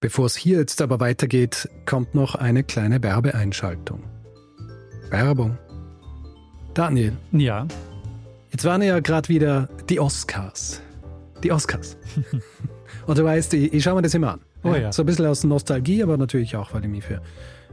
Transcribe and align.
Bevor 0.00 0.26
es 0.26 0.36
hier 0.36 0.58
jetzt 0.58 0.82
aber 0.82 1.00
weitergeht, 1.00 1.70
kommt 1.86 2.14
noch 2.14 2.34
eine 2.34 2.62
kleine 2.62 3.02
Werbeeinschaltung. 3.02 4.04
Werbung. 5.08 5.56
Daniel. 6.74 7.16
Ja. 7.32 7.66
Jetzt 8.50 8.66
waren 8.66 8.82
ja 8.82 9.00
gerade 9.00 9.30
wieder 9.30 9.70
die 9.88 9.98
Oscars. 9.98 10.82
Die 11.42 11.50
Oscars. 11.50 11.96
Und 13.06 13.16
du 13.16 13.24
weißt, 13.24 13.54
ich, 13.54 13.72
ich 13.72 13.82
schaue 13.82 13.94
mir 13.94 14.02
das 14.02 14.12
immer 14.12 14.34
an. 14.34 14.40
Oh 14.64 14.74
ja. 14.74 14.92
So 14.92 15.02
ein 15.02 15.06
bisschen 15.06 15.26
aus 15.26 15.44
Nostalgie, 15.44 16.02
aber 16.02 16.18
natürlich 16.18 16.56
auch, 16.56 16.74
weil 16.74 16.84
ich 16.84 16.90
mich 16.90 17.04
für, 17.04 17.22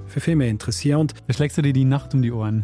für 0.07 0.21
Filme 0.21 0.47
interessiere. 0.47 0.99
Und 0.99 1.13
Da 1.27 1.33
schlägst 1.33 1.57
du 1.57 1.61
dir 1.61 1.73
die 1.73 1.83
Nacht 1.85 2.13
um 2.13 2.21
die 2.21 2.31
Ohren. 2.31 2.63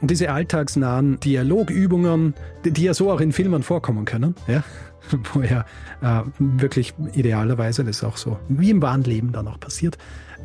Und 0.00 0.10
diese 0.10 0.30
alltagsnahen 0.30 1.20
Dialogübungen, 1.20 2.34
die, 2.64 2.70
die 2.70 2.84
ja 2.84 2.94
so 2.94 3.10
auch 3.10 3.20
in 3.20 3.32
Filmen 3.32 3.62
vorkommen 3.62 4.04
können, 4.04 4.34
ja, 4.46 4.64
wo 5.32 5.42
ja 5.42 5.64
äh, 6.02 6.22
wirklich 6.38 6.94
idealerweise 7.12 7.84
das 7.84 8.02
auch 8.04 8.16
so 8.16 8.38
wie 8.48 8.70
im 8.70 8.80
wahren 8.82 9.04
Leben 9.04 9.32
dann 9.32 9.48
auch 9.48 9.60
passiert, 9.60 9.98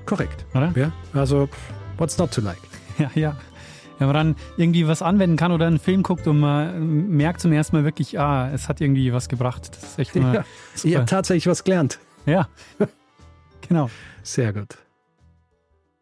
Korrekt. 0.06 0.46
Oder? 0.54 0.72
Ja, 0.76 0.92
also 1.14 1.48
what's 1.98 2.18
not 2.18 2.32
to 2.32 2.42
like? 2.42 2.58
Ja, 3.00 3.10
ja. 3.16 3.38
Wenn 3.98 4.08
man 4.08 4.16
dann 4.16 4.36
irgendwie 4.58 4.88
was 4.88 5.02
anwenden 5.02 5.36
kann 5.38 5.52
oder 5.54 5.68
einen 5.68 5.80
Film 5.80 6.04
guckt 6.04 6.28
und 6.28 6.40
man 6.40 7.08
merkt 7.10 7.40
zum 7.42 7.52
ersten 7.54 7.76
Mal 7.78 7.84
wirklich, 7.86 8.18
ah, 8.20 8.50
es 8.54 8.68
hat 8.70 8.80
irgendwie 8.82 9.12
was 9.14 9.28
gebracht. 9.30 9.70
Das 9.74 9.84
ist 9.92 10.00
echt 10.00 10.16
immer 10.16 10.34
Ja, 10.34 10.44
super. 10.76 10.96
habe 10.96 11.06
tatsächlich 11.06 11.48
was 11.48 11.64
gelernt. 11.66 12.00
Ja, 12.26 12.48
genau. 13.70 13.90
Sehr 14.24 14.52
gut. 14.52 14.78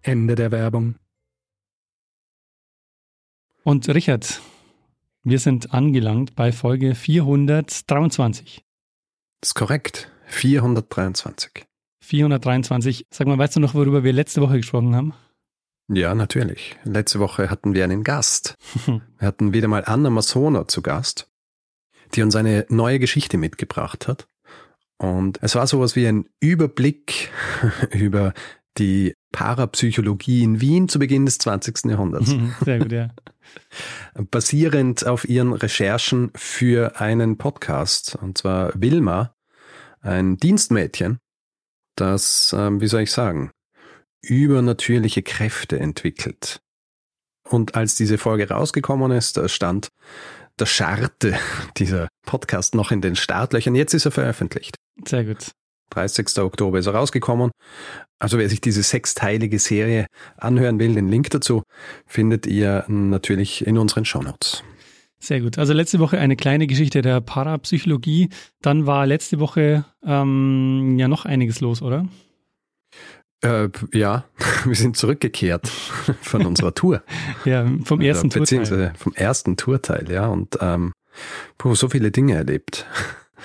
Ende 0.01 0.33
der 0.33 0.51
Werbung. 0.51 0.95
Und 3.63 3.87
Richard, 3.89 4.41
wir 5.23 5.39
sind 5.39 5.73
angelangt 5.73 6.35
bei 6.35 6.51
Folge 6.51 6.95
423. 6.95 8.63
Das 9.41 9.49
ist 9.49 9.53
korrekt. 9.53 10.09
423. 10.27 11.65
423. 12.01 13.05
Sag 13.11 13.27
mal, 13.27 13.37
weißt 13.37 13.57
du 13.57 13.59
noch, 13.59 13.73
worüber 13.73 14.03
wir 14.03 14.13
letzte 14.13 14.41
Woche 14.41 14.57
gesprochen 14.57 14.95
haben? 14.95 15.13
Ja, 15.89 16.15
natürlich. 16.15 16.77
Letzte 16.83 17.19
Woche 17.19 17.49
hatten 17.49 17.73
wir 17.73 17.83
einen 17.83 18.03
Gast. 18.03 18.55
Wir 18.87 19.27
hatten 19.27 19.53
wieder 19.53 19.67
mal 19.67 19.83
Anna 19.85 20.09
Masona 20.09 20.67
zu 20.67 20.81
Gast, 20.81 21.29
die 22.13 22.21
uns 22.21 22.35
eine 22.35 22.65
neue 22.69 22.99
Geschichte 22.99 23.37
mitgebracht 23.37 24.07
hat. 24.07 24.27
Und 24.97 25.39
es 25.41 25.55
war 25.55 25.67
sowas 25.67 25.95
wie 25.95 26.07
ein 26.07 26.25
Überblick 26.39 27.29
über 27.91 28.33
die 28.77 29.13
Parapsychologie 29.31 30.43
in 30.43 30.61
Wien 30.61 30.89
zu 30.89 30.99
Beginn 30.99 31.25
des 31.25 31.37
20. 31.39 31.85
Jahrhunderts. 31.85 32.33
Sehr 32.63 32.79
gut, 32.79 32.91
ja. 32.91 33.09
basierend 34.31 35.05
auf 35.05 35.27
ihren 35.27 35.53
Recherchen 35.53 36.31
für 36.35 36.99
einen 36.99 37.37
Podcast, 37.37 38.17
und 38.21 38.37
zwar 38.37 38.71
Wilma, 38.75 39.35
ein 40.01 40.37
Dienstmädchen, 40.37 41.19
das, 41.95 42.53
ähm, 42.57 42.81
wie 42.81 42.87
soll 42.87 43.01
ich 43.01 43.11
sagen, 43.11 43.51
übernatürliche 44.21 45.23
Kräfte 45.23 45.79
entwickelt. 45.79 46.59
Und 47.43 47.75
als 47.75 47.95
diese 47.95 48.17
Folge 48.17 48.49
rausgekommen 48.49 49.11
ist, 49.11 49.37
da 49.37 49.47
stand 49.47 49.89
der 50.59 50.65
Scharte 50.65 51.35
dieser 51.77 52.07
Podcast 52.25 52.75
noch 52.75 52.91
in 52.91 53.01
den 53.01 53.15
Startlöchern. 53.15 53.75
Jetzt 53.75 53.93
ist 53.93 54.05
er 54.05 54.11
veröffentlicht. 54.11 54.75
Sehr 55.05 55.25
gut. 55.25 55.51
30. 55.91 56.39
Oktober 56.39 56.79
ist 56.79 56.87
er 56.87 56.95
rausgekommen. 56.95 57.51
Also 58.19 58.37
wer 58.37 58.49
sich 58.49 58.61
diese 58.61 58.83
sechsteilige 58.83 59.59
Serie 59.59 60.07
anhören 60.37 60.79
will, 60.79 60.95
den 60.95 61.07
Link 61.07 61.29
dazu 61.29 61.63
findet 62.05 62.45
ihr 62.45 62.83
natürlich 62.87 63.65
in 63.65 63.77
unseren 63.77 64.05
Shownotes. 64.05 64.63
Sehr 65.19 65.41
gut. 65.41 65.57
Also 65.57 65.73
letzte 65.73 65.99
Woche 65.99 66.19
eine 66.19 66.35
kleine 66.35 66.67
Geschichte 66.67 67.01
der 67.01 67.21
Parapsychologie. 67.21 68.29
Dann 68.61 68.85
war 68.85 69.07
letzte 69.07 69.39
Woche 69.39 69.85
ähm, 70.03 70.97
ja 70.99 71.07
noch 71.07 71.25
einiges 71.25 71.59
los, 71.59 71.81
oder? 71.81 72.07
Äh, 73.41 73.69
ja, 73.93 74.25
wir 74.65 74.75
sind 74.75 74.97
zurückgekehrt 74.97 75.67
von 76.21 76.45
unserer 76.45 76.73
Tour. 76.73 77.03
ja, 77.45 77.65
vom 77.85 78.01
ersten 78.01 78.27
also, 78.27 78.39
Beziehungsweise 78.39 78.93
vom 78.97 79.13
ersten 79.13 79.57
Tourteil, 79.57 80.11
ja. 80.11 80.27
Und 80.27 80.57
ähm, 80.61 80.93
puh, 81.57 81.75
so 81.75 81.89
viele 81.89 82.11
Dinge 82.11 82.35
erlebt. 82.35 82.85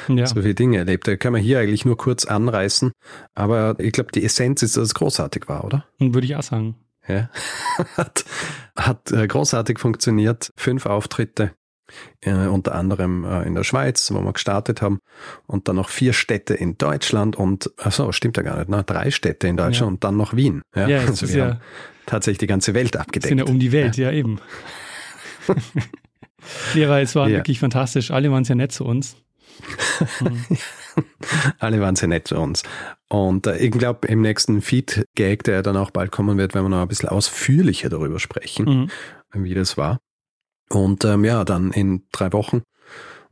Ja. 0.09 0.27
So 0.27 0.37
viele 0.37 0.55
Dinge 0.55 0.79
erlebt. 0.79 1.06
Da 1.06 1.17
kann 1.17 1.33
man 1.33 1.43
hier 1.43 1.61
eigentlich 1.61 1.85
nur 1.85 1.99
kurz 1.99 2.25
anreißen. 2.25 2.93
Aber 3.35 3.77
ich 3.79 3.93
glaube, 3.93 4.11
die 4.11 4.25
Essenz 4.25 4.62
ist, 4.62 4.77
dass 4.77 4.85
es 4.85 4.94
großartig 4.94 5.49
war, 5.49 5.65
oder? 5.65 5.85
Würde 5.99 6.27
ich 6.27 6.35
auch 6.35 6.43
sagen. 6.43 6.77
Ja. 7.06 7.29
hat 7.97 8.25
hat 8.75 9.12
äh, 9.12 9.27
großartig 9.27 9.79
funktioniert. 9.79 10.50
Fünf 10.56 10.87
Auftritte 10.87 11.53
äh, 12.20 12.46
unter 12.46 12.75
anderem 12.75 13.25
äh, 13.25 13.43
in 13.43 13.55
der 13.55 13.64
Schweiz, 13.64 14.11
wo 14.12 14.20
wir 14.20 14.32
gestartet 14.32 14.82
haben, 14.82 15.00
und 15.46 15.69
dann 15.69 15.76
noch 15.76 15.88
vier 15.88 16.12
Städte 16.12 16.55
in 16.55 16.79
Deutschland 16.79 17.37
und, 17.37 17.70
achso, 17.79 18.12
stimmt 18.12 18.37
ja 18.37 18.43
gar 18.43 18.58
nicht, 18.58 18.69
ne? 18.69 18.84
drei 18.84 19.11
Städte 19.11 19.49
in 19.49 19.56
Deutschland 19.56 19.81
ja. 19.81 19.87
und 19.87 20.05
dann 20.05 20.17
noch 20.17 20.34
Wien. 20.34 20.62
Ja, 20.75 20.88
ja 20.88 21.00
also 21.00 21.29
wir 21.29 21.37
ja, 21.37 21.44
haben 21.46 21.61
tatsächlich 22.06 22.38
die 22.38 22.46
ganze 22.46 22.75
Welt 22.75 22.96
abgedeckt. 22.96 23.29
Sind 23.29 23.38
ja 23.38 23.44
um 23.44 23.58
die 23.58 23.73
Welt, 23.73 23.96
ja, 23.96 24.11
ja 24.11 24.19
eben. 24.19 24.40
ja, 26.75 26.88
weil 26.88 27.05
es 27.05 27.14
war 27.14 27.29
wirklich 27.29 27.58
fantastisch. 27.58 28.11
Alle 28.11 28.31
waren 28.31 28.44
sehr 28.44 28.56
nett 28.56 28.73
zu 28.73 28.85
uns. 28.85 29.17
Alle 31.58 31.81
waren 31.81 31.96
sehr 31.96 32.08
nett 32.08 32.28
zu 32.28 32.37
uns. 32.37 32.62
Und 33.08 33.46
äh, 33.46 33.58
ich 33.58 33.70
glaube, 33.70 34.08
im 34.08 34.20
nächsten 34.20 34.62
Feed-Gag, 34.62 35.44
der 35.44 35.62
dann 35.62 35.76
auch 35.76 35.90
bald 35.90 36.11
kommen 36.11 36.38
wird, 36.38 36.55
werden 36.55 36.67
wir 36.67 36.70
noch 36.70 36.82
ein 36.82 36.88
bisschen 36.88 37.08
ausführlicher 37.08 37.88
darüber 37.88 38.19
sprechen, 38.19 38.88
mhm. 39.35 39.44
wie 39.44 39.55
das 39.55 39.76
war. 39.76 40.00
Und 40.69 41.05
ähm, 41.05 41.25
ja, 41.25 41.44
dann 41.44 41.70
in 41.70 42.05
drei 42.12 42.32
Wochen 42.32 42.62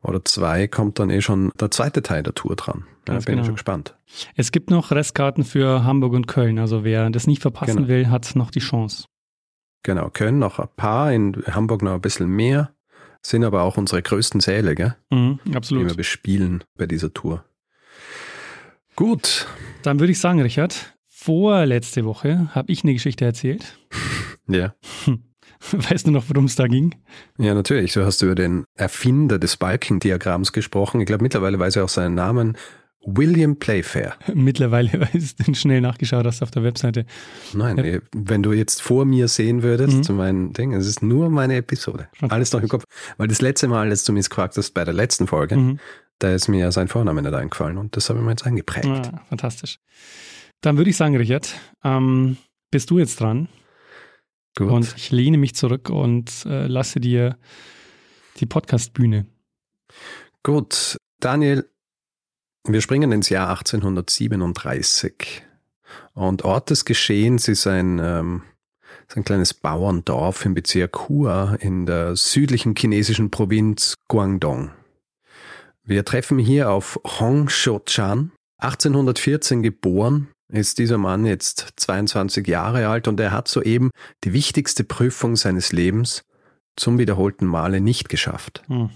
oder 0.03 0.25
zwei 0.25 0.67
kommt 0.67 0.99
dann 0.99 1.11
eh 1.11 1.21
schon 1.21 1.53
der 1.59 1.71
zweite 1.71 2.03
Teil 2.03 2.23
der 2.23 2.35
Tour 2.35 2.57
dran. 2.57 2.85
Da 3.05 3.15
bin 3.15 3.25
genau. 3.25 3.41
ich 3.41 3.47
schon 3.47 3.55
gespannt. 3.57 3.97
Es 4.35 4.53
gibt 4.53 4.71
noch 4.71 4.91
Restkarten 4.91 5.45
für 5.45 5.85
Hamburg 5.85 6.15
und 6.15 6.27
Köln. 6.27 6.59
Also 6.59 6.85
wer 6.85 7.09
das 7.11 7.27
nicht 7.27 7.43
verpassen 7.43 7.77
genau. 7.77 7.89
will, 7.89 8.09
hat 8.09 8.35
noch 8.35 8.51
die 8.51 8.61
Chance. 8.61 9.05
Genau, 9.83 10.11
Köln 10.11 10.39
noch 10.39 10.59
ein 10.59 10.69
paar, 10.77 11.13
in 11.13 11.43
Hamburg 11.47 11.83
noch 11.83 11.95
ein 11.95 12.01
bisschen 12.01 12.29
mehr. 12.29 12.75
Sind 13.23 13.45
aber 13.45 13.63
auch 13.63 13.77
unsere 13.77 14.03
größten 14.03 14.41
Säle, 14.41 14.75
gell? 14.75 14.97
Mhm, 15.11 15.41
absolut. 15.55 15.85
Die 15.85 15.89
wir 15.89 15.97
bespielen 15.97 16.65
bei 16.77 16.87
dieser 16.87 17.13
Tour. 17.13 17.45
Gut. 18.97 19.47
Dann 19.83 20.01
würde 20.01 20.13
ich 20.13 20.19
sagen, 20.19 20.41
Richard, 20.41 20.95
vorletzte 21.07 22.05
Woche 22.05 22.55
habe 22.55 22.73
ich 22.73 22.83
eine 22.83 22.95
Geschichte 22.95 23.25
erzählt. 23.25 23.79
ja. 24.49 24.75
Weißt 25.73 26.07
du 26.07 26.11
noch, 26.11 26.25
worum 26.29 26.47
es 26.47 26.57
da 26.57 26.67
ging? 26.67 26.95
Ja, 27.39 27.55
natürlich. 27.55 27.93
Du 27.93 28.05
hast 28.05 28.23
über 28.23 28.35
den 28.35 28.65
Erfinder 28.77 29.39
des 29.39 29.57
Balkendiagramms 29.57 30.53
gesprochen. 30.53 31.01
Ich 31.01 31.07
glaube, 31.07 31.23
mittlerweile 31.23 31.59
weiß 31.59 31.77
er 31.77 31.85
auch 31.85 31.91
seinen 31.91 32.15
Namen. 32.15 32.57
William 33.05 33.57
Playfair. 33.57 34.15
Mittlerweile 34.35 35.09
ist 35.15 35.47
du 35.47 35.55
schnell 35.55 35.81
nachgeschaut 35.81 36.27
hast 36.27 36.43
auf 36.43 36.51
der 36.51 36.63
Webseite. 36.63 37.07
Nein, 37.55 37.79
ja. 37.79 37.99
Wenn 38.15 38.43
du 38.43 38.53
jetzt 38.53 38.83
vor 38.83 39.07
mir 39.07 39.29
sehen 39.29 39.63
würdest, 39.63 39.97
mhm. 39.99 40.03
zu 40.03 40.13
meinen 40.13 40.53
Dingen, 40.53 40.79
es 40.79 40.87
ist 40.87 41.03
nur 41.03 41.31
meine 41.31 41.57
Episode. 41.57 42.09
Alles 42.21 42.53
noch 42.53 42.61
im 42.61 42.69
Kopf. 42.69 42.85
Weil 43.17 43.29
das 43.29 43.41
letzte 43.41 43.69
Mal, 43.69 43.89
als 43.89 44.05
du 44.05 44.13
mich 44.13 44.29
gefragt 44.29 44.57
hast, 44.57 44.73
bei 44.73 44.85
der 44.85 44.93
letzten 44.93 45.27
Folge, 45.27 45.57
mhm. 45.57 45.79
da 46.19 46.35
ist 46.35 46.49
mir 46.49 46.73
sein 46.73 46.89
Vorname 46.89 47.23
nicht 47.23 47.33
eingefallen 47.33 47.79
und 47.79 47.97
das 47.97 48.11
habe 48.11 48.19
ich 48.19 48.25
mir 48.25 48.33
jetzt 48.33 48.47
eingeprägt. 48.47 48.87
Ah, 48.87 49.23
fantastisch. 49.29 49.79
Dann 50.61 50.77
würde 50.77 50.91
ich 50.91 50.97
sagen, 50.97 51.17
Richard, 51.17 51.55
ähm, 51.83 52.37
bist 52.71 52.91
du 52.91 52.99
jetzt 52.99 53.19
dran? 53.19 53.49
Gut. 54.57 54.71
Und 54.71 54.95
ich 54.97 55.11
lehne 55.11 55.39
mich 55.39 55.55
zurück 55.55 55.91
und 55.91 56.45
äh, 56.47 56.67
lasse 56.67 57.01
dir 57.01 57.39
die 58.39 58.47
Podcast-Bühne. 58.47 59.27
Gut, 60.43 60.97
Daniel, 61.21 61.69
wir 62.67 62.81
springen 62.81 63.13
ins 63.13 63.29
Jahr 63.29 63.51
1837. 63.51 65.43
Und 66.15 66.45
Ort 66.45 66.71
des 66.71 66.85
Geschehens 66.85 67.49
ist 67.49 67.67
ein, 67.67 67.99
ähm, 67.99 68.43
ist 69.09 69.17
ein 69.17 69.25
kleines 69.25 69.55
Bauerndorf 69.55 70.45
im 70.45 70.55
Bezirk 70.55 71.09
Hua 71.09 71.57
in 71.57 71.87
der 71.87 72.17
südlichen 72.17 72.75
chinesischen 72.77 73.31
Provinz 73.31 73.95
Guangdong. 74.09 74.71
Wir 75.83 76.05
treffen 76.05 76.39
hier 76.39 76.71
auf 76.71 77.01
Hong 77.19 77.49
Shou-chan, 77.49 78.33
1814 78.59 79.63
geboren, 79.63 80.29
ist 80.53 80.79
dieser 80.79 80.99
Mann 80.99 81.27
jetzt 81.27 81.69
22 81.77 82.47
Jahre 82.47 82.89
alt 82.89 83.09
und 83.09 83.21
er 83.21 83.33
hat 83.33 83.49
soeben 83.49 83.91
die 84.25 84.33
wichtigste 84.33 84.85
Prüfung 84.85 85.37
seines 85.37 85.73
Lebens 85.73 86.23
zum 86.77 86.99
wiederholten 86.99 87.47
Male 87.47 87.81
nicht 87.81 88.09
geschafft. 88.09 88.63
Hm. 88.67 88.91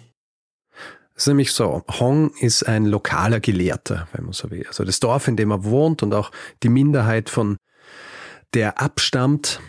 Es 1.17 1.25
ist 1.25 1.27
nämlich 1.29 1.53
so, 1.53 1.85
Hong 2.01 2.35
ist 2.41 2.65
ein 2.65 2.87
lokaler 2.87 3.39
Gelehrter, 3.39 4.09
wenn 4.13 4.25
man 4.25 4.33
so 4.33 4.51
will. 4.51 4.67
Also 4.67 4.85
das 4.85 4.99
Dorf, 4.99 5.29
in 5.29 5.37
dem 5.37 5.53
er 5.53 5.65
wohnt 5.65 6.03
und 6.03 6.13
auch 6.13 6.33
die 6.63 6.69
Minderheit 6.69 7.31
von 7.31 7.57
der 8.53 8.81
abstammt, 8.81 9.61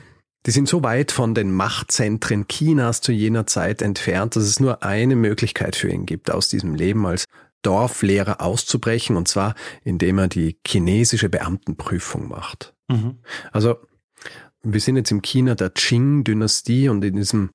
die 0.46 0.52
sind 0.52 0.68
so 0.68 0.84
weit 0.84 1.12
von 1.12 1.36
den 1.36 1.52
Machtzentren 1.52 2.48
Chinas 2.48 3.02
zu 3.02 3.12
jener 3.12 3.46
Zeit 3.48 3.82
entfernt, 3.82 4.36
dass 4.36 4.44
es 4.44 4.60
nur 4.60 4.84
eine 4.84 5.16
Möglichkeit 5.16 5.76
für 5.76 5.90
ihn 5.90 6.06
gibt, 6.06 6.32
aus 6.32 6.50
diesem 6.50 6.76
Leben 6.76 7.06
als 7.06 7.26
Dorflehrer 7.66 8.42
auszubrechen, 8.42 9.18
und 9.18 9.28
zwar 9.28 9.56
indem 9.84 10.20
er 10.20 10.28
die 10.28 10.58
chinesische 10.66 11.30
Beamtenprüfung 11.30 12.28
macht. 12.28 12.74
Mhm. 12.88 13.18
Also 13.52 13.78
wir 14.66 14.80
sind 14.80 14.98
jetzt 14.98 15.12
im 15.12 15.22
China 15.22 15.54
der 15.54 15.70
Qing-Dynastie 15.70 16.90
und 16.90 17.04
in 17.06 17.16
diesem 17.16 17.52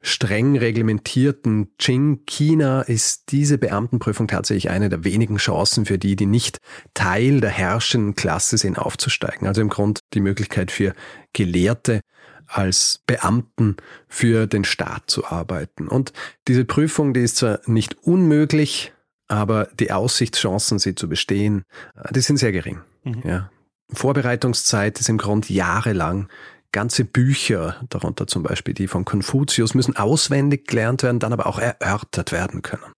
streng 0.00 0.56
reglementierten 0.56 1.76
Qing-China 1.76 2.82
ist 2.82 3.32
diese 3.32 3.58
Beamtenprüfung 3.58 4.28
tatsächlich 4.28 4.70
eine 4.70 4.88
der 4.88 5.04
wenigen 5.04 5.38
Chancen 5.38 5.86
für 5.86 5.98
die, 5.98 6.14
die 6.14 6.26
nicht 6.26 6.58
Teil 6.94 7.40
der 7.40 7.50
herrschenden 7.50 8.14
Klasse 8.14 8.58
sind, 8.58 8.78
aufzusteigen. 8.78 9.48
Also 9.48 9.60
im 9.60 9.70
Grund 9.70 10.00
die 10.14 10.20
Möglichkeit 10.20 10.70
für 10.70 10.94
Gelehrte 11.32 12.00
als 12.46 13.02
Beamten 13.06 13.76
für 14.08 14.46
den 14.46 14.64
Staat 14.64 15.04
zu 15.06 15.26
arbeiten. 15.26 15.88
Und 15.88 16.12
diese 16.46 16.64
Prüfung, 16.64 17.12
die 17.12 17.20
ist 17.20 17.38
zwar 17.38 17.60
nicht 17.66 17.96
unmöglich, 18.02 18.92
aber 19.32 19.66
die 19.80 19.90
Aussichtschancen, 19.92 20.78
sie 20.78 20.94
zu 20.94 21.08
bestehen, 21.08 21.64
die 22.10 22.20
sind 22.20 22.36
sehr 22.36 22.52
gering. 22.52 22.82
Mhm. 23.02 23.22
Ja. 23.24 23.50
Vorbereitungszeit 23.90 25.00
ist 25.00 25.08
im 25.08 25.16
Grunde 25.16 25.52
jahrelang. 25.54 26.28
Ganze 26.70 27.06
Bücher, 27.06 27.76
darunter 27.88 28.26
zum 28.26 28.42
Beispiel 28.42 28.74
die 28.74 28.88
von 28.88 29.06
Konfuzius, 29.06 29.74
müssen 29.74 29.96
auswendig 29.96 30.66
gelernt 30.66 31.02
werden, 31.02 31.18
dann 31.18 31.32
aber 31.32 31.46
auch 31.46 31.58
erörtert 31.58 32.30
werden 32.30 32.60
können. 32.60 32.92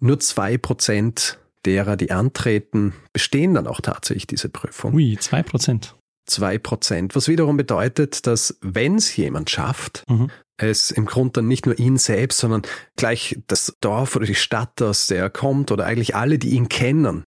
Nur 0.00 0.18
zwei 0.18 0.58
Prozent 0.58 1.38
derer, 1.64 1.96
die 1.96 2.10
antreten, 2.10 2.94
bestehen 3.12 3.54
dann 3.54 3.68
auch 3.68 3.80
tatsächlich 3.80 4.26
diese 4.26 4.48
Prüfung. 4.48 4.94
Ui, 4.94 5.16
zwei 5.20 5.44
Prozent. 5.44 5.94
Zwei 6.26 6.58
Prozent, 6.58 7.14
was 7.14 7.28
wiederum 7.28 7.56
bedeutet, 7.56 8.26
dass 8.26 8.58
wenn 8.60 8.96
es 8.96 9.14
jemand 9.14 9.48
schafft, 9.48 10.02
mhm 10.08 10.28
es 10.58 10.90
im 10.90 11.06
Grunde 11.06 11.32
dann 11.34 11.48
nicht 11.48 11.66
nur 11.66 11.78
ihn 11.78 11.98
selbst, 11.98 12.38
sondern 12.38 12.62
gleich 12.96 13.38
das 13.46 13.76
Dorf 13.80 14.16
oder 14.16 14.26
die 14.26 14.34
Stadt, 14.34 14.80
aus 14.82 15.06
der 15.06 15.18
er 15.18 15.30
kommt 15.30 15.70
oder 15.70 15.84
eigentlich 15.84 16.14
alle, 16.14 16.38
die 16.38 16.50
ihn 16.50 16.68
kennen, 16.68 17.24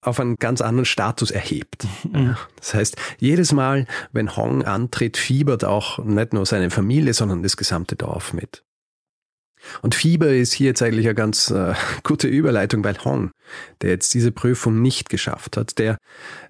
auf 0.00 0.20
einen 0.20 0.36
ganz 0.36 0.60
anderen 0.60 0.84
Status 0.84 1.30
erhebt. 1.30 1.86
Mhm. 2.10 2.36
Das 2.56 2.74
heißt, 2.74 2.96
jedes 3.18 3.52
Mal, 3.52 3.86
wenn 4.12 4.36
Hong 4.36 4.64
antritt, 4.64 5.16
fiebert 5.16 5.64
auch 5.64 5.98
nicht 5.98 6.32
nur 6.32 6.46
seine 6.46 6.70
Familie, 6.70 7.14
sondern 7.14 7.42
das 7.42 7.56
gesamte 7.56 7.96
Dorf 7.96 8.32
mit. 8.32 8.62
Und 9.82 9.94
Fieber 9.94 10.28
ist 10.28 10.52
hier 10.52 10.68
jetzt 10.68 10.82
eigentlich 10.82 11.06
eine 11.06 11.14
ganz 11.14 11.50
äh, 11.50 11.74
gute 12.02 12.28
Überleitung, 12.28 12.84
weil 12.84 12.96
Hong, 13.04 13.30
der 13.82 13.90
jetzt 13.90 14.14
diese 14.14 14.32
Prüfung 14.32 14.80
nicht 14.82 15.08
geschafft 15.08 15.56
hat, 15.56 15.78
der 15.78 15.98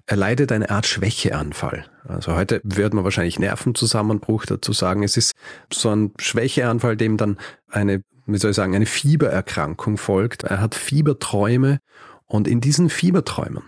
erleidet 0.05 0.51
eine 0.51 0.69
Art 0.69 0.85
Schwächeanfall. 0.85 1.85
Also 2.07 2.35
heute 2.35 2.61
würde 2.63 2.95
man 2.95 3.05
wahrscheinlich 3.05 3.39
Nervenzusammenbruch 3.39 4.45
dazu 4.45 4.73
sagen. 4.73 5.03
Es 5.03 5.17
ist 5.17 5.33
so 5.71 5.89
ein 5.89 6.13
Schwächeanfall, 6.19 6.97
dem 6.97 7.17
dann 7.17 7.37
eine, 7.69 8.01
wie 8.25 8.37
soll 8.37 8.51
ich 8.51 8.55
sagen, 8.57 8.75
eine 8.75 8.85
Fiebererkrankung 8.85 9.97
folgt. 9.97 10.43
Er 10.43 10.61
hat 10.61 10.75
Fieberträume 10.75 11.79
und 12.25 12.47
in 12.47 12.61
diesen 12.61 12.89
Fieberträumen, 12.89 13.63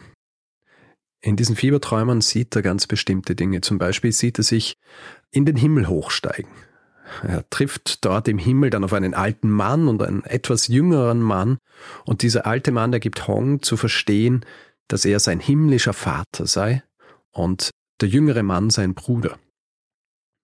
in 1.22 1.36
diesen 1.36 1.56
Fieberträumen 1.56 2.22
sieht 2.22 2.56
er 2.56 2.64
ganz 2.64 2.88
bestimmte 2.88 3.36
Dinge. 3.36 3.62
Zum 3.62 3.78
Beispiel 3.78 4.12
sieht 4.12 4.40
er 4.40 4.44
sich 4.44 4.76
in 5.30 5.46
den 5.46 5.56
Himmel 5.56 5.88
hochsteigen. 5.88 6.50
Er 7.24 7.50
trifft 7.50 8.06
dort 8.06 8.28
im 8.28 8.38
Himmel 8.38 8.70
dann 8.70 8.84
auf 8.84 8.94
einen 8.94 9.14
alten 9.14 9.50
Mann 9.50 9.88
und 9.88 10.02
einen 10.02 10.24
etwas 10.24 10.68
jüngeren 10.68 11.22
Mann. 11.22 11.58
Und 12.06 12.22
dieser 12.22 12.46
alte 12.46 12.72
Mann, 12.72 12.92
der 12.92 13.00
gibt 13.00 13.28
Hong 13.28 13.62
zu 13.62 13.78
verstehen, 13.78 14.46
dass 14.88 15.06
er 15.06 15.20
sein 15.20 15.40
himmlischer 15.40 15.94
Vater 15.94 16.48
sei 16.48 16.84
und 17.32 17.72
der 18.02 18.10
jüngere 18.10 18.44
Mann 18.44 18.70
sein 18.70 18.94
Bruder. 18.94 19.38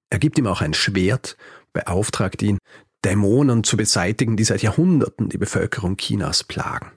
Er 0.10 0.20
gibt 0.20 0.38
ihm 0.38 0.48
auch 0.48 0.62
ein 0.62 0.74
Schwert, 0.74 1.38
beauftragt 1.74 2.42
ihn, 2.42 2.60
Dämonen 3.04 3.64
zu 3.64 3.78
beseitigen, 3.78 4.38
die 4.38 4.44
seit 4.44 4.62
Jahrhunderten 4.62 5.30
die 5.30 5.38
Bevölkerung 5.38 5.98
Chinas 5.98 6.44
plagen. 6.44 6.92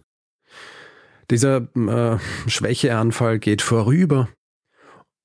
Dieser 1.30 1.68
äh, 1.76 2.18
Schwächeanfall 2.48 3.38
geht 3.38 3.62
vorüber 3.62 4.28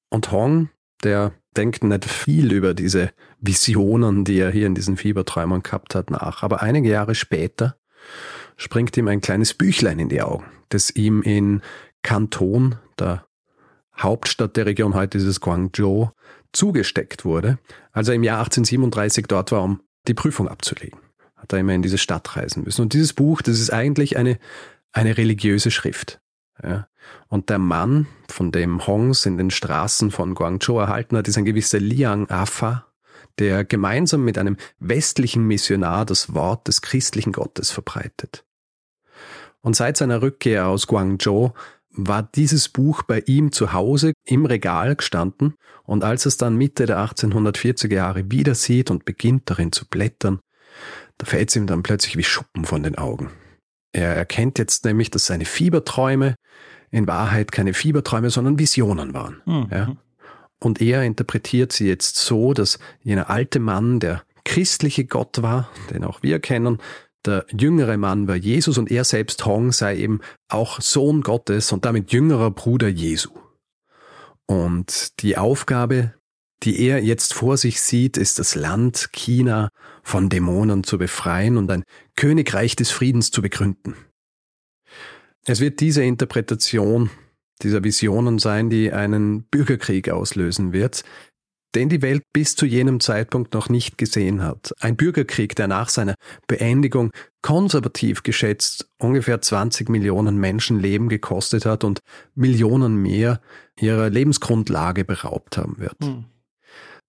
und 0.10 0.32
Hong, 0.32 0.70
der 1.04 1.34
denkt 1.58 1.84
nicht 1.84 2.06
viel 2.06 2.52
über 2.52 2.74
diese 2.74 3.12
Visionen, 3.46 4.24
die 4.24 4.40
er 4.40 4.52
hier 4.52 4.68
in 4.68 4.76
diesen 4.76 4.98
Fieberträumern 4.98 5.64
gehabt 5.64 5.96
hat, 5.96 6.10
nach. 6.12 6.44
Aber 6.44 6.62
einige 6.62 6.90
Jahre 6.90 7.16
später 7.16 7.78
springt 8.58 8.96
ihm 8.98 9.08
ein 9.08 9.22
kleines 9.22 9.54
Büchlein 9.54 10.00
in 10.00 10.10
die 10.10 10.22
Augen, 10.22 10.46
das 10.70 10.90
ihm 10.90 11.22
in 11.22 11.62
Kanton, 12.04 12.76
der 13.00 13.26
Hauptstadt 13.98 14.58
der 14.58 14.66
Region 14.66 14.94
heute 14.94 15.18
dieses 15.18 15.42
Guangzhou, 15.42 16.12
zugesteckt 16.52 17.26
wurde, 17.26 17.58
als 17.92 18.08
er 18.08 18.16
im 18.16 18.24
Jahr 18.24 18.40
1837 18.40 19.26
dort 19.28 19.52
war, 19.52 19.64
um 19.64 19.82
die 20.08 20.14
Prüfung 20.14 20.48
abzulegen. 20.48 21.00
Hat 21.36 21.54
er 21.54 21.60
immer 21.60 21.74
in 21.74 21.82
diese 21.82 21.98
Stadt 21.98 22.36
reisen 22.36 22.64
müssen. 22.64 22.82
Und 22.82 22.94
dieses 22.94 23.14
Buch, 23.14 23.42
das 23.42 23.60
ist 23.60 23.72
eigentlich 23.72 24.18
eine, 24.18 24.40
eine 24.92 25.18
religiöse 25.18 25.72
Schrift. 25.72 26.20
Ja. 26.64 26.88
Und 27.28 27.50
der 27.50 27.60
Mann, 27.60 28.08
von 28.30 28.52
dem 28.52 28.88
Hongs 28.88 29.26
in 29.26 29.38
den 29.38 29.52
Straßen 29.52 30.12
von 30.12 30.36
Guangzhou 30.36 30.80
erhalten 30.80 31.18
hat, 31.18 31.28
ist 31.28 31.38
ein 31.38 31.46
gewisser 31.46 31.80
Liang 31.80 32.30
Afa, 32.30 32.88
der 33.40 33.66
gemeinsam 33.66 34.24
mit 34.24 34.38
einem 34.38 34.58
westlichen 34.80 35.46
Missionar 35.46 36.06
das 36.06 36.34
Wort 36.34 36.68
des 36.68 36.82
christlichen 36.82 37.34
Gottes 37.34 37.72
verbreitet. 37.72 38.46
Und 39.62 39.76
seit 39.76 39.98
seiner 39.98 40.22
Rückkehr 40.22 40.68
aus 40.68 40.88
Guangzhou 40.88 41.54
war 41.90 42.24
dieses 42.24 42.70
Buch 42.70 43.04
bei 43.04 43.22
ihm 43.26 43.52
zu 43.52 43.74
Hause 43.74 44.14
im 44.26 44.46
Regal 44.46 44.96
gestanden 44.96 45.56
und 45.84 46.04
als 46.04 46.26
es 46.26 46.38
dann 46.38 46.56
Mitte 46.56 46.86
der 46.86 47.00
1840er 47.00 47.94
Jahre 47.94 48.32
wieder 48.32 48.56
sieht 48.56 48.92
und 48.92 49.06
beginnt 49.06 49.50
darin 49.50 49.72
zu 49.72 49.88
blättern, 49.88 50.40
da 51.18 51.26
fällt 51.26 51.50
es 51.50 51.56
ihm 51.56 51.68
dann 51.68 51.84
plötzlich 51.84 52.18
wie 52.18 52.24
Schuppen 52.24 52.66
von 52.66 52.84
den 52.84 52.98
Augen. 52.98 53.32
Er 53.94 54.14
erkennt 54.14 54.60
jetzt 54.60 54.84
nämlich, 54.84 55.10
dass 55.10 55.26
seine 55.26 55.46
Fieberträume 55.46 56.36
in 56.92 57.08
Wahrheit 57.08 57.52
keine 57.52 57.74
Fieberträume, 57.74 58.30
sondern 58.30 58.60
Visionen 58.60 59.14
waren. 59.14 59.42
Mhm. 59.46 59.68
Ja? 59.72 59.96
Und 60.60 60.82
er 60.82 61.04
interpretiert 61.04 61.72
sie 61.72 61.88
jetzt 61.88 62.18
so, 62.18 62.54
dass 62.54 62.80
jener 63.04 63.30
alte 63.30 63.60
Mann 63.60 64.00
der 64.00 64.24
christliche 64.46 65.06
Gott 65.06 65.42
war, 65.42 65.70
den 65.90 66.04
auch 66.04 66.24
wir 66.24 66.40
kennen, 66.40 66.80
der 67.26 67.46
jüngere 67.52 67.98
Mann 67.98 68.28
war 68.28 68.36
Jesus 68.36 68.78
und 68.78 68.92
er 68.92 69.04
selbst 69.04 69.46
Hong 69.46 69.72
sei 69.72 69.98
eben 69.98 70.22
auch 70.48 70.80
Sohn 70.80 71.22
Gottes 71.22 71.72
und 71.72 71.86
damit 71.86 72.12
jüngerer 72.12 72.52
Bruder 72.52 72.88
Jesu. 72.88 73.32
Und 74.46 75.22
die 75.22 75.38
Aufgabe, 75.38 76.14
die 76.64 76.80
er 76.80 77.04
jetzt 77.04 77.34
vor 77.34 77.58
sich 77.58 77.82
sieht, 77.82 78.18
ist 78.18 78.38
das 78.38 78.56
Land 78.56 79.10
China 79.12 79.70
von 80.04 80.30
Dämonen 80.30 80.84
zu 80.84 81.00
befreien 81.00 81.58
und 81.58 81.70
ein 81.72 81.84
Königreich 82.16 82.76
des 82.76 82.92
Friedens 82.92 83.32
zu 83.32 83.42
begründen. 83.42 83.96
Es 85.46 85.60
wird 85.60 85.80
diese 85.80 86.04
Interpretation 86.04 87.10
dieser 87.62 87.84
Visionen 87.84 88.40
sein, 88.40 88.70
die 88.70 88.92
einen 88.92 89.44
Bürgerkrieg 89.44 90.10
auslösen 90.10 90.74
wird, 90.74 91.04
den 91.76 91.90
die 91.90 92.02
Welt 92.02 92.24
bis 92.32 92.56
zu 92.56 92.66
jenem 92.66 93.00
Zeitpunkt 93.02 93.54
noch 93.54 93.70
nicht 93.70 93.98
gesehen 93.98 94.42
hat. 94.42 94.74
Ein 94.80 94.96
Bürgerkrieg, 94.96 95.56
der 95.56 95.68
nach 95.68 95.90
seiner 95.90 96.16
Beendigung 96.48 97.12
konservativ 97.42 98.24
geschätzt 98.24 98.90
ungefähr 98.98 99.42
20 99.42 99.90
Millionen 99.90 100.38
Menschen 100.38 100.80
Leben 100.80 101.10
gekostet 101.10 101.66
hat 101.66 101.84
und 101.84 102.00
Millionen 102.34 102.96
mehr 102.96 103.42
ihrer 103.80 104.10
Lebensgrundlage 104.10 105.04
beraubt 105.04 105.58
haben 105.58 105.78
wird. 105.78 105.98
Hm. 106.02 106.26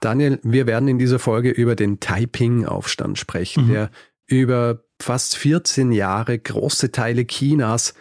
Daniel, 0.00 0.40
wir 0.42 0.66
werden 0.66 0.88
in 0.88 0.98
dieser 0.98 1.18
Folge 1.18 1.50
über 1.50 1.74
den 1.74 2.00
Taiping-Aufstand 2.00 3.18
sprechen, 3.18 3.66
mhm. 3.66 3.72
der 3.72 3.90
über 4.26 4.82
fast 5.00 5.36
14 5.36 5.92
Jahre 5.92 6.38
große 6.38 6.92
Teile 6.92 7.26
Chinas 7.26 7.94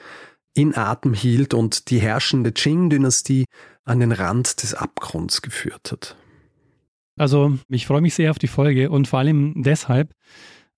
in 0.56 0.76
Atem 0.76 1.14
hielt 1.14 1.54
und 1.54 1.90
die 1.92 2.00
herrschende 2.00 2.52
Qing-Dynastie 2.52 3.46
an 3.84 4.00
den 4.00 4.12
Rand 4.12 4.64
des 4.64 4.74
Abgrunds 4.74 5.42
geführt 5.42 5.92
hat. 5.92 6.16
Also 7.18 7.58
ich 7.70 7.86
freue 7.86 8.02
mich 8.02 8.16
sehr 8.16 8.32
auf 8.32 8.40
die 8.40 8.48
Folge 8.48 8.90
und 8.90 9.08
vor 9.08 9.20
allem 9.20 9.62
deshalb, 9.62 10.12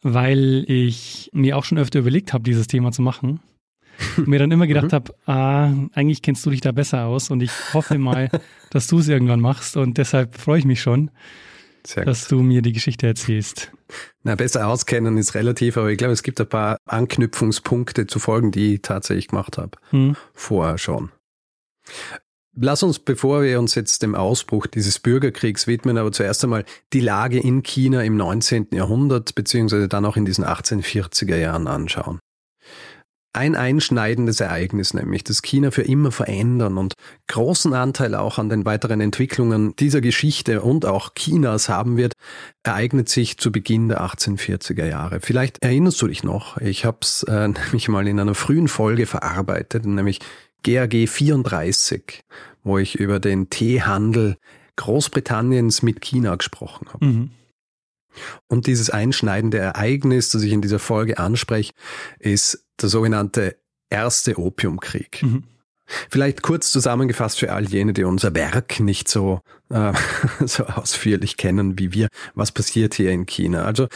weil 0.01 0.65
ich 0.67 1.29
mir 1.34 1.57
auch 1.57 1.63
schon 1.63 1.77
öfter 1.77 2.00
überlegt 2.00 2.34
habe, 2.34 2.43
dieses 2.43 2.67
Thema 2.67 2.91
zu 2.91 3.01
machen. 3.01 3.39
Und 4.15 4.27
mir 4.27 4.38
dann 4.38 4.51
immer 4.51 4.67
gedacht 4.67 4.88
mhm. 4.91 4.96
habe, 4.96 5.15
ah, 5.25 5.74
eigentlich 5.93 6.22
kennst 6.22 6.46
du 6.46 6.51
dich 6.51 6.62
da 6.62 6.72
besser 6.72 7.05
aus 7.05 7.29
und 7.31 7.41
ich 7.41 7.51
hoffe 7.74 7.98
mal, 7.98 8.29
dass 8.72 8.88
du 8.88 9.00
es 9.00 9.07
irgendwann 9.07 9.39
machst 9.39 9.77
und 9.77 9.98
deshalb 9.98 10.36
freue 10.36 10.60
ich 10.60 10.65
mich 10.65 10.81
schon, 10.81 11.12
dass 11.96 12.27
du 12.27 12.41
mir 12.41 12.62
die 12.62 12.74
Geschichte 12.74 13.07
erzählst. 13.07 13.72
Na, 14.24 14.36
besser 14.36 14.67
auskennen 14.67 15.17
ist 15.17 15.36
relativ, 15.36 15.77
aber 15.77 15.89
ich 15.89 15.98
glaube, 15.98 16.13
es 16.13 16.24
gibt 16.24 16.39
ein 16.41 16.50
paar 16.50 16.77
Anknüpfungspunkte 16.86 18.08
zu 18.08 18.20
Folgen, 18.20 18.51
die 18.51 18.75
ich 18.75 18.82
tatsächlich 18.82 19.29
gemacht 19.29 19.58
habe. 19.58 19.77
Mhm. 19.91 20.15
Vorher 20.34 20.77
schon. 20.77 21.12
Lass 22.60 22.82
uns, 22.82 22.98
bevor 22.98 23.44
wir 23.44 23.60
uns 23.60 23.75
jetzt 23.75 24.01
dem 24.01 24.15
Ausbruch 24.15 24.65
dieses 24.65 24.98
Bürgerkriegs 24.98 25.67
widmen, 25.67 25.98
aber 25.98 26.12
zuerst 26.12 26.44
einmal 26.44 26.65
die 26.91 27.01
Lage 27.01 27.39
in 27.39 27.62
China 27.62 28.01
im 28.01 28.17
19. 28.17 28.70
Jahrhundert 28.72 29.36
beziehungsweise 29.36 29.88
dann 29.88 30.06
auch 30.06 30.17
in 30.17 30.25
diesen 30.25 30.44
1840er 30.44 31.36
Jahren 31.36 31.67
anschauen. 31.67 32.20
Ein 33.38 33.56
einschneidendes 33.56 34.39
Ereignis 34.39 34.96
nämlich, 34.96 35.24
das 35.24 35.44
China 35.44 35.70
für 35.70 35.84
immer 35.84 36.12
verändern 36.12 36.79
und 36.79 36.96
großen 37.27 37.72
Anteil 37.75 38.15
auch 38.15 38.39
an 38.39 38.50
den 38.50 38.65
weiteren 38.65 39.00
Entwicklungen 39.00 39.75
dieser 39.75 40.01
Geschichte 40.01 40.63
und 40.63 40.88
auch 40.88 41.12
Chinas 41.13 41.70
haben 41.70 41.98
wird, 41.98 42.13
ereignet 42.63 43.10
sich 43.10 43.38
zu 43.38 43.51
Beginn 43.51 43.89
der 43.89 44.01
1840er 44.01 44.88
Jahre. 44.88 45.20
Vielleicht 45.22 45.63
erinnerst 45.63 46.01
du 46.01 46.08
dich 46.08 46.24
noch, 46.24 46.58
ich 46.58 46.84
habe 46.84 46.98
es 47.01 47.22
äh, 47.29 47.48
nämlich 47.65 47.88
mal 47.89 48.08
in 48.08 48.20
einer 48.20 48.34
frühen 48.34 48.67
Folge 48.67 49.06
verarbeitet, 49.06 49.86
nämlich 49.86 50.20
GAG 50.63 51.08
34, 51.08 52.22
wo 52.63 52.79
ich 52.79 52.96
über 52.96 53.20
den 53.20 53.51
Teehandel 53.51 54.38
Großbritanniens 54.77 55.84
mit 55.84 56.01
China 56.01 56.38
gesprochen 56.38 56.88
habe. 56.91 57.06
Mhm. 57.06 57.29
Und 58.48 58.65
dieses 58.65 58.89
einschneidende 58.89 59.60
Ereignis, 59.60 60.32
das 60.32 60.41
ich 60.41 60.53
in 60.53 60.63
dieser 60.63 60.79
Folge 60.79 61.20
anspreche, 61.20 61.74
ist 62.17 62.63
der 62.81 62.89
sogenannte 62.89 63.55
Erste 63.89 64.38
Opiumkrieg. 64.38 65.24
Mhm. 65.24 65.43
Vielleicht 66.10 66.41
kurz 66.41 66.72
zusammengefasst 66.72 67.39
für 67.39 67.53
all 67.53 67.65
jene, 67.65 67.93
die 67.93 68.03
unser 68.03 68.36
Werk 68.36 68.81
nicht 68.81 69.07
so, 69.07 69.39
äh, 69.69 69.93
so 70.46 70.65
ausführlich 70.65 71.38
kennen 71.38 71.79
wie 71.79 71.93
wir. 71.93 72.10
Was 72.36 72.51
passiert 72.51 72.93
hier 72.93 73.12
in 73.12 73.25
China? 73.25 73.63
Also 73.63 73.88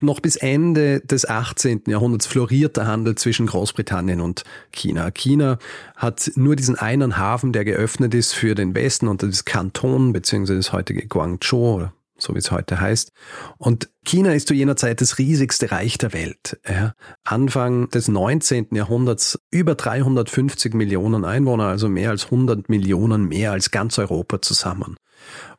noch 0.00 0.20
bis 0.20 0.36
Ende 0.36 1.00
des 1.00 1.26
18. 1.26 1.84
Jahrhunderts 1.86 2.26
floriert 2.26 2.76
der 2.76 2.86
Handel 2.86 3.14
zwischen 3.14 3.46
Großbritannien 3.46 4.20
und 4.20 4.44
China. 4.72 5.10
China 5.10 5.58
hat 5.94 6.32
nur 6.34 6.54
diesen 6.54 6.76
einen 6.76 7.16
Hafen, 7.16 7.52
der 7.52 7.64
geöffnet 7.64 8.12
ist 8.12 8.34
für 8.34 8.54
den 8.54 8.74
Westen 8.74 9.08
und 9.08 9.22
das 9.22 9.30
ist 9.30 9.44
Kanton 9.46 10.12
beziehungsweise 10.12 10.58
das 10.58 10.72
heutige 10.72 11.06
Guangzhou, 11.06 11.88
so 12.26 12.34
wie 12.34 12.38
es 12.38 12.50
heute 12.50 12.80
heißt. 12.80 13.12
Und 13.56 13.90
China 14.04 14.32
ist 14.32 14.48
zu 14.48 14.54
jener 14.54 14.76
Zeit 14.76 15.00
das 15.00 15.18
riesigste 15.18 15.70
Reich 15.70 15.98
der 15.98 16.12
Welt. 16.12 16.58
Ja. 16.68 16.94
Anfang 17.24 17.88
des 17.90 18.08
19. 18.08 18.68
Jahrhunderts 18.72 19.38
über 19.50 19.74
350 19.74 20.74
Millionen 20.74 21.24
Einwohner, 21.24 21.68
also 21.68 21.88
mehr 21.88 22.10
als 22.10 22.26
100 22.26 22.68
Millionen 22.68 23.26
mehr 23.26 23.52
als 23.52 23.70
ganz 23.70 23.98
Europa 23.98 24.42
zusammen. 24.42 24.96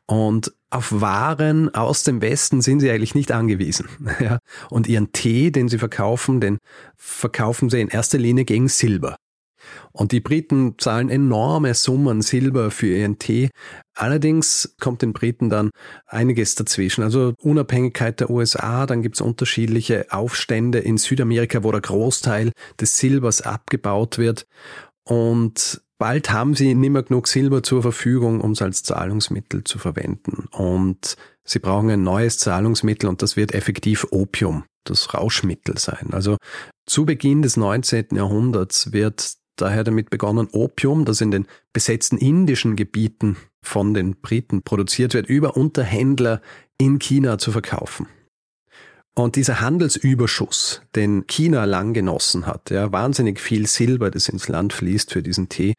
Und 0.06 0.52
auf 0.70 1.00
Waren 1.00 1.74
aus 1.74 2.02
dem 2.02 2.20
Westen 2.20 2.60
sind 2.60 2.80
sie 2.80 2.90
eigentlich 2.90 3.14
nicht 3.14 3.32
angewiesen. 3.32 3.88
Ja? 4.20 4.38
Und 4.70 4.88
ihren 4.88 5.12
Tee, 5.12 5.50
den 5.50 5.68
sie 5.68 5.78
verkaufen, 5.78 6.40
den 6.40 6.58
verkaufen 6.96 7.70
sie 7.70 7.80
in 7.80 7.88
erster 7.88 8.18
Linie 8.18 8.44
gegen 8.44 8.68
Silber. 8.68 9.16
Und 9.92 10.12
die 10.12 10.20
Briten 10.20 10.74
zahlen 10.78 11.08
enorme 11.08 11.74
Summen 11.74 12.22
Silber 12.22 12.70
für 12.70 12.86
ihren 12.86 13.18
Tee. 13.18 13.50
Allerdings 13.98 14.76
kommt 14.78 15.02
den 15.02 15.12
Briten 15.12 15.50
dann 15.50 15.70
einiges 16.06 16.54
dazwischen. 16.54 17.02
Also 17.02 17.34
Unabhängigkeit 17.40 18.20
der 18.20 18.30
USA, 18.30 18.86
dann 18.86 19.02
gibt's 19.02 19.20
unterschiedliche 19.20 20.06
Aufstände 20.10 20.78
in 20.78 20.98
Südamerika, 20.98 21.64
wo 21.64 21.72
der 21.72 21.80
Großteil 21.80 22.52
des 22.80 22.96
Silbers 22.96 23.42
abgebaut 23.42 24.18
wird. 24.18 24.46
Und 25.02 25.82
bald 25.98 26.30
haben 26.30 26.54
sie 26.54 26.76
nicht 26.76 26.90
mehr 26.90 27.02
genug 27.02 27.26
Silber 27.26 27.64
zur 27.64 27.82
Verfügung, 27.82 28.40
um 28.40 28.52
es 28.52 28.62
als 28.62 28.84
Zahlungsmittel 28.84 29.64
zu 29.64 29.80
verwenden. 29.80 30.46
Und 30.52 31.16
sie 31.42 31.58
brauchen 31.58 31.90
ein 31.90 32.04
neues 32.04 32.38
Zahlungsmittel 32.38 33.08
und 33.08 33.20
das 33.20 33.36
wird 33.36 33.52
effektiv 33.52 34.06
Opium, 34.12 34.62
das 34.84 35.12
Rauschmittel 35.12 35.76
sein. 35.76 36.10
Also 36.12 36.36
zu 36.86 37.04
Beginn 37.04 37.42
des 37.42 37.56
19. 37.56 38.10
Jahrhunderts 38.12 38.92
wird 38.92 39.32
daher 39.56 39.82
damit 39.82 40.08
begonnen, 40.08 40.46
Opium, 40.52 41.04
das 41.04 41.20
in 41.20 41.32
den 41.32 41.48
besetzten 41.72 42.16
indischen 42.16 42.76
Gebieten 42.76 43.36
von 43.62 43.94
den 43.94 44.20
Briten 44.20 44.62
produziert 44.62 45.14
wird, 45.14 45.26
über 45.26 45.56
Unterhändler 45.56 46.40
in 46.78 46.98
China 46.98 47.38
zu 47.38 47.52
verkaufen. 47.52 48.06
Und 49.18 49.34
dieser 49.34 49.60
Handelsüberschuss, 49.60 50.82
den 50.94 51.26
China 51.26 51.64
lang 51.64 51.92
genossen 51.92 52.46
hat, 52.46 52.70
ja, 52.70 52.92
wahnsinnig 52.92 53.40
viel 53.40 53.66
Silber, 53.66 54.12
das 54.12 54.28
ins 54.28 54.46
Land 54.46 54.72
fließt 54.72 55.12
für 55.12 55.24
diesen 55.24 55.48
Tee, 55.48 55.74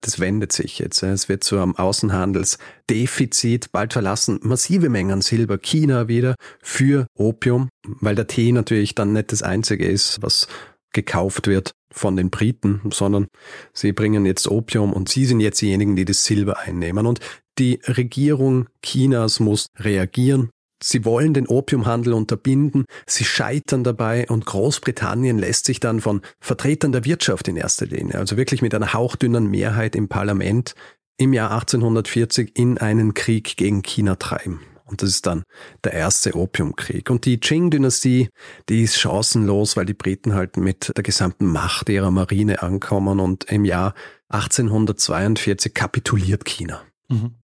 das 0.00 0.20
wendet 0.20 0.52
sich 0.52 0.78
jetzt. 0.78 1.02
Es 1.02 1.28
wird 1.28 1.42
zu 1.42 1.58
einem 1.58 1.74
Außenhandelsdefizit. 1.74 3.72
Bald 3.72 3.94
verlassen 3.94 4.38
massive 4.42 4.90
Mengen 4.90 5.22
Silber 5.22 5.58
China 5.58 6.06
wieder 6.06 6.36
für 6.62 7.08
Opium, 7.18 7.68
weil 7.84 8.14
der 8.14 8.28
Tee 8.28 8.52
natürlich 8.52 8.94
dann 8.94 9.12
nicht 9.12 9.32
das 9.32 9.42
einzige 9.42 9.86
ist, 9.86 10.22
was 10.22 10.46
gekauft 10.94 11.46
wird 11.46 11.72
von 11.92 12.16
den 12.16 12.30
Briten, 12.30 12.80
sondern 12.90 13.26
sie 13.72 13.92
bringen 13.92 14.26
jetzt 14.26 14.48
Opium 14.48 14.92
und 14.92 15.08
sie 15.08 15.26
sind 15.26 15.40
jetzt 15.40 15.60
diejenigen, 15.60 15.96
die 15.96 16.04
das 16.04 16.24
Silber 16.24 16.58
einnehmen. 16.58 17.06
Und 17.06 17.20
die 17.58 17.80
Regierung 17.86 18.68
Chinas 18.82 19.38
muss 19.38 19.66
reagieren. 19.78 20.50
Sie 20.82 21.04
wollen 21.04 21.32
den 21.32 21.46
Opiumhandel 21.46 22.12
unterbinden, 22.12 22.84
sie 23.06 23.24
scheitern 23.24 23.84
dabei 23.84 24.28
und 24.28 24.44
Großbritannien 24.44 25.38
lässt 25.38 25.64
sich 25.64 25.80
dann 25.80 26.00
von 26.00 26.20
Vertretern 26.40 26.92
der 26.92 27.04
Wirtschaft 27.06 27.48
in 27.48 27.56
erster 27.56 27.86
Linie, 27.86 28.16
also 28.18 28.36
wirklich 28.36 28.60
mit 28.60 28.74
einer 28.74 28.92
hauchdünnen 28.92 29.46
Mehrheit 29.50 29.96
im 29.96 30.08
Parlament, 30.08 30.74
im 31.16 31.32
Jahr 31.32 31.52
1840 31.52 32.58
in 32.58 32.76
einen 32.76 33.14
Krieg 33.14 33.56
gegen 33.56 33.82
China 33.82 34.16
treiben. 34.16 34.60
Und 34.84 35.02
das 35.02 35.10
ist 35.10 35.26
dann 35.26 35.44
der 35.82 35.94
erste 35.94 36.34
Opiumkrieg. 36.34 37.08
Und 37.08 37.24
die 37.24 37.38
Qing-Dynastie, 37.38 38.28
die 38.68 38.82
ist 38.82 38.98
chancenlos, 38.98 39.76
weil 39.76 39.86
die 39.86 39.94
Briten 39.94 40.34
halt 40.34 40.56
mit 40.56 40.92
der 40.94 41.02
gesamten 41.02 41.46
Macht 41.46 41.88
ihrer 41.88 42.10
Marine 42.10 42.62
ankommen 42.62 43.18
und 43.18 43.44
im 43.44 43.64
Jahr 43.64 43.94
1842 44.28 45.72
kapituliert 45.72 46.44
China. 46.44 46.82
Mhm. 47.08 47.36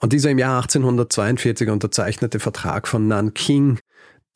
Und 0.00 0.12
dieser 0.12 0.30
im 0.30 0.38
Jahr 0.38 0.62
1842 0.62 1.70
unterzeichnete 1.70 2.40
Vertrag 2.40 2.88
von 2.88 3.06
Nanking, 3.06 3.78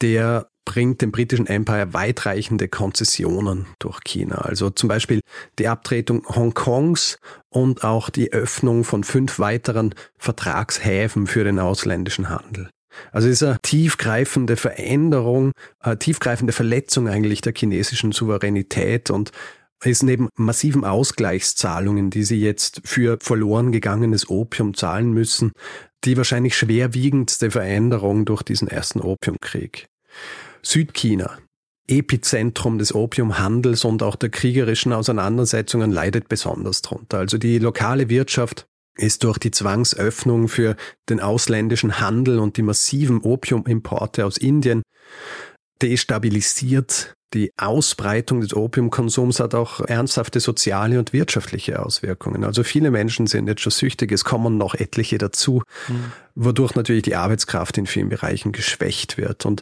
der 0.01 0.49
bringt 0.67 1.01
dem 1.01 1.13
britischen 1.13 1.47
Empire 1.47 1.95
weitreichende 1.95 2.69
Konzessionen 2.69 3.67
durch 3.79 4.01
China. 4.05 4.37
Also 4.43 4.69
zum 4.69 4.89
Beispiel 4.89 5.23
die 5.59 5.69
Abtretung 5.69 6.27
Hongkongs 6.29 7.17
und 7.49 7.85
auch 7.85 8.11
die 8.11 8.35
Öffnung 8.35 8.85
von 8.85 9.03
fünf 9.03 9.39
weiteren 9.39 9.95
Vertragshäfen 10.19 11.27
für 11.27 11.45
den 11.45 11.59
ausländischen 11.59 12.29
Handel. 12.29 12.69
Also 13.13 13.29
diese 13.29 13.59
tiefgreifende 13.63 14.57
Veränderung, 14.57 15.53
äh, 15.83 15.97
tiefgreifende 15.97 16.53
Verletzung 16.53 17.09
eigentlich 17.09 17.41
der 17.41 17.55
chinesischen 17.57 18.13
Souveränität 18.13 19.11
und 19.11 19.33
ist 19.85 20.03
neben 20.03 20.29
massiven 20.37 20.85
Ausgleichszahlungen, 20.85 22.11
die 22.11 22.25
sie 22.25 22.41
jetzt 22.41 22.81
für 22.85 23.19
verloren 23.21 23.73
gegangenes 23.73 24.29
Opium 24.29 24.75
zahlen 24.75 25.13
müssen, 25.13 25.53
die 26.05 26.17
wahrscheinlich 26.17 26.57
schwerwiegendste 26.57 27.51
Veränderung 27.51 28.25
durch 28.25 28.43
diesen 28.43 28.69
ersten 28.69 29.01
Opiumkrieg. 29.01 29.87
Südchina, 30.67 31.39
Epizentrum 31.87 32.79
des 32.79 32.93
Opiumhandels 32.93 33.85
und 33.85 34.03
auch 34.03 34.17
der 34.17 34.31
kriegerischen 34.31 34.93
Auseinandersetzungen 34.93 35.93
leidet 35.93 36.29
besonders 36.29 36.83
drunter. 36.83 37.19
Also 37.19 37.39
die 37.39 37.61
lokale 37.61 38.09
Wirtschaft 38.09 38.67
ist 38.97 39.23
durch 39.23 39.39
die 39.39 39.53
Zwangsöffnung 39.53 40.49
für 40.49 40.75
den 41.09 41.21
ausländischen 41.21 42.01
Handel 42.01 42.41
und 42.41 42.57
die 42.57 42.63
massiven 42.63 43.21
Opiumimporte 43.21 44.27
aus 44.27 44.39
Indien 44.39 44.83
destabilisiert. 45.83 47.15
Die 47.35 47.53
Ausbreitung 47.59 48.41
des 48.41 48.55
Opiumkonsums 48.55 49.41
hat 49.41 49.55
auch 49.55 49.81
ernsthafte 49.81 50.41
soziale 50.41 50.99
und 50.99 51.13
wirtschaftliche 51.13 51.85
Auswirkungen. 51.85 52.45
Also 52.45 52.65
viele 52.65 52.91
Menschen 52.91 53.27
sind 53.27 53.47
jetzt 53.47 53.61
schon 53.61 53.73
süchtig, 53.73 54.11
es 54.11 54.25
kommen 54.25 54.57
noch 54.57 54.75
etliche 54.75 55.19
dazu, 55.19 55.63
mhm. 55.89 56.13
wodurch 56.35 56.75
natürlich 56.75 57.03
die 57.03 57.17
Arbeitskraft 57.17 57.79
in 57.79 57.87
vielen 57.87 58.09
Bereichen 58.09 58.53
geschwächt 58.53 59.19
wird. 59.19 59.45
Und 59.45 59.61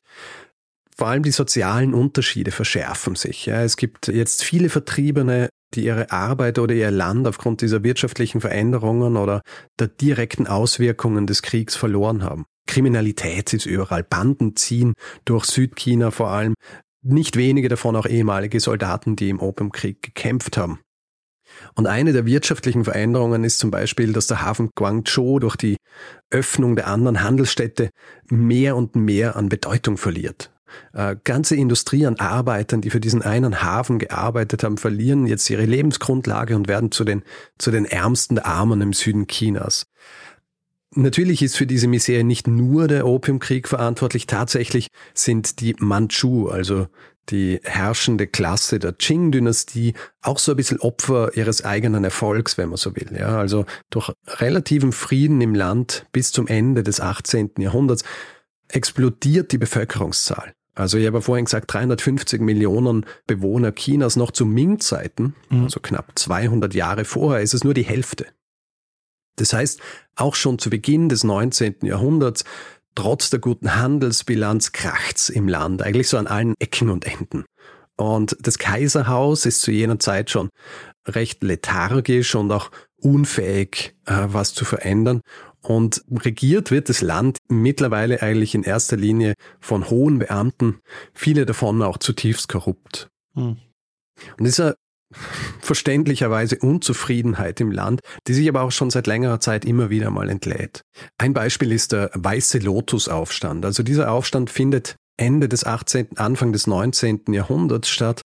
vor 0.97 1.09
allem 1.09 1.23
die 1.23 1.33
sozialen 1.33 1.93
Unterschiede 1.93 2.51
verschärfen 2.51 3.17
sich. 3.17 3.49
Es 3.49 3.77
gibt 3.77 4.09
jetzt 4.09 4.45
viele 4.45 4.69
Vertriebene, 4.69 5.49
die 5.75 5.85
ihre 5.85 6.13
Arbeit 6.13 6.59
oder 6.59 6.75
ihr 6.75 6.91
Land 6.91 7.27
aufgrund 7.27 7.61
dieser 7.63 7.83
wirtschaftlichen 7.83 8.41
Veränderungen 8.41 9.17
oder 9.17 9.43
der 9.79 9.89
direkten 9.89 10.47
Auswirkungen 10.47 11.27
des 11.27 11.43
Kriegs 11.43 11.75
verloren 11.75 12.23
haben. 12.23 12.45
Kriminalität 12.67 13.53
ist 13.53 13.67
überall, 13.67 14.05
Banden 14.05 14.57
ziehen 14.57 14.95
durch 15.25 15.45
Südchina 15.47 16.11
vor 16.11 16.31
allem, 16.31 16.55
nicht 17.03 17.37
wenige 17.37 17.69
davon 17.69 17.97
auch 17.97 18.07
ehemalige 18.07 18.61
Soldaten, 18.61 19.17
die 19.17 19.29
im 19.29 19.41
Opiumkrieg 19.41 20.01
gekämpft 20.03 20.57
haben. 20.57 20.81
Und 21.75 21.87
eine 21.87 22.13
der 22.13 22.25
wirtschaftlichen 22.25 22.85
Veränderungen 22.85 23.45
ist 23.45 23.59
zum 23.59 23.71
Beispiel, 23.71 24.13
dass 24.13 24.27
der 24.27 24.43
Hafen 24.43 24.71
Guangzhou 24.75 25.39
durch 25.39 25.57
die 25.57 25.77
Öffnung 26.31 26.77
der 26.77 26.87
anderen 26.87 27.23
Handelsstädte 27.23 27.91
mehr 28.29 28.77
und 28.77 28.97
mehr 28.97 29.37
an 29.37 29.49
Bedeutung 29.49 29.97
verliert. 29.97 30.54
Äh, 30.93 31.17
ganze 31.25 31.57
Industrie 31.57 32.07
an 32.07 32.17
Arbeitern, 32.17 32.81
die 32.81 32.91
für 32.91 33.01
diesen 33.01 33.23
einen 33.23 33.63
Hafen 33.63 33.99
gearbeitet 33.99 34.65
haben, 34.65 34.77
verlieren 34.77 35.27
jetzt 35.27 35.49
ihre 35.51 35.65
Lebensgrundlage 35.65 36.57
und 36.57 36.69
werden 36.69 36.91
zu 36.91 37.05
den, 37.05 37.23
zu 37.59 37.71
den 37.71 37.85
ärmsten 37.85 38.39
Armen 38.39 38.81
im 38.81 38.93
Süden 38.93 39.27
Chinas. 39.27 39.87
Natürlich 40.97 41.43
ist 41.43 41.57
für 41.57 41.67
diese 41.67 41.89
Misere 41.89 42.23
nicht 42.23 42.47
nur 42.47 42.87
der 42.87 43.07
Opiumkrieg 43.07 43.67
verantwortlich, 43.67 44.27
tatsächlich 44.27 44.89
sind 45.13 45.61
die 45.61 45.75
Manchu, 45.81 46.49
also 46.49 46.87
die 47.31 47.61
herrschende 47.65 48.27
Klasse 48.27 48.79
der 48.79 48.93
Qing-Dynastie, 48.93 49.95
auch 50.23 50.39
so 50.39 50.53
ein 50.53 50.57
bisschen 50.57 50.81
Opfer 50.81 51.37
ihres 51.37 51.65
eigenen 51.65 52.05
Erfolgs, 52.05 52.59
wenn 52.59 52.69
man 52.69 52.77
so 52.77 52.95
will. 52.95 53.17
Ja, 53.19 53.39
also 53.39 53.65
durch 53.91 54.13
relativen 54.27 54.93
Frieden 54.93 55.41
im 55.41 55.55
Land 55.55 56.07
bis 56.13 56.33
zum 56.33 56.47
Ende 56.47 56.83
des 56.83 57.01
18. 57.01 57.53
Jahrhunderts 57.59 58.05
explodiert 58.69 59.53
die 59.53 59.59
Bevölkerungszahl. 59.59 60.53
Also 60.75 60.99
ich 60.99 61.07
habe 61.07 61.23
vorhin 61.23 61.45
gesagt, 61.45 61.73
350 61.73 62.41
Millionen 62.41 63.07
Bewohner 63.27 63.73
Chinas 63.73 64.17
noch 64.17 64.33
zu 64.33 64.45
Ming-Zeiten, 64.45 65.35
mhm. 65.51 65.65
also 65.65 65.81
knapp 65.81 66.13
200 66.17 66.75
Jahre 66.75 67.05
vorher, 67.05 67.43
ist 67.43 67.55
es 67.55 67.65
nur 67.65 67.75
die 67.75 67.85
Hälfte. 67.85 68.27
Das 69.37 69.53
heißt, 69.53 69.81
auch 70.17 70.35
schon 70.35 70.59
zu 70.59 70.71
Beginn 70.71 71.09
des 71.09 71.25
19. 71.25 71.77
Jahrhunderts, 71.83 72.45
trotz 72.95 73.31
der 73.31 73.41
guten 73.41 73.77
Handelsbilanz, 73.77 74.73
kracht's 74.73 75.29
im 75.29 75.49
Land, 75.49 75.83
eigentlich 75.83 76.09
so 76.09 76.19
an 76.19 76.27
allen 76.27 76.55
Ecken 76.59 76.91
und 76.91 77.05
Enden. 77.05 77.45
Und 77.97 78.37
das 78.41 78.59
Kaiserhaus 78.59 79.47
ist 79.47 79.63
zu 79.63 79.71
jener 79.71 79.99
Zeit 79.99 80.31
schon 80.31 80.49
recht 81.07 81.43
lethargisch 81.43 82.35
und 82.35 82.51
auch 82.51 82.71
unfähig, 82.97 83.95
äh, 84.07 84.27
was 84.27 84.55
zu 84.55 84.65
verändern. 84.65 85.21
Und 85.65 86.05
regiert 86.11 86.71
wird 86.71 86.91
das 86.91 87.01
Land 87.01 87.39
mittlerweile 87.49 88.21
eigentlich 88.21 88.55
in 88.55 88.65
erster 88.65 88.97
Linie 88.97 89.35
von 89.61 89.89
hohen 89.89 90.19
Beamten, 90.19 90.81
viele 91.15 91.47
davon 91.47 91.83
auch 91.83 91.97
zutiefst 91.97 92.49
korrupt. 92.49 93.09
Hm. 93.35 93.57
Und 94.39 94.45
dieser 94.45 94.75
verständlicherweise 95.61 96.59
Unzufriedenheit 96.59 97.61
im 97.61 97.71
Land, 97.71 98.01
die 98.27 98.35
sich 98.35 98.49
aber 98.49 98.63
auch 98.63 98.73
schon 98.73 98.91
seit 98.91 99.07
längerer 99.07 99.41
Zeit 99.41 99.65
immer 99.65 99.89
wieder 99.89 100.11
mal 100.11 100.29
entlädt. 100.29 100.83
Ein 101.19 101.33
Beispiel 101.33 101.73
ist 101.73 101.93
der 101.93 102.11
Weiße 102.15 102.59
Lotus-Aufstand. 102.59 103.65
Also 103.65 103.83
dieser 103.83 104.11
Aufstand 104.11 104.51
findet 104.51 104.97
Ende 105.17 105.49
des 105.49 105.65
18., 105.65 106.17
Anfang 106.17 106.53
des 106.53 106.67
19. 106.67 107.23
Jahrhunderts 107.29 107.89
statt. 107.89 108.23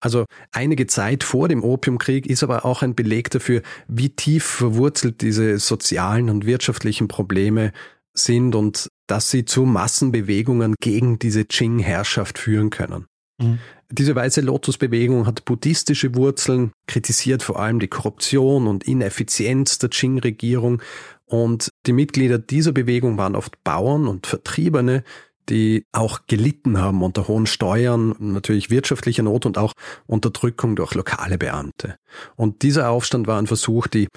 Also 0.00 0.24
einige 0.52 0.86
Zeit 0.86 1.24
vor 1.24 1.48
dem 1.48 1.62
Opiumkrieg 1.62 2.26
ist 2.26 2.42
aber 2.42 2.64
auch 2.64 2.82
ein 2.82 2.94
Beleg 2.94 3.30
dafür, 3.30 3.62
wie 3.88 4.10
tief 4.10 4.44
verwurzelt 4.44 5.20
diese 5.20 5.58
sozialen 5.58 6.30
und 6.30 6.46
wirtschaftlichen 6.46 7.08
Probleme 7.08 7.72
sind 8.14 8.54
und 8.54 8.88
dass 9.06 9.30
sie 9.30 9.44
zu 9.44 9.64
Massenbewegungen 9.64 10.74
gegen 10.80 11.18
diese 11.18 11.44
Qing-Herrschaft 11.44 12.38
führen 12.38 12.70
können. 12.70 13.06
Mhm. 13.40 13.58
Diese 13.92 14.14
weiße 14.14 14.40
Lotus-Bewegung 14.40 15.26
hat 15.26 15.44
buddhistische 15.44 16.14
Wurzeln, 16.14 16.70
kritisiert 16.86 17.42
vor 17.42 17.58
allem 17.58 17.80
die 17.80 17.88
Korruption 17.88 18.68
und 18.68 18.84
Ineffizienz 18.84 19.78
der 19.78 19.90
Qing-Regierung 19.90 20.80
und 21.24 21.70
die 21.86 21.92
Mitglieder 21.92 22.38
dieser 22.38 22.72
Bewegung 22.72 23.18
waren 23.18 23.36
oft 23.36 23.62
Bauern 23.64 24.06
und 24.06 24.26
Vertriebene, 24.26 25.04
die 25.50 25.84
auch 25.92 26.20
gelitten 26.26 26.78
haben 26.78 27.02
unter 27.02 27.28
hohen 27.28 27.46
Steuern, 27.46 28.14
natürlich 28.18 28.70
wirtschaftlicher 28.70 29.22
Not 29.22 29.46
und 29.46 29.58
auch 29.58 29.72
Unterdrückung 30.06 30.76
durch 30.76 30.94
lokale 30.94 31.36
Beamte. 31.36 31.96
Und 32.36 32.62
dieser 32.62 32.90
Aufstand 32.90 33.26
war 33.26 33.38
ein 33.38 33.46
Versuch, 33.46 33.86
die 33.86 34.08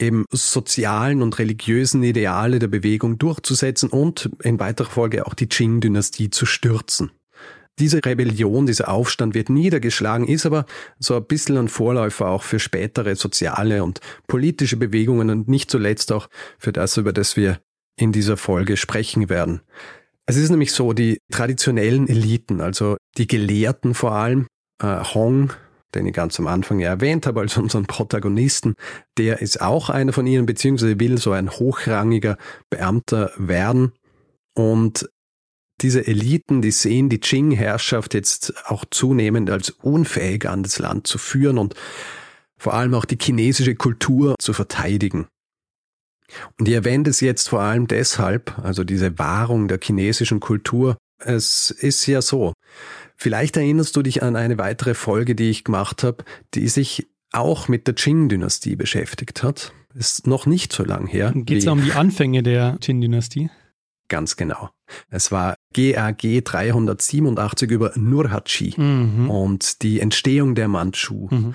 eben 0.00 0.24
sozialen 0.30 1.22
und 1.22 1.38
religiösen 1.38 2.02
Ideale 2.02 2.58
der 2.58 2.68
Bewegung 2.68 3.18
durchzusetzen 3.18 3.88
und 3.88 4.28
in 4.42 4.58
weiterer 4.58 4.90
Folge 4.90 5.26
auch 5.26 5.34
die 5.34 5.46
Qing-Dynastie 5.46 6.30
zu 6.30 6.46
stürzen. 6.46 7.12
Diese 7.80 8.04
Rebellion, 8.04 8.66
dieser 8.66 8.88
Aufstand 8.88 9.34
wird 9.34 9.50
niedergeschlagen, 9.50 10.28
ist 10.28 10.46
aber 10.46 10.64
so 11.00 11.16
ein 11.16 11.24
bisschen 11.24 11.56
ein 11.58 11.68
Vorläufer 11.68 12.28
auch 12.28 12.42
für 12.42 12.60
spätere 12.60 13.16
soziale 13.16 13.82
und 13.82 14.00
politische 14.28 14.76
Bewegungen 14.76 15.30
und 15.30 15.48
nicht 15.48 15.70
zuletzt 15.70 16.12
auch 16.12 16.28
für 16.58 16.72
das, 16.72 16.96
über 16.96 17.12
das 17.12 17.36
wir 17.36 17.58
in 17.96 18.12
dieser 18.12 18.36
Folge 18.36 18.76
sprechen 18.76 19.28
werden. 19.28 19.60
Es 20.26 20.36
ist 20.36 20.50
nämlich 20.50 20.72
so, 20.72 20.92
die 20.92 21.18
traditionellen 21.30 22.08
Eliten, 22.08 22.60
also 22.60 22.96
die 23.18 23.26
Gelehrten 23.26 23.94
vor 23.94 24.12
allem, 24.12 24.46
äh, 24.82 25.02
Hong, 25.14 25.52
den 25.94 26.06
ich 26.06 26.14
ganz 26.14 26.38
am 26.40 26.46
Anfang 26.46 26.80
ja 26.80 26.88
erwähnt 26.88 27.26
habe, 27.26 27.40
als 27.40 27.56
unseren 27.56 27.86
Protagonisten, 27.86 28.74
der 29.18 29.42
ist 29.42 29.60
auch 29.60 29.90
einer 29.90 30.12
von 30.12 30.26
ihnen, 30.26 30.46
beziehungsweise 30.46 30.98
will 30.98 31.18
so 31.18 31.32
ein 31.32 31.50
hochrangiger 31.50 32.36
Beamter 32.70 33.32
werden. 33.36 33.92
Und 34.54 35.08
diese 35.80 36.06
Eliten, 36.06 36.62
die 36.62 36.70
sehen 36.70 37.08
die 37.08 37.18
Qing-Herrschaft 37.18 38.14
jetzt 38.14 38.54
auch 38.66 38.84
zunehmend 38.90 39.50
als 39.50 39.70
unfähig 39.70 40.48
an 40.48 40.62
das 40.62 40.78
Land 40.78 41.06
zu 41.06 41.18
führen 41.18 41.58
und 41.58 41.74
vor 42.56 42.74
allem 42.74 42.94
auch 42.94 43.04
die 43.04 43.18
chinesische 43.20 43.74
Kultur 43.74 44.36
zu 44.38 44.52
verteidigen. 44.52 45.26
Und 46.58 46.68
ich 46.68 46.74
erwähne 46.74 47.08
es 47.08 47.20
jetzt 47.20 47.48
vor 47.48 47.60
allem 47.60 47.86
deshalb, 47.86 48.58
also 48.58 48.84
diese 48.84 49.18
Wahrung 49.18 49.68
der 49.68 49.78
chinesischen 49.82 50.40
Kultur, 50.40 50.96
es 51.18 51.70
ist 51.70 52.06
ja 52.06 52.22
so. 52.22 52.52
Vielleicht 53.16 53.56
erinnerst 53.56 53.96
du 53.96 54.02
dich 54.02 54.22
an 54.22 54.36
eine 54.36 54.58
weitere 54.58 54.94
Folge, 54.94 55.34
die 55.34 55.50
ich 55.50 55.64
gemacht 55.64 56.02
habe, 56.02 56.24
die 56.54 56.68
sich 56.68 57.06
auch 57.32 57.68
mit 57.68 57.86
der 57.86 57.94
Qing-Dynastie 57.94 58.76
beschäftigt 58.76 59.42
hat. 59.42 59.72
Ist 59.94 60.26
noch 60.26 60.46
nicht 60.46 60.72
so 60.72 60.84
lang 60.84 61.06
her. 61.06 61.32
Geht 61.34 61.58
es 61.58 61.66
um 61.66 61.82
die 61.82 61.92
Anfänge 61.92 62.42
der 62.42 62.78
Qing-Dynastie? 62.80 63.50
Ganz 64.08 64.36
genau. 64.36 64.70
Es 65.08 65.32
war 65.32 65.56
GAG 65.72 66.44
387 66.44 67.70
über 67.70 67.92
Nurhaci 67.94 68.74
mhm. 68.76 69.30
und 69.30 69.82
die 69.82 70.00
Entstehung 70.00 70.54
der 70.54 70.68
Mandschu. 70.68 71.28
Mhm. 71.30 71.54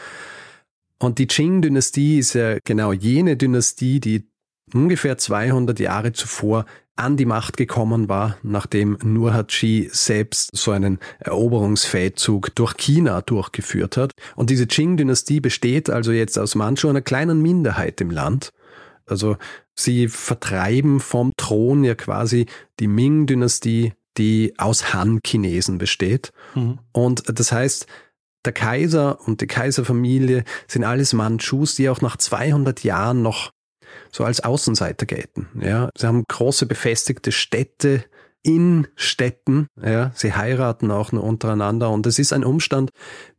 Und 0.98 1.20
die 1.20 1.28
Qing-Dynastie 1.28 2.20
ist 2.20 2.34
ja 2.34 2.58
genau 2.64 2.92
jene 2.92 3.38
Dynastie, 3.38 4.00
die 4.00 4.29
ungefähr 4.74 5.18
200 5.18 5.80
Jahre 5.80 6.14
zuvor 6.14 6.66
an 7.00 7.16
die 7.16 7.26
Macht 7.26 7.56
gekommen 7.56 8.10
war, 8.10 8.38
nachdem 8.44 8.98
Nurhaci 9.02 9.90
selbst 9.92 10.50
so 10.54 10.72
einen 10.72 11.00
Eroberungsfeldzug 11.20 12.54
durch 12.56 12.76
China 12.76 13.22
durchgeführt 13.22 13.96
hat. 13.96 14.12
Und 14.36 14.50
diese 14.50 14.68
Qing-Dynastie 14.68 15.40
besteht 15.40 15.90
also 15.90 16.12
jetzt 16.12 16.38
aus 16.38 16.56
Manchu 16.56 16.90
einer 16.90 17.02
kleinen 17.02 17.42
Minderheit 17.42 18.02
im 18.02 18.12
Land. 18.12 18.52
Also 19.06 19.38
sie 19.76 20.10
vertreiben 20.10 21.00
vom 21.00 21.32
Thron 21.38 21.86
ja 21.86 21.96
quasi 21.96 22.48
die 22.82 22.88
Ming-Dynastie, 22.88 23.94
die 24.18 24.54
aus 24.58 24.94
Han-Chinesen 24.94 25.78
besteht. 25.78 26.34
Mhm. 26.54 26.80
Und 26.92 27.24
das 27.40 27.54
heißt, 27.54 27.88
der 28.46 28.54
Kaiser 28.54 29.20
und 29.26 29.42
die 29.42 29.48
Kaiserfamilie 29.48 30.44
sind 30.68 30.84
alles 30.84 31.14
Manchus, 31.14 31.76
die 31.76 31.90
auch 31.90 32.02
nach 32.02 32.18
200 32.18 32.84
Jahren 32.84 33.22
noch 33.22 33.52
so 34.12 34.24
als 34.24 34.42
Außenseiter 34.42 35.06
gelten. 35.06 35.48
Ja, 35.62 35.90
sie 35.98 36.08
haben 36.08 36.24
große 36.28 36.66
befestigte 36.66 37.32
Städte 37.32 38.04
in 38.42 38.88
Städten. 38.96 39.68
Ja, 39.82 40.12
sie 40.16 40.34
heiraten 40.34 40.92
auch 40.92 41.12
nur 41.12 41.24
untereinander 41.24 41.90
und 41.90 42.06
es 42.06 42.20
ist 42.20 42.34
ein 42.34 42.44
Umstand, 42.44 42.92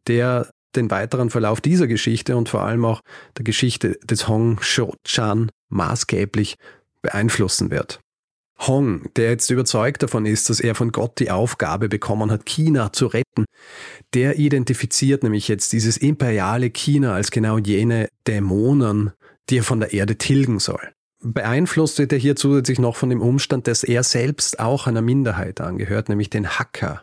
der 0.07 0.51
den 0.77 0.91
weiteren 0.91 1.31
Verlauf 1.31 1.61
dieser 1.61 1.87
Geschichte 1.87 2.37
und 2.37 2.49
vor 2.49 2.63
allem 2.63 2.85
auch 2.85 3.01
der 3.37 3.45
Geschichte 3.45 3.99
des 4.05 4.29
Hong 4.29 4.61
Shou-chan 4.61 5.51
maßgeblich 5.69 6.57
beeinflussen 7.03 7.71
wird. 7.71 8.01
Hong, 8.67 9.09
der 9.17 9.31
jetzt 9.31 9.51
überzeugt 9.51 10.03
davon 10.03 10.27
ist, 10.27 10.51
dass 10.51 10.61
er 10.61 10.75
von 10.75 10.93
Gott 10.93 11.19
die 11.19 11.31
Aufgabe 11.31 11.89
bekommen 11.89 12.31
hat, 12.31 12.45
China 12.45 12.93
zu 12.93 13.07
retten, 13.07 13.47
der 14.13 14.39
identifiziert 14.39 15.23
nämlich 15.23 15.49
jetzt 15.49 15.73
dieses 15.73 15.97
imperiale 15.97 16.69
China 16.69 17.15
als 17.15 17.31
genau 17.31 17.57
jene 17.57 18.09
Dämonen, 18.27 19.13
die 19.51 19.59
er 19.59 19.65
von 19.65 19.81
der 19.81 19.93
Erde 19.93 20.17
tilgen 20.17 20.59
soll. 20.59 20.81
Beeinflusst 21.23 21.99
wird 21.99 22.13
er 22.13 22.19
hier 22.19 22.35
zusätzlich 22.35 22.79
noch 22.79 22.97
von 22.97 23.11
dem 23.11 23.21
Umstand, 23.21 23.67
dass 23.67 23.85
er 23.85 24.03
selbst 24.03 24.59
auch 24.59 24.87
einer 24.87 25.03
Minderheit 25.03 25.61
angehört, 25.61 26.09
nämlich 26.09 26.31
den 26.31 26.59
Hacker. 26.59 27.03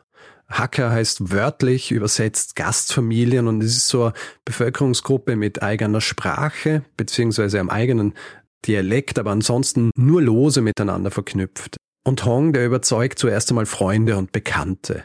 Hacker 0.50 0.90
heißt 0.90 1.32
wörtlich 1.32 1.92
übersetzt 1.92 2.56
Gastfamilien 2.56 3.48
und 3.48 3.62
es 3.62 3.78
ist 3.78 3.90
so 3.90 4.06
eine 4.06 4.14
Bevölkerungsgruppe 4.46 5.36
mit 5.36 5.62
eigener 5.62 6.02
Sprache 6.02 6.84
beziehungsweise 6.96 7.60
einem 7.60 7.70
eigenen 7.70 8.14
Dialekt, 8.66 9.20
aber 9.20 9.32
ansonsten 9.32 9.92
nur 9.96 10.22
lose 10.22 10.62
miteinander 10.62 11.12
verknüpft. 11.12 11.78
Und 12.04 12.26
Hong, 12.26 12.54
der 12.54 12.66
überzeugt 12.66 13.20
zuerst 13.20 13.50
einmal 13.50 13.66
Freunde 13.66 14.18
und 14.18 14.32
Bekannte. 14.32 15.04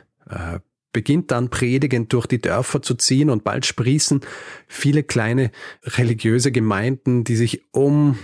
Beginnt 0.93 1.31
dann 1.31 1.49
predigend 1.49 2.13
durch 2.13 2.27
die 2.27 2.41
Dörfer 2.41 2.83
zu 2.83 2.95
ziehen 2.95 3.31
und 3.31 3.45
bald 3.45 3.65
sprießen 3.67 4.21
viele 4.67 5.03
kleine 5.03 5.51
religiöse 5.85 6.53
Gemeinden, 6.53 7.25
die 7.25 7.37
sich 7.37 7.63
um 7.73 8.19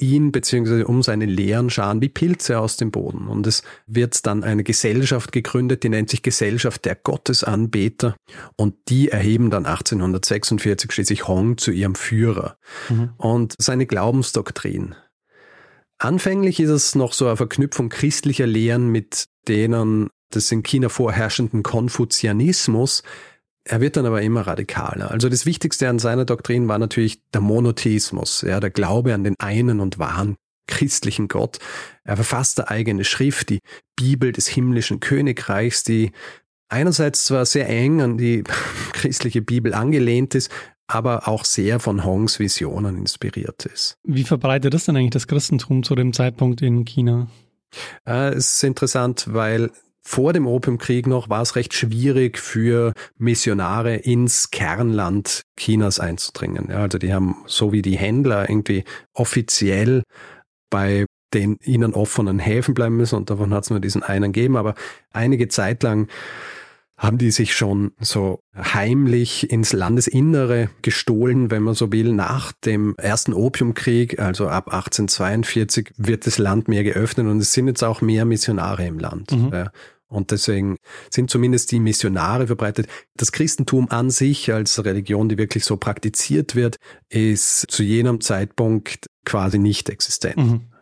ihn 0.00 0.32
bzw. 0.32 0.84
um 0.84 1.02
seine 1.02 1.26
Lehren 1.26 1.70
scharen 1.70 2.00
wie 2.00 2.08
Pilze 2.08 2.58
aus 2.58 2.76
dem 2.76 2.90
Boden. 2.90 3.28
Und 3.28 3.46
es 3.46 3.62
wird 3.86 4.26
dann 4.26 4.42
eine 4.42 4.64
Gesellschaft 4.64 5.32
gegründet, 5.32 5.82
die 5.82 5.88
nennt 5.88 6.10
sich 6.10 6.22
Gesellschaft 6.22 6.84
der 6.84 6.94
Gottesanbeter. 6.94 8.16
Und 8.56 8.74
die 8.88 9.10
erheben 9.10 9.50
dann 9.50 9.66
1846 9.66 10.92
schließlich 10.92 11.28
Hong 11.28 11.58
zu 11.58 11.70
ihrem 11.70 11.94
Führer. 11.94 12.56
Mhm. 12.88 13.10
Und 13.16 13.54
seine 13.58 13.86
Glaubensdoktrin. 13.86 14.94
Anfänglich 15.98 16.60
ist 16.60 16.70
es 16.70 16.94
noch 16.94 17.12
so 17.12 17.26
eine 17.26 17.36
Verknüpfung 17.36 17.90
christlicher 17.90 18.46
Lehren 18.46 18.88
mit 18.88 19.26
denen 19.48 20.08
des 20.34 20.50
in 20.52 20.62
China 20.62 20.88
vorherrschenden 20.88 21.62
Konfuzianismus. 21.62 23.02
Er 23.64 23.80
wird 23.80 23.96
dann 23.96 24.06
aber 24.06 24.22
immer 24.22 24.46
radikaler. 24.46 25.10
Also 25.10 25.28
das 25.28 25.46
Wichtigste 25.46 25.88
an 25.88 25.98
seiner 25.98 26.24
Doktrin 26.24 26.68
war 26.68 26.78
natürlich 26.78 27.20
der 27.32 27.40
Monotheismus, 27.40 28.42
ja, 28.42 28.58
der 28.58 28.70
Glaube 28.70 29.14
an 29.14 29.24
den 29.24 29.34
einen 29.38 29.80
und 29.80 29.98
wahren 29.98 30.36
christlichen 30.66 31.28
Gott. 31.28 31.58
Er 32.04 32.16
verfasst 32.16 32.58
eine 32.58 32.70
eigene 32.70 33.04
Schrift, 33.04 33.50
die 33.50 33.58
Bibel 33.96 34.32
des 34.32 34.46
himmlischen 34.46 35.00
Königreichs, 35.00 35.82
die 35.82 36.12
einerseits 36.68 37.24
zwar 37.26 37.44
sehr 37.44 37.68
eng 37.68 38.00
an 38.00 38.16
die 38.16 38.44
christliche 38.92 39.42
Bibel 39.42 39.74
angelehnt 39.74 40.34
ist, 40.34 40.50
aber 40.86 41.28
auch 41.28 41.44
sehr 41.44 41.78
von 41.78 42.04
Hongs 42.04 42.38
Visionen 42.38 42.96
inspiriert 42.96 43.66
ist. 43.66 43.98
Wie 44.02 44.24
verbreitet 44.24 44.74
ist 44.74 44.88
denn 44.88 44.96
eigentlich 44.96 45.10
das 45.10 45.26
Christentum 45.26 45.82
zu 45.82 45.94
dem 45.94 46.12
Zeitpunkt 46.12 46.62
in 46.62 46.84
China? 46.84 47.28
Äh, 48.06 48.30
es 48.30 48.54
ist 48.54 48.64
interessant, 48.64 49.26
weil 49.28 49.70
vor 50.10 50.32
dem 50.32 50.48
Opiumkrieg 50.48 51.06
noch 51.06 51.28
war 51.28 51.40
es 51.40 51.54
recht 51.54 51.72
schwierig 51.72 52.36
für 52.36 52.94
Missionare 53.16 53.94
ins 53.94 54.50
Kernland 54.50 55.42
Chinas 55.56 56.00
einzudringen. 56.00 56.66
Ja, 56.68 56.78
also 56.78 56.98
die 56.98 57.14
haben 57.14 57.36
so 57.46 57.70
wie 57.70 57.80
die 57.80 57.96
Händler 57.96 58.50
irgendwie 58.50 58.82
offiziell 59.14 60.02
bei 60.68 61.06
den 61.32 61.58
ihnen 61.62 61.94
offenen 61.94 62.40
Häfen 62.40 62.74
bleiben 62.74 62.96
müssen 62.96 63.14
und 63.14 63.30
davon 63.30 63.54
hat 63.54 63.62
es 63.62 63.70
nur 63.70 63.78
diesen 63.78 64.02
einen 64.02 64.32
gegeben, 64.32 64.56
aber 64.56 64.74
einige 65.12 65.46
Zeit 65.46 65.84
lang 65.84 66.08
haben 67.00 67.16
die 67.16 67.30
sich 67.30 67.54
schon 67.54 67.92
so 67.98 68.40
heimlich 68.54 69.50
ins 69.50 69.72
Landesinnere 69.72 70.68
gestohlen, 70.82 71.50
wenn 71.50 71.62
man 71.62 71.74
so 71.74 71.90
will. 71.92 72.12
Nach 72.12 72.52
dem 72.52 72.94
ersten 72.98 73.32
Opiumkrieg, 73.32 74.18
also 74.18 74.48
ab 74.48 74.66
1842, 74.66 75.92
wird 75.96 76.26
das 76.26 76.36
Land 76.36 76.68
mehr 76.68 76.84
geöffnet 76.84 77.26
und 77.26 77.38
es 77.38 77.54
sind 77.54 77.68
jetzt 77.68 77.82
auch 77.82 78.02
mehr 78.02 78.26
Missionare 78.26 78.86
im 78.86 78.98
Land. 78.98 79.32
Mhm. 79.32 79.50
Ja. 79.50 79.70
Und 80.10 80.32
deswegen 80.32 80.76
sind 81.08 81.30
zumindest 81.30 81.70
die 81.70 81.80
Missionare 81.80 82.48
verbreitet. 82.48 82.88
Das 83.16 83.32
Christentum 83.32 83.88
an 83.90 84.10
sich 84.10 84.52
als 84.52 84.84
Religion, 84.84 85.28
die 85.28 85.38
wirklich 85.38 85.64
so 85.64 85.76
praktiziert 85.76 86.56
wird, 86.56 86.76
ist 87.08 87.70
zu 87.70 87.82
jenem 87.82 88.20
Zeitpunkt 88.20 89.06
quasi 89.24 89.58
nicht 89.58 89.88
existent. 89.88 90.36
Mhm. 90.36 90.72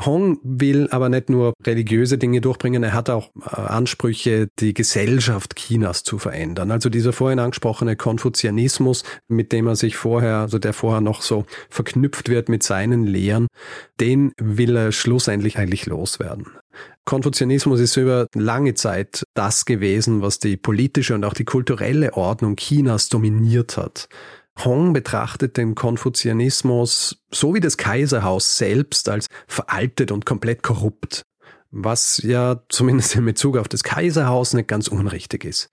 Hong 0.00 0.40
will 0.42 0.88
aber 0.90 1.08
nicht 1.08 1.30
nur 1.30 1.54
religiöse 1.64 2.18
Dinge 2.18 2.40
durchbringen, 2.40 2.82
er 2.82 2.94
hat 2.94 3.10
auch 3.10 3.30
äh, 3.40 3.60
Ansprüche, 3.60 4.48
die 4.58 4.74
Gesellschaft 4.74 5.54
Chinas 5.54 6.02
zu 6.02 6.18
verändern. 6.18 6.72
Also 6.72 6.88
dieser 6.88 7.12
vorhin 7.12 7.38
angesprochene 7.38 7.94
Konfuzianismus, 7.94 9.04
mit 9.28 9.52
dem 9.52 9.68
er 9.68 9.76
sich 9.76 9.96
vorher, 9.96 10.38
also 10.38 10.58
der 10.58 10.72
vorher 10.72 11.00
noch 11.00 11.22
so 11.22 11.46
verknüpft 11.70 12.28
wird 12.28 12.48
mit 12.48 12.64
seinen 12.64 13.06
Lehren, 13.06 13.46
den 14.00 14.32
will 14.36 14.76
er 14.76 14.90
schlussendlich 14.90 15.58
eigentlich 15.58 15.86
loswerden. 15.86 16.46
Konfuzianismus 17.04 17.78
ist 17.78 17.96
über 17.96 18.26
lange 18.34 18.74
Zeit 18.74 19.24
das 19.34 19.64
gewesen, 19.64 20.22
was 20.22 20.40
die 20.40 20.56
politische 20.56 21.14
und 21.14 21.24
auch 21.24 21.34
die 21.34 21.44
kulturelle 21.44 22.14
Ordnung 22.14 22.56
Chinas 22.56 23.08
dominiert 23.08 23.76
hat. 23.76 24.08
Hong 24.62 24.92
betrachtet 24.92 25.56
den 25.56 25.74
Konfuzianismus 25.74 27.22
so 27.30 27.54
wie 27.54 27.60
das 27.60 27.76
Kaiserhaus 27.76 28.56
selbst 28.56 29.08
als 29.08 29.26
veraltet 29.46 30.12
und 30.12 30.24
komplett 30.24 30.62
korrupt, 30.62 31.22
was 31.70 32.20
ja 32.22 32.62
zumindest 32.68 33.16
in 33.16 33.24
Bezug 33.24 33.56
auf 33.56 33.68
das 33.68 33.82
Kaiserhaus 33.82 34.54
nicht 34.54 34.68
ganz 34.68 34.88
unrichtig 34.88 35.44
ist. 35.44 35.70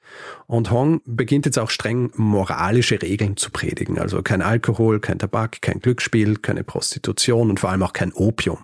Und 0.47 0.71
Hong 0.71 1.01
beginnt 1.05 1.45
jetzt 1.45 1.59
auch 1.59 1.69
streng 1.69 2.11
moralische 2.15 3.01
Regeln 3.01 3.37
zu 3.37 3.51
predigen, 3.51 3.99
also 3.99 4.23
kein 4.23 4.41
Alkohol, 4.41 4.99
kein 4.99 5.19
Tabak, 5.19 5.61
kein 5.61 5.79
Glücksspiel, 5.79 6.37
keine 6.37 6.63
Prostitution 6.63 7.51
und 7.51 7.59
vor 7.59 7.69
allem 7.69 7.83
auch 7.83 7.93
kein 7.93 8.13
Opium. 8.13 8.59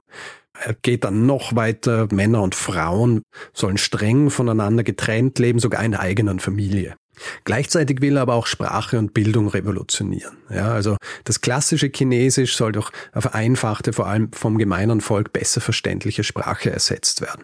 Er 0.59 0.73
geht 0.73 1.03
dann 1.03 1.27
noch 1.27 1.55
weiter, 1.55 2.07
Männer 2.11 2.41
und 2.41 2.55
Frauen 2.55 3.21
sollen 3.53 3.77
streng 3.77 4.31
voneinander 4.31 4.83
getrennt 4.83 5.37
leben, 5.37 5.59
sogar 5.59 5.83
in 5.83 5.91
der 5.91 5.99
eigenen 5.99 6.39
Familie. 6.39 6.95
Gleichzeitig 7.43 8.01
will 8.01 8.17
er 8.17 8.23
aber 8.23 8.35
auch 8.35 8.47
Sprache 8.47 8.97
und 8.99 9.13
Bildung 9.13 9.47
revolutionieren. 9.47 10.37
Ja, 10.49 10.71
also 10.71 10.97
das 11.23 11.41
klassische 11.41 11.91
Chinesisch 11.93 12.55
soll 12.55 12.71
durch 12.71 12.91
vereinfachte, 13.13 13.93
vor 13.93 14.07
allem 14.07 14.31
vom 14.33 14.57
gemeinen 14.57 15.01
Volk 15.01 15.33
besser 15.33 15.61
verständliche 15.61 16.23
Sprache 16.23 16.71
ersetzt 16.71 17.21
werden. 17.21 17.43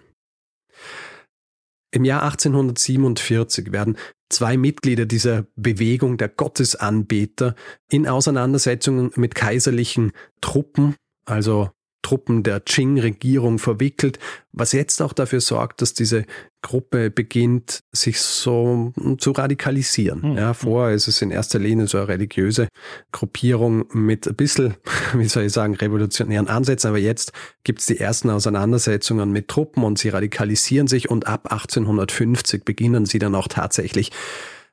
Im 1.91 2.05
Jahr 2.05 2.23
1847 2.23 3.71
werden 3.71 3.97
zwei 4.29 4.57
Mitglieder 4.57 5.05
dieser 5.05 5.45
Bewegung 5.55 6.17
der 6.17 6.27
Gottesanbeter 6.27 7.55
in 7.89 8.07
Auseinandersetzungen 8.07 9.11
mit 9.15 9.35
kaiserlichen 9.35 10.11
Truppen, 10.41 10.95
also 11.25 11.69
Truppen 12.03 12.43
der 12.43 12.59
Qing-Regierung 12.59 13.57
verwickelt, 13.57 14.19
was 14.51 14.71
jetzt 14.73 15.01
auch 15.01 15.13
dafür 15.13 15.41
sorgt, 15.41 15.81
dass 15.81 15.95
diese 15.95 16.25
Gruppe 16.61 17.09
beginnt, 17.09 17.83
sich 17.91 18.21
so 18.21 18.93
zu 19.17 19.31
radikalisieren. 19.31 20.21
Mhm. 20.21 20.37
Ja, 20.37 20.53
vorher 20.53 20.93
ist 20.93 21.07
es 21.07 21.21
in 21.23 21.31
erster 21.31 21.57
Linie 21.57 21.87
so 21.87 21.97
eine 21.97 22.07
religiöse 22.09 22.67
Gruppierung 23.11 23.85
mit 23.93 24.27
ein 24.27 24.35
bisschen, 24.35 24.75
wie 25.15 25.27
soll 25.27 25.43
ich 25.43 25.53
sagen, 25.53 25.73
revolutionären 25.73 26.47
Ansätzen, 26.47 26.89
aber 26.89 26.99
jetzt 26.99 27.31
gibt 27.63 27.79
es 27.79 27.87
die 27.87 27.99
ersten 27.99 28.29
Auseinandersetzungen 28.29 29.31
mit 29.31 29.47
Truppen 29.47 29.83
und 29.83 29.97
sie 29.97 30.09
radikalisieren 30.09 30.87
sich 30.87 31.09
und 31.09 31.25
ab 31.25 31.51
1850 31.51 32.63
beginnen 32.63 33.05
sie 33.05 33.19
dann 33.19 33.33
auch 33.33 33.47
tatsächlich 33.47 34.11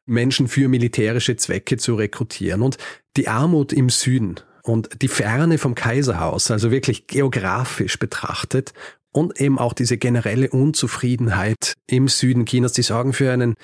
Menschen 0.06 0.48
für 0.48 0.68
militärische 0.68 1.36
Zwecke 1.36 1.76
zu 1.76 1.94
rekrutieren. 1.94 2.62
Und 2.62 2.76
die 3.16 3.28
Armut 3.28 3.72
im 3.72 3.88
Süden 3.88 4.36
und 4.62 5.02
die 5.02 5.08
Ferne 5.08 5.58
vom 5.58 5.74
Kaiserhaus, 5.74 6.50
also 6.50 6.70
wirklich 6.70 7.06
geografisch 7.06 7.98
betrachtet, 7.98 8.72
und 9.12 9.40
eben 9.40 9.58
auch 9.58 9.72
diese 9.72 9.98
generelle 9.98 10.50
Unzufriedenheit 10.50 11.74
im 11.88 12.06
Süden 12.06 12.46
Chinas, 12.46 12.72
die 12.72 12.82
sorgen 12.82 13.12
für 13.12 13.32
einen 13.32 13.54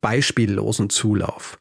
beispiellosen 0.00 0.90
Zulauf. 0.90 1.58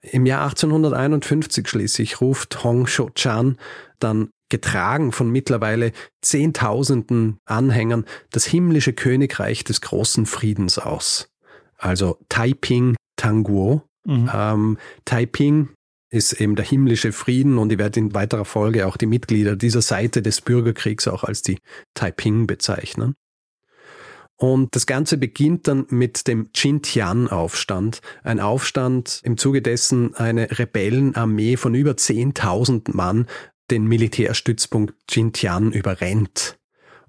Im 0.00 0.26
Jahr 0.26 0.44
1851 0.44 1.68
schließlich 1.68 2.20
ruft 2.20 2.62
Hong 2.64 2.86
Shou-chan 2.86 3.56
dann 3.98 4.30
getragen 4.48 5.12
von 5.12 5.30
mittlerweile 5.30 5.92
Zehntausenden 6.22 7.38
Anhängern 7.44 8.04
das 8.30 8.46
himmlische 8.46 8.92
Königreich 8.92 9.64
des 9.64 9.80
großen 9.80 10.26
Friedens 10.26 10.78
aus. 10.78 11.28
Also 11.76 12.18
Taiping 12.28 12.96
Tanguo. 13.16 13.82
Mhm. 14.04 14.30
Ähm, 14.32 14.78
Taiping 15.04 15.68
ist 16.10 16.40
eben 16.40 16.56
der 16.56 16.64
himmlische 16.64 17.12
Frieden 17.12 17.58
und 17.58 17.72
ich 17.72 17.78
werde 17.78 18.00
in 18.00 18.14
weiterer 18.14 18.44
Folge 18.44 18.86
auch 18.86 18.96
die 18.96 19.06
Mitglieder 19.06 19.56
dieser 19.56 19.82
Seite 19.82 20.22
des 20.22 20.40
Bürgerkriegs 20.40 21.06
auch 21.06 21.24
als 21.24 21.42
die 21.42 21.58
Taiping 21.94 22.46
bezeichnen. 22.46 23.14
Und 24.36 24.76
das 24.76 24.86
Ganze 24.86 25.18
beginnt 25.18 25.66
dann 25.66 25.86
mit 25.90 26.28
dem 26.28 26.52
Xintian-Aufstand. 26.52 28.00
Ein 28.22 28.38
Aufstand, 28.38 29.20
im 29.24 29.36
Zuge 29.36 29.62
dessen 29.62 30.14
eine 30.14 30.58
Rebellenarmee 30.58 31.56
von 31.56 31.74
über 31.74 31.92
10.000 31.92 32.94
Mann 32.94 33.26
den 33.70 33.84
Militärstützpunkt 33.86 34.94
Xintian 35.08 35.72
überrennt. 35.72 36.56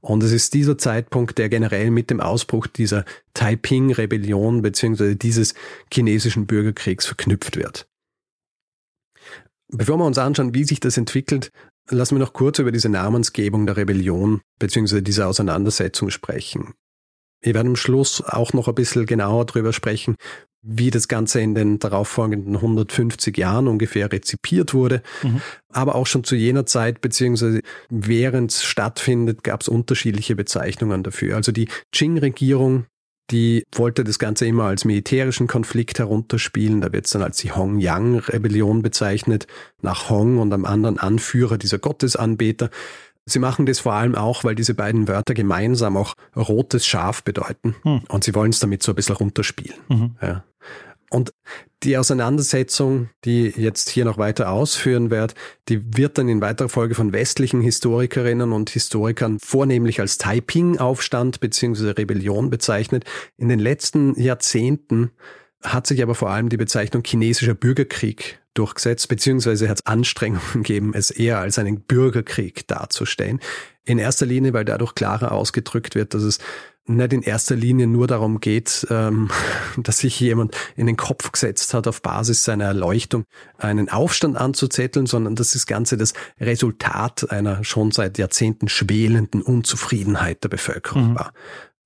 Und 0.02 0.24
es 0.24 0.32
ist 0.32 0.54
dieser 0.54 0.78
Zeitpunkt, 0.78 1.38
der 1.38 1.50
generell 1.50 1.92
mit 1.92 2.10
dem 2.10 2.20
Ausbruch 2.20 2.68
dieser 2.68 3.06
Taiping-Rebellion 3.34 4.62
bzw. 4.62 5.16
dieses 5.16 5.54
chinesischen 5.94 6.48
Bürgerkriegs 6.48 7.06
verknüpft 7.06 7.58
wird. 7.58 7.89
Bevor 9.72 9.98
wir 9.98 10.06
uns 10.06 10.18
anschauen, 10.18 10.54
wie 10.54 10.64
sich 10.64 10.80
das 10.80 10.98
entwickelt, 10.98 11.52
lassen 11.90 12.16
wir 12.16 12.20
noch 12.20 12.34
kurz 12.34 12.60
über 12.60 12.72
diese 12.72 12.90
Namensgebung 12.90 13.66
der 13.66 13.78
Rebellion 13.78 14.42
bzw. 14.60 15.02
diese 15.02 15.28
Auseinandersetzung 15.28 16.10
sprechen. 16.10 16.74
Wir 17.42 17.54
werden 17.54 17.70
am 17.70 17.76
Schluss 17.76 18.22
auch 18.22 18.54
noch 18.54 18.68
ein 18.68 18.76
bisschen 18.76 19.06
genauer 19.06 19.46
darüber 19.46 19.72
sprechen, 19.72 20.16
wie 20.62 20.90
das 20.90 21.08
Ganze 21.08 21.40
in 21.40 21.56
den 21.56 21.80
darauffolgenden 21.80 22.56
150 22.56 23.38
Jahren 23.38 23.68
ungefähr 23.68 24.12
rezipiert 24.12 24.74
wurde. 24.74 25.02
Mhm. 25.24 25.42
Aber 25.72 25.96
auch 25.96 26.06
schon 26.06 26.26
zu 26.26 26.36
jener 26.36 26.66
Zeit, 26.66 27.00
beziehungsweise 27.00 27.62
während 27.90 28.52
es 28.52 28.64
stattfindet, 28.64 29.44
gab 29.44 29.62
es 29.62 29.70
unterschiedliche 29.70 30.36
Bezeichnungen 30.36 31.04
dafür. 31.04 31.38
Also 31.38 31.52
die 31.54 31.70
Qing-Regierung 31.94 32.88
die 33.32 33.64
wollte 33.72 34.04
das 34.04 34.20
Ganze 34.20 34.46
immer 34.46 34.66
als 34.66 34.86
militärischen 34.86 35.48
Konflikt 35.48 36.00
herunterspielen. 36.00 36.82
Da 36.82 36.92
wird 36.92 37.06
es 37.06 37.12
dann 37.12 37.22
als 37.22 37.38
die 37.38 37.52
Hong-Yang-Rebellion 37.52 38.82
bezeichnet, 38.82 39.48
nach 39.82 40.10
Hong 40.10 40.40
und 40.40 40.54
einem 40.54 40.66
anderen 40.66 40.98
Anführer 40.98 41.58
dieser 41.58 41.78
Gottesanbeter. 41.78 42.70
Sie 43.26 43.40
machen 43.40 43.66
das 43.66 43.80
vor 43.80 43.94
allem 43.94 44.16
auch, 44.16 44.44
weil 44.44 44.56
diese 44.56 44.74
beiden 44.74 45.08
Wörter 45.08 45.34
gemeinsam 45.34 45.98
auch 45.98 46.16
rotes 46.36 46.86
Schaf 46.86 47.24
bedeuten. 47.24 47.76
Hm. 47.84 48.02
Und 48.10 48.24
sie 48.24 48.34
wollen 48.34 48.50
es 48.50 48.60
damit 48.60 48.82
so 48.82 48.92
ein 48.92 48.96
bisschen 48.96 49.16
runterspielen. 49.16 49.78
Mhm. 49.88 50.16
Ja. 50.22 50.44
Und 51.10 51.34
die 51.84 51.98
Auseinandersetzung, 51.98 53.10
die 53.26 53.48
jetzt 53.56 53.90
hier 53.90 54.06
noch 54.06 54.18
weiter 54.18 54.52
ausführen 54.52 55.10
werde, 55.10 55.34
die 55.70 55.98
wird 55.98 56.18
dann 56.18 56.30
in 56.30 56.42
weiterer 56.42 56.70
Folge 56.70 56.94
von 56.94 57.14
westlichen 57.14 57.62
Historikerinnen 57.62 58.52
und 58.52 58.70
Historikern 58.70 59.40
vornehmlich 59.40 60.00
als 60.00 60.18
Taiping-Aufstand 60.18 61.40
bzw. 61.40 61.92
Rebellion 61.92 62.50
bezeichnet. 62.50 63.06
In 63.38 63.50
den 63.50 63.60
letzten 63.60 64.20
Jahrzehnten 64.20 65.12
hat 65.64 65.88
sich 65.88 66.02
aber 66.04 66.16
vor 66.16 66.30
allem 66.30 66.50
die 66.50 66.58
Bezeichnung 66.58 67.04
chinesischer 67.06 67.54
Bürgerkrieg 67.54 68.40
durchgesetzt, 68.54 69.08
beziehungsweise 69.08 69.70
hat 69.70 69.80
es 69.80 69.86
Anstrengungen 69.86 70.64
gegeben, 70.64 70.94
es 70.94 71.12
eher 71.12 71.40
als 71.40 71.60
einen 71.60 71.82
Bürgerkrieg 71.82 72.68
darzustellen. 72.68 73.40
In 73.86 74.00
erster 74.00 74.26
Linie, 74.26 74.54
weil 74.54 74.66
dadurch 74.66 74.96
klarer 74.96 75.32
ausgedrückt 75.32 75.96
wird, 75.96 76.14
dass 76.14 76.24
es 76.24 76.40
nicht 76.90 77.14
in 77.14 77.22
erster 77.22 77.56
Linie 77.56 77.88
nur 77.88 78.08
darum 78.08 78.40
geht, 78.40 78.86
ähm, 78.90 79.30
dass 79.78 80.00
sich 80.00 80.20
jemand 80.20 80.56
in 80.76 80.88
den 80.88 80.98
Kopf 80.98 81.32
gesetzt 81.32 81.74
hat, 81.74 81.88
auf 81.88 82.02
Basis 82.02 82.44
seiner 82.44 82.66
Erleuchtung 82.66 83.24
einen 83.58 83.90
Aufstand 83.90 84.38
anzuzetteln, 84.38 85.06
sondern 85.06 85.36
dass 85.36 85.52
das 85.52 85.66
Ganze 85.66 85.98
das 85.98 86.14
Resultat 86.40 87.32
einer 87.32 87.64
schon 87.64 87.92
seit 87.92 88.18
Jahrzehnten 88.18 88.68
schwelenden 88.68 89.42
Unzufriedenheit 89.42 90.44
der 90.44 90.50
Bevölkerung 90.50 91.12
mhm. 91.12 91.16
war, 91.16 91.34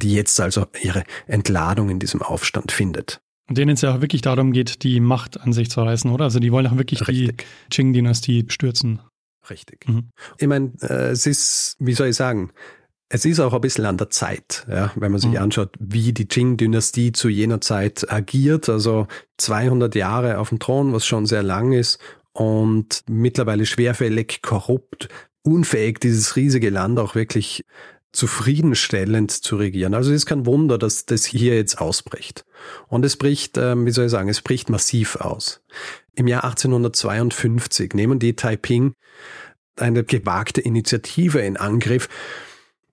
die 0.02 0.14
jetzt 0.14 0.40
also 0.40 0.66
ihre 0.82 1.04
Entladung 1.28 1.90
in 1.90 2.00
diesem 2.00 2.22
Aufstand 2.22 2.72
findet. 2.72 3.22
Und 3.50 3.58
denen 3.58 3.72
es 3.72 3.82
ja 3.82 3.96
auch 3.96 4.02
wirklich 4.02 4.22
darum 4.22 4.54
geht, 4.54 4.84
die 4.84 5.00
Macht 5.00 5.40
an 5.42 5.52
sich 5.52 5.70
zu 5.70 5.82
reißen, 5.82 6.10
oder? 6.10 6.26
Also 6.26 6.40
die 6.40 6.52
wollen 6.52 6.66
auch 6.68 6.78
wirklich 6.78 7.08
Richtig. 7.08 7.38
die 7.38 7.46
Qing-Dynastie 7.76 8.46
stürzen. 8.48 9.02
Richtig. 9.50 9.88
Mhm. 9.88 10.10
Ich 10.38 10.48
meine, 10.48 10.72
äh, 10.82 11.10
es 11.10 11.26
ist, 11.26 11.76
wie 11.80 11.94
soll 11.94 12.08
ich 12.08 12.16
sagen, 12.16 12.52
es 13.14 13.26
ist 13.26 13.40
auch 13.40 13.54
ein 13.54 13.62
bisschen 13.62 13.86
an 13.86 13.98
der 13.98 14.10
Zeit, 14.10 14.66
ja, 14.68 14.92
wenn 14.96 15.12
man 15.12 15.22
sich 15.22 15.30
mhm. 15.30 15.38
anschaut, 15.38 15.76
wie 15.80 16.14
die 16.14 16.26
Qing-Dynastie 16.26 17.12
zu 17.12 17.30
jener 17.30 17.62
Zeit 17.62 18.12
agiert. 18.12 18.70
Also 18.70 19.06
200 19.38 19.94
Jahre 19.94 20.40
auf 20.40 20.50
dem 20.50 20.58
Thron, 20.58 20.94
was 20.94 21.06
schon 21.06 21.28
sehr 21.28 21.44
lang 21.44 21.74
ist 21.74 22.00
und 22.32 23.04
mittlerweile 23.08 23.68
schwerfällig, 23.68 24.42
korrupt, 24.42 25.10
unfähig, 25.44 26.00
dieses 26.00 26.36
riesige 26.36 26.72
Land 26.72 26.98
auch 26.98 27.14
wirklich 27.14 27.64
zufriedenstellend 28.14 29.30
zu 29.30 29.58
regieren. 29.58 29.94
Also 29.94 30.10
es 30.10 30.16
ist 30.18 30.26
kein 30.26 30.48
Wunder, 30.48 30.80
dass 30.80 31.06
das 31.06 31.24
hier 31.24 31.54
jetzt 31.54 31.80
ausbricht. 31.80 32.46
Und 32.88 33.06
es 33.06 33.18
bricht, 33.18 33.60
ähm, 33.60 33.86
wie 33.86 33.92
soll 33.92 34.06
ich 34.06 34.12
sagen, 34.12 34.30
es 34.30 34.42
bricht 34.42 34.72
massiv 34.72 35.18
aus. 35.18 35.62
Im 36.16 36.26
Jahr 36.26 36.46
1852 36.46 37.94
nehmen 37.94 38.18
die 38.18 38.36
Taiping 38.36 38.96
eine 39.76 40.04
gewagte 40.04 40.62
Initiative 40.62 41.42
in 41.42 41.58
Angriff, 41.58 42.10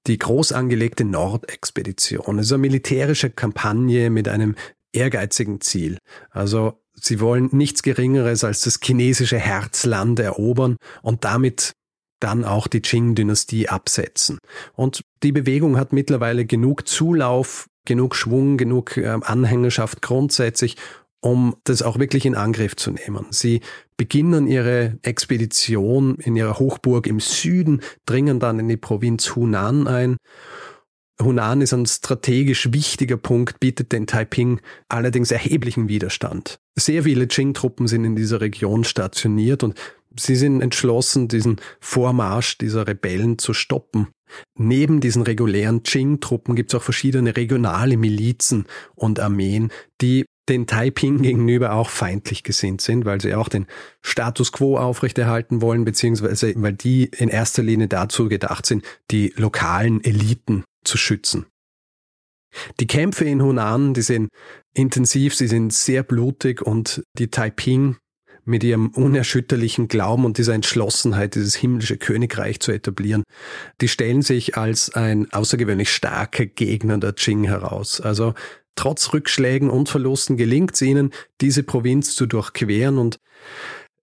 die 0.06 0.18
groß 0.18 0.52
angelegte 0.52 1.04
Nordexpedition. 1.04 2.38
Es 2.38 2.46
ist 2.46 2.52
eine 2.52 2.62
militärische 2.62 3.30
Kampagne 3.30 4.10
mit 4.10 4.28
einem 4.28 4.54
ehrgeizigen 4.92 5.60
Ziel. 5.60 5.98
Also 6.30 6.80
sie 6.94 7.20
wollen 7.20 7.50
nichts 7.52 7.82
Geringeres 7.82 8.44
als 8.44 8.62
das 8.62 8.80
chinesische 8.82 9.38
Herzland 9.38 10.18
erobern 10.20 10.76
und 11.02 11.24
damit 11.24 11.72
dann 12.20 12.44
auch 12.44 12.66
die 12.66 12.80
Qing-Dynastie 12.80 13.68
absetzen. 13.68 14.38
Und 14.74 15.02
die 15.22 15.32
Bewegung 15.32 15.78
hat 15.78 15.92
mittlerweile 15.92 16.44
genug 16.44 16.86
Zulauf, 16.86 17.66
genug 17.86 18.14
Schwung, 18.14 18.58
genug 18.58 18.96
äh, 18.98 19.06
Anhängerschaft 19.06 20.02
grundsätzlich, 20.02 20.76
um 21.20 21.56
das 21.64 21.82
auch 21.82 21.98
wirklich 21.98 22.24
in 22.24 22.34
Angriff 22.34 22.76
zu 22.76 22.90
nehmen. 22.90 23.26
Sie 23.30 23.60
beginnen 23.96 24.46
ihre 24.46 24.98
Expedition 25.02 26.16
in 26.16 26.36
ihrer 26.36 26.58
Hochburg 26.58 27.06
im 27.06 27.20
Süden, 27.20 27.82
dringen 28.06 28.40
dann 28.40 28.58
in 28.58 28.68
die 28.68 28.76
Provinz 28.76 29.36
Hunan 29.36 29.86
ein. 29.86 30.16
Hunan 31.20 31.60
ist 31.60 31.74
ein 31.74 31.84
strategisch 31.84 32.72
wichtiger 32.72 33.18
Punkt, 33.18 33.60
bietet 33.60 33.92
den 33.92 34.06
Taiping 34.06 34.60
allerdings 34.88 35.30
erheblichen 35.30 35.88
Widerstand. 35.88 36.58
Sehr 36.76 37.02
viele 37.02 37.26
Qing-Truppen 37.26 37.86
sind 37.88 38.04
in 38.04 38.16
dieser 38.16 38.40
Region 38.40 38.84
stationiert 38.84 39.62
und 39.62 39.78
sie 40.18 40.36
sind 40.36 40.62
entschlossen, 40.62 41.28
diesen 41.28 41.60
Vormarsch 41.78 42.56
dieser 42.56 42.86
Rebellen 42.86 43.38
zu 43.38 43.52
stoppen. 43.52 44.08
Neben 44.56 45.00
diesen 45.00 45.22
regulären 45.22 45.82
Qing-Truppen 45.82 46.54
gibt 46.54 46.72
es 46.72 46.78
auch 46.78 46.82
verschiedene 46.82 47.36
regionale 47.36 47.96
Milizen 47.96 48.66
und 48.94 49.20
Armeen, 49.20 49.70
die 50.00 50.24
den 50.50 50.66
Taiping 50.66 51.22
gegenüber 51.22 51.72
auch 51.72 51.88
feindlich 51.88 52.42
gesinnt 52.42 52.80
sind, 52.80 53.04
weil 53.04 53.20
sie 53.20 53.34
auch 53.34 53.48
den 53.48 53.66
Status 54.02 54.52
quo 54.52 54.76
aufrechterhalten 54.76 55.62
wollen, 55.62 55.84
beziehungsweise 55.84 56.52
weil 56.56 56.74
die 56.74 57.04
in 57.04 57.28
erster 57.28 57.62
Linie 57.62 57.88
dazu 57.88 58.28
gedacht 58.28 58.66
sind, 58.66 58.84
die 59.10 59.32
lokalen 59.36 60.02
Eliten 60.04 60.64
zu 60.84 60.98
schützen. 60.98 61.46
Die 62.80 62.88
Kämpfe 62.88 63.24
in 63.24 63.42
Hunan, 63.42 63.94
die 63.94 64.02
sind 64.02 64.28
intensiv, 64.74 65.36
sie 65.36 65.46
sind 65.46 65.72
sehr 65.72 66.02
blutig 66.02 66.62
und 66.62 67.02
die 67.16 67.28
Taiping 67.28 67.96
mit 68.44 68.64
ihrem 68.64 68.88
unerschütterlichen 68.88 69.86
Glauben 69.86 70.24
und 70.24 70.38
dieser 70.38 70.54
Entschlossenheit, 70.54 71.36
dieses 71.36 71.54
himmlische 71.54 71.96
Königreich 71.96 72.60
zu 72.60 72.72
etablieren, 72.72 73.22
die 73.80 73.88
stellen 73.88 74.22
sich 74.22 74.56
als 74.56 74.92
ein 74.94 75.30
außergewöhnlich 75.30 75.92
starker 75.92 76.46
Gegner 76.46 76.98
der 76.98 77.12
Qing 77.12 77.44
heraus. 77.44 78.00
Also 78.00 78.34
Trotz 78.76 79.12
Rückschlägen 79.12 79.70
und 79.70 79.88
Verlusten 79.88 80.36
gelingt 80.36 80.74
es 80.74 80.82
ihnen, 80.82 81.12
diese 81.40 81.62
Provinz 81.62 82.14
zu 82.14 82.26
durchqueren 82.26 82.98
und 82.98 83.18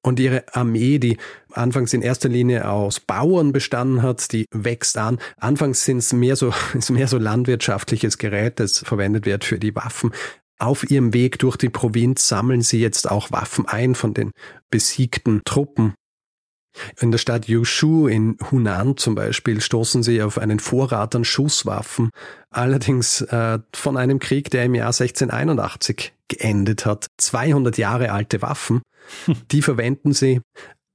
Und 0.04 0.20
ihre 0.20 0.46
Armee, 0.56 1.00
die 1.00 1.18
anfangs 1.52 1.94
in 1.94 2.02
erster 2.02 2.30
Linie 2.30 2.70
aus 2.70 3.00
Bauern 3.02 3.52
bestanden 3.52 4.04
hat, 4.04 4.32
die 4.32 4.46
wächst 4.52 4.98
an. 4.98 5.20
Anfangs 5.38 5.84
sind 5.84 5.98
es 5.98 6.14
mehr 6.14 6.36
so, 6.36 6.54
ist 6.74 6.92
mehr 6.92 7.08
so 7.08 7.18
landwirtschaftliches 7.18 8.18
Gerät, 8.18 8.60
das 8.60 8.80
verwendet 8.80 9.26
wird 9.26 9.44
für 9.44 9.60
die 9.60 9.76
Waffen. 9.76 10.12
Auf 10.60 10.90
ihrem 10.90 11.14
Weg 11.14 11.40
durch 11.40 11.58
die 11.58 11.70
Provinz 11.70 12.28
sammeln 12.28 12.62
sie 12.62 12.80
jetzt 12.80 13.10
auch 13.10 13.32
Waffen 13.32 13.68
ein 13.68 13.96
von 13.96 14.14
den 14.14 14.32
besiegten 14.70 15.42
Truppen. 15.44 15.94
In 17.00 17.12
der 17.12 17.18
Stadt 17.18 17.48
Yushu 17.48 18.08
in 18.08 18.38
Hunan 18.52 18.98
zum 18.98 19.16
Beispiel 19.16 19.62
stoßen 19.62 20.04
sie 20.04 20.22
auf 20.22 20.38
einen 20.38 20.60
Vorrat 20.60 21.16
an 21.16 21.26
Schusswaffen, 21.26 22.10
allerdings 22.50 23.22
äh, 23.22 23.60
von 23.74 23.98
einem 23.98 24.20
Krieg, 24.20 24.50
der 24.50 24.66
im 24.66 24.76
Jahr 24.76 24.88
1681 24.88 26.14
geendet 26.28 26.86
hat. 26.86 27.08
200 27.18 27.78
Jahre 27.78 28.12
alte 28.12 28.42
Waffen, 28.42 28.82
die 29.52 29.62
verwenden 29.62 30.14
sie 30.14 30.42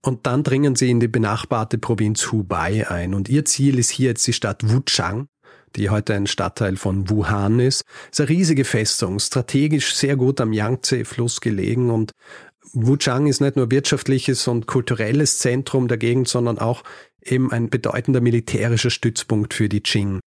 und 0.05 0.27
dann 0.27 0.43
dringen 0.43 0.75
sie 0.75 0.91
in 0.91 1.01
die 1.01 1.09
benachbarte 1.09 1.79
Provinz 1.79 2.33
Hubei 2.33 2.89
ein. 2.91 3.15
Und 3.15 3.29
ihr 3.29 3.45
Ziel 3.45 3.79
ist 3.79 3.91
hier 3.91 4.11
jetzt 4.11 4.27
die 4.27 4.33
Stadt 4.33 4.69
Wuchang, 4.69 5.29
die 5.77 5.91
heute 5.91 6.15
ein 6.15 6.27
Stadtteil 6.27 6.77
von 6.77 7.09
Wuhan 7.09 7.61
ist. 7.61 7.83
Es 8.11 8.19
ist 8.19 8.21
eine 8.21 8.29
riesige 8.29 8.65
Festung, 8.65 9.19
strategisch 9.21 9.95
sehr 9.95 10.17
gut 10.17 10.41
am 10.41 10.53
Yangtze-Fluss 10.53 11.41
gelegen 11.41 11.91
und 11.91 12.13
Wuchang 12.73 13.27
ist 13.27 13.41
nicht 13.41 13.57
nur 13.57 13.71
wirtschaftliches 13.71 14.47
und 14.49 14.67
kulturelles 14.67 15.39
Zentrum 15.39 15.89
der 15.89 15.99
Gegend, 15.99 16.29
sondern 16.29 16.59
auch 16.59 16.83
eben 17.23 17.53
ein 17.53 17.71
bedeutender 17.71 18.21
militärischer 18.21 18.91
Stützpunkt 18.91 19.55
für 19.55 19.69
die 19.69 19.81
Qing. 19.81 20.21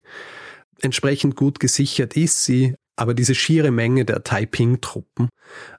Entsprechend 0.82 1.36
gut 1.36 1.60
gesichert 1.60 2.16
ist 2.16 2.44
sie, 2.44 2.76
aber 2.96 3.14
diese 3.14 3.36
schiere 3.36 3.72
Menge 3.72 4.06
der 4.06 4.24
Taiping-Truppen, 4.24 5.30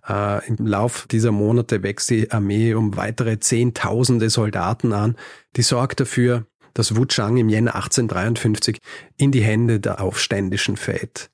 äh, 0.09 0.47
im 0.49 0.67
Lauf 0.67 1.07
dieser 1.11 1.33
Monate 1.33 1.83
wächst 1.83 2.11
die 2.11 2.31
Armee 2.31 2.75
um 2.75 2.97
weitere 2.97 3.39
Zehntausende 3.39 4.31
Soldaten 4.31 4.93
an, 4.93 5.17
die 5.57 5.63
sorgt 5.63 6.01
dafür, 6.01 6.47
dass 6.75 6.97
Wuchang 6.97 7.39
im 7.39 7.49
Jänner 7.49 7.75
1853 7.75 8.79
in 9.17 9.33
die 9.33 9.43
Hände 9.43 9.81
der 9.81 10.01
Aufständischen 10.01 10.77
fällt. 10.77 11.31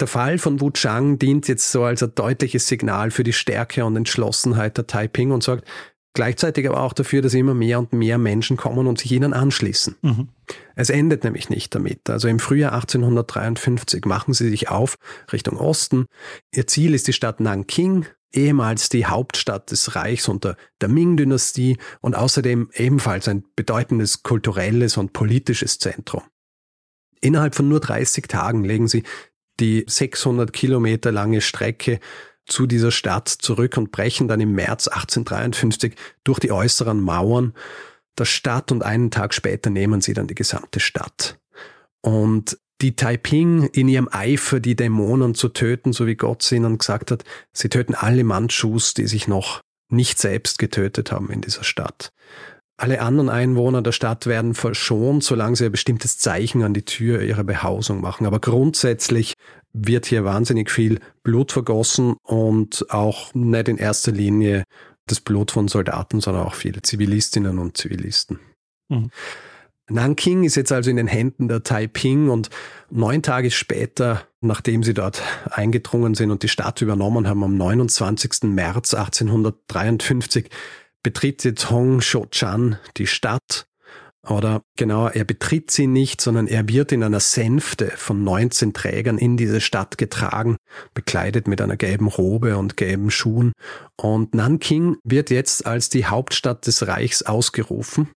Der 0.00 0.06
Fall 0.06 0.38
von 0.38 0.60
Wu 0.60 0.70
Chang 0.70 1.18
dient 1.18 1.46
jetzt 1.46 1.70
so 1.70 1.84
als 1.84 2.02
ein 2.02 2.14
deutliches 2.14 2.66
Signal 2.66 3.10
für 3.10 3.22
die 3.22 3.34
Stärke 3.34 3.84
und 3.84 3.96
Entschlossenheit 3.96 4.78
der 4.78 4.86
Taiping 4.86 5.30
und 5.30 5.42
sorgt 5.42 5.68
gleichzeitig 6.14 6.66
aber 6.66 6.80
auch 6.80 6.94
dafür, 6.94 7.20
dass 7.22 7.34
immer 7.34 7.54
mehr 7.54 7.78
und 7.78 7.92
mehr 7.92 8.16
Menschen 8.18 8.56
kommen 8.56 8.86
und 8.86 8.98
sich 8.98 9.12
ihnen 9.12 9.34
anschließen. 9.34 9.96
Mhm. 10.00 10.28
Es 10.74 10.90
endet 10.90 11.22
nämlich 11.24 11.50
nicht 11.50 11.74
damit. 11.74 12.08
Also 12.08 12.28
im 12.28 12.38
Frühjahr 12.38 12.72
1853 12.72 14.06
machen 14.06 14.32
sie 14.32 14.48
sich 14.48 14.70
auf 14.70 14.96
Richtung 15.32 15.58
Osten. 15.58 16.06
Ihr 16.54 16.66
Ziel 16.66 16.94
ist 16.94 17.06
die 17.06 17.12
Stadt 17.12 17.38
Nanking, 17.38 18.06
ehemals 18.32 18.88
die 18.88 19.06
Hauptstadt 19.06 19.70
des 19.70 19.94
Reichs 19.94 20.28
unter 20.28 20.56
der 20.80 20.88
Ming-Dynastie 20.88 21.76
und 22.00 22.16
außerdem 22.16 22.70
ebenfalls 22.72 23.28
ein 23.28 23.44
bedeutendes 23.54 24.22
kulturelles 24.22 24.96
und 24.96 25.12
politisches 25.12 25.78
Zentrum. 25.78 26.22
Innerhalb 27.20 27.54
von 27.54 27.68
nur 27.68 27.80
30 27.80 28.28
Tagen 28.28 28.64
legen 28.64 28.88
sie 28.88 29.02
die 29.60 29.84
600 29.86 30.52
Kilometer 30.52 31.12
lange 31.12 31.40
Strecke 31.40 32.00
zu 32.46 32.66
dieser 32.66 32.90
Stadt 32.90 33.28
zurück 33.28 33.76
und 33.76 33.92
brechen 33.92 34.26
dann 34.26 34.40
im 34.40 34.52
März 34.52 34.88
1853 34.88 35.94
durch 36.24 36.40
die 36.40 36.50
äußeren 36.50 37.00
Mauern 37.00 37.54
der 38.18 38.24
Stadt 38.24 38.72
und 38.72 38.82
einen 38.82 39.10
Tag 39.10 39.34
später 39.34 39.70
nehmen 39.70 40.00
sie 40.00 40.14
dann 40.14 40.26
die 40.26 40.34
gesamte 40.34 40.80
Stadt. 40.80 41.38
Und 42.02 42.58
die 42.80 42.96
Taiping 42.96 43.64
in 43.64 43.88
ihrem 43.88 44.08
Eifer, 44.10 44.58
die 44.60 44.74
Dämonen 44.74 45.34
zu 45.34 45.48
töten, 45.48 45.92
so 45.92 46.06
wie 46.06 46.16
Gott 46.16 46.42
sie 46.42 46.56
ihnen 46.56 46.78
gesagt 46.78 47.10
hat, 47.10 47.24
sie 47.52 47.68
töten 47.68 47.94
alle 47.94 48.24
Mandschus, 48.24 48.94
die 48.94 49.06
sich 49.06 49.28
noch 49.28 49.60
nicht 49.90 50.18
selbst 50.18 50.58
getötet 50.58 51.12
haben 51.12 51.30
in 51.30 51.40
dieser 51.40 51.64
Stadt. 51.64 52.12
Alle 52.80 53.02
anderen 53.02 53.28
Einwohner 53.28 53.82
der 53.82 53.92
Stadt 53.92 54.26
werden 54.26 54.54
verschont, 54.54 55.22
solange 55.22 55.54
sie 55.54 55.66
ein 55.66 55.70
bestimmtes 55.70 56.16
Zeichen 56.16 56.62
an 56.62 56.72
die 56.72 56.86
Tür 56.86 57.20
ihrer 57.20 57.44
Behausung 57.44 58.00
machen. 58.00 58.26
Aber 58.26 58.40
grundsätzlich 58.40 59.34
wird 59.74 60.06
hier 60.06 60.24
wahnsinnig 60.24 60.70
viel 60.70 60.98
Blut 61.22 61.52
vergossen 61.52 62.16
und 62.22 62.86
auch 62.88 63.34
nicht 63.34 63.68
in 63.68 63.76
erster 63.76 64.12
Linie 64.12 64.64
das 65.06 65.20
Blut 65.20 65.50
von 65.50 65.68
Soldaten, 65.68 66.22
sondern 66.22 66.46
auch 66.46 66.54
viele 66.54 66.80
Zivilistinnen 66.80 67.58
und 67.58 67.76
Zivilisten. 67.76 68.40
Mhm. 68.88 69.10
Nanking 69.90 70.44
ist 70.44 70.54
jetzt 70.54 70.72
also 70.72 70.88
in 70.88 70.96
den 70.96 71.08
Händen 71.08 71.48
der 71.48 71.62
Taiping 71.62 72.30
und 72.30 72.48
neun 72.90 73.22
Tage 73.22 73.50
später, 73.50 74.22
nachdem 74.40 74.84
sie 74.84 74.94
dort 74.94 75.20
eingedrungen 75.50 76.14
sind 76.14 76.30
und 76.30 76.42
die 76.42 76.48
Stadt 76.48 76.80
übernommen 76.80 77.28
haben, 77.28 77.44
am 77.44 77.58
29. 77.58 78.44
März 78.44 78.94
1853, 78.94 80.48
betritt 81.02 81.44
jetzt 81.44 81.70
Hong 81.70 82.00
Shou-chan 82.00 82.78
die 82.96 83.06
Stadt. 83.06 83.66
Oder 84.28 84.62
genauer, 84.76 85.12
er 85.12 85.24
betritt 85.24 85.70
sie 85.70 85.86
nicht, 85.86 86.20
sondern 86.20 86.46
er 86.46 86.68
wird 86.68 86.92
in 86.92 87.02
einer 87.02 87.20
Sänfte 87.20 87.90
von 87.96 88.22
19 88.22 88.74
Trägern 88.74 89.16
in 89.16 89.38
diese 89.38 89.62
Stadt 89.62 89.96
getragen, 89.96 90.56
bekleidet 90.92 91.48
mit 91.48 91.62
einer 91.62 91.78
gelben 91.78 92.06
Robe 92.06 92.58
und 92.58 92.76
gelben 92.76 93.10
Schuhen. 93.10 93.52
Und 93.96 94.34
Nanking 94.34 94.98
wird 95.04 95.30
jetzt 95.30 95.64
als 95.64 95.88
die 95.88 96.04
Hauptstadt 96.04 96.66
des 96.66 96.86
Reichs 96.86 97.22
ausgerufen. 97.22 98.10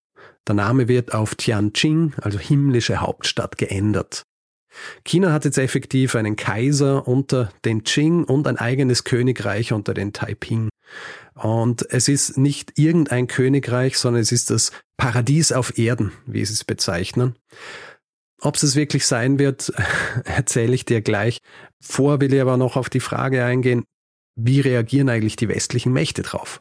Der 0.46 0.54
Name 0.54 0.88
wird 0.88 1.14
auf 1.14 1.36
Tianjin, 1.36 2.12
also 2.20 2.38
himmlische 2.38 3.00
Hauptstadt, 3.00 3.56
geändert. 3.56 4.24
China 5.04 5.32
hat 5.32 5.44
jetzt 5.44 5.56
effektiv 5.56 6.16
einen 6.16 6.36
Kaiser 6.36 7.06
unter 7.06 7.50
den 7.64 7.84
Qing 7.84 8.24
und 8.24 8.46
ein 8.46 8.58
eigenes 8.58 9.04
Königreich 9.04 9.72
unter 9.72 9.94
den 9.94 10.12
Taiping. 10.12 10.68
Und 11.34 11.90
es 11.90 12.08
ist 12.08 12.38
nicht 12.38 12.78
irgendein 12.78 13.26
Königreich, 13.26 13.98
sondern 13.98 14.22
es 14.22 14.32
ist 14.32 14.50
das 14.50 14.70
Paradies 14.96 15.52
auf 15.52 15.78
Erden, 15.78 16.12
wie 16.26 16.44
sie 16.44 16.52
es 16.52 16.64
bezeichnen. 16.64 17.34
Ob 18.40 18.56
es 18.56 18.76
wirklich 18.76 19.06
sein 19.06 19.38
wird, 19.38 19.72
erzähle 20.24 20.74
ich 20.74 20.84
dir 20.84 21.00
gleich. 21.00 21.38
Vor 21.80 22.20
will 22.20 22.32
ich 22.32 22.40
aber 22.40 22.56
noch 22.56 22.76
auf 22.76 22.88
die 22.88 23.00
Frage 23.00 23.44
eingehen, 23.44 23.84
wie 24.36 24.60
reagieren 24.60 25.08
eigentlich 25.08 25.36
die 25.36 25.48
westlichen 25.48 25.92
Mächte 25.92 26.22
drauf? 26.22 26.60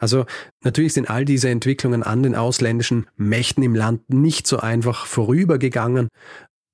Also 0.00 0.24
natürlich 0.64 0.94
sind 0.94 1.10
all 1.10 1.26
diese 1.26 1.50
Entwicklungen 1.50 2.02
an 2.02 2.22
den 2.22 2.34
ausländischen 2.34 3.06
Mächten 3.16 3.62
im 3.62 3.74
Land 3.74 4.08
nicht 4.08 4.46
so 4.46 4.58
einfach 4.58 5.04
vorübergegangen, 5.04 6.08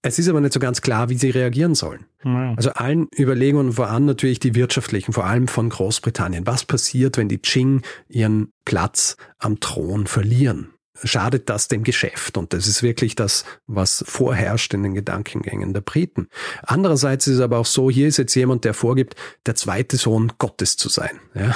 es 0.03 0.19
ist 0.19 0.29
aber 0.29 0.41
nicht 0.41 0.53
so 0.53 0.61
ganz 0.61 0.83
klar, 0.83 1.09
wie 1.09 1.19
sie 1.19 1.31
reagieren 1.31 1.75
sollen. 1.75 2.07
Ja. 2.25 2.55
Also 2.57 2.71
allen 2.71 3.09
Überlegungen 3.19 3.73
voran 3.73 4.05
natürlich 4.05 4.39
die 4.39 4.55
wirtschaftlichen, 4.55 5.13
vor 5.13 5.25
allem 5.25 5.49
von 5.49 5.69
Großbritannien. 5.69 6.47
Was 6.47 6.65
passiert, 6.65 7.17
wenn 7.17 7.29
die 7.29 7.39
Qing 7.39 7.83
ihren 8.09 8.53
Platz 8.65 9.17
am 9.39 9.59
Thron 9.61 10.07
verlieren? 10.07 10.71
Schadet 11.03 11.51
das 11.51 11.69
dem 11.69 11.83
Geschäft? 11.83 12.39
Und 12.39 12.53
das 12.53 12.67
ist 12.67 12.83
wirklich 12.83 13.17
das, 13.17 13.45
was 13.67 14.05
vorherrscht 14.07 14.73
in 14.73 14.83
den 14.83 14.95
Gedankengängen 14.95 15.75
der 15.75 15.83
Briten. 15.83 16.29
Andererseits 16.63 17.27
ist 17.27 17.35
es 17.35 17.41
aber 17.41 17.59
auch 17.59 17.67
so, 17.67 17.91
hier 17.91 18.09
ist 18.09 18.17
jetzt 18.17 18.35
jemand, 18.35 18.65
der 18.65 18.73
vorgibt, 18.75 19.15
der 19.45 19.57
zweite 19.57 19.97
Sohn 19.97 20.33
Gottes 20.39 20.77
zu 20.77 20.89
sein. 20.89 21.21
Ja? 21.35 21.55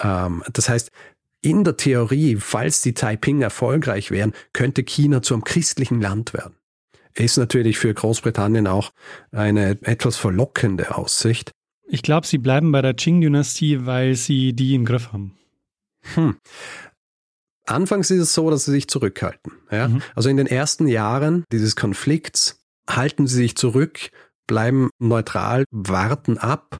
Ähm, 0.00 0.42
das 0.52 0.68
heißt, 0.68 0.90
in 1.40 1.64
der 1.64 1.76
Theorie, 1.76 2.36
falls 2.36 2.82
die 2.82 2.94
Taiping 2.94 3.40
erfolgreich 3.40 4.10
wären, 4.10 4.32
könnte 4.52 4.82
China 4.82 5.22
zu 5.22 5.34
einem 5.34 5.44
christlichen 5.44 6.00
Land 6.00 6.34
werden 6.34 6.56
ist 7.16 7.36
natürlich 7.36 7.78
für 7.78 7.92
Großbritannien 7.92 8.66
auch 8.66 8.90
eine 9.32 9.78
etwas 9.82 10.16
verlockende 10.16 10.96
Aussicht. 10.96 11.52
Ich 11.88 12.02
glaube, 12.02 12.26
sie 12.26 12.38
bleiben 12.38 12.72
bei 12.72 12.82
der 12.82 12.94
Qing-Dynastie, 12.94 13.86
weil 13.86 14.16
sie 14.16 14.52
die 14.52 14.74
im 14.74 14.84
Griff 14.84 15.12
haben. 15.12 15.36
Hm. 16.14 16.36
Anfangs 17.66 18.10
ist 18.10 18.20
es 18.20 18.34
so, 18.34 18.50
dass 18.50 18.64
sie 18.64 18.72
sich 18.72 18.88
zurückhalten. 18.88 19.52
Ja? 19.70 19.88
Mhm. 19.88 20.02
Also 20.14 20.28
in 20.28 20.36
den 20.36 20.46
ersten 20.46 20.86
Jahren 20.86 21.44
dieses 21.52 21.74
Konflikts 21.74 22.60
halten 22.88 23.26
sie 23.26 23.36
sich 23.36 23.56
zurück, 23.56 24.10
bleiben 24.46 24.90
neutral, 24.98 25.64
warten 25.70 26.38
ab. 26.38 26.78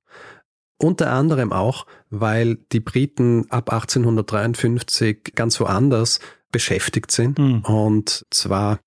Unter 0.78 1.10
anderem 1.10 1.52
auch, 1.52 1.86
weil 2.10 2.56
die 2.70 2.80
Briten 2.80 3.50
ab 3.50 3.72
1853 3.72 5.32
ganz 5.34 5.58
woanders 5.58 6.20
beschäftigt 6.52 7.10
sind. 7.10 7.38
Mhm. 7.38 7.60
Und 7.60 8.24
zwar 8.30 8.78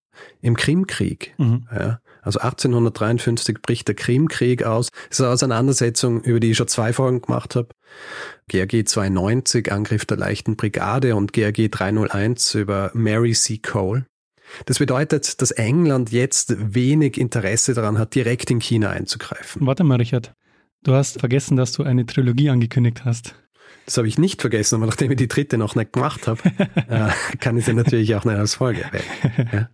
im 0.42 0.56
Krimkrieg. 0.56 1.34
Mhm. 1.38 1.68
Ja, 1.74 2.00
also 2.22 2.40
1853 2.40 3.62
bricht 3.62 3.88
der 3.88 3.96
Krimkrieg 3.96 4.64
aus. 4.64 4.90
Das 5.10 5.20
ist 5.20 5.22
eine 5.22 5.34
Auseinandersetzung, 5.34 6.22
über 6.22 6.40
die 6.40 6.52
ich 6.52 6.58
schon 6.58 6.68
zwei 6.68 6.94
Folgen 6.94 7.22
gemacht 7.22 7.56
habe. 7.56 7.70
GRG 8.50 8.86
290, 8.86 9.72
Angriff 9.72 10.06
der 10.06 10.18
leichten 10.18 10.56
Brigade 10.56 11.16
und 11.16 11.34
GRG 11.34 11.70
301 11.70 12.56
über 12.56 12.92
Mary 12.94 13.34
C. 13.34 13.58
Cole. 13.58 14.06
Das 14.66 14.80
bedeutet, 14.80 15.42
dass 15.42 15.52
England 15.52 16.12
jetzt 16.12 16.74
wenig 16.74 17.18
Interesse 17.18 17.74
daran 17.74 17.98
hat, 17.98 18.16
direkt 18.16 18.50
in 18.50 18.60
China 18.60 18.90
einzugreifen. 18.90 19.66
Warte 19.66 19.84
mal, 19.84 19.98
Richard. 19.98 20.34
Du 20.84 20.94
hast 20.94 21.20
vergessen, 21.20 21.58
dass 21.58 21.74
du 21.74 21.84
eine 21.84 22.06
Trilogie 22.06 22.50
angekündigt 22.50 23.04
hast. 23.06 23.36
Das 23.90 23.98
habe 23.98 24.08
ich 24.08 24.20
nicht 24.20 24.40
vergessen, 24.40 24.76
aber 24.76 24.86
nachdem 24.86 25.10
ich 25.10 25.18
die 25.18 25.28
dritte 25.28 25.58
noch 25.58 25.74
nicht 25.74 25.94
gemacht 25.94 26.28
habe, 26.28 26.40
äh, 26.90 27.10
kann 27.40 27.58
ich 27.58 27.66
sie 27.66 27.74
natürlich 27.74 28.14
auch 28.14 28.24
nicht 28.24 28.38
als 28.38 28.54
Folge 28.54 28.84
erwähnen. 28.84 29.50
Ja. 29.52 29.70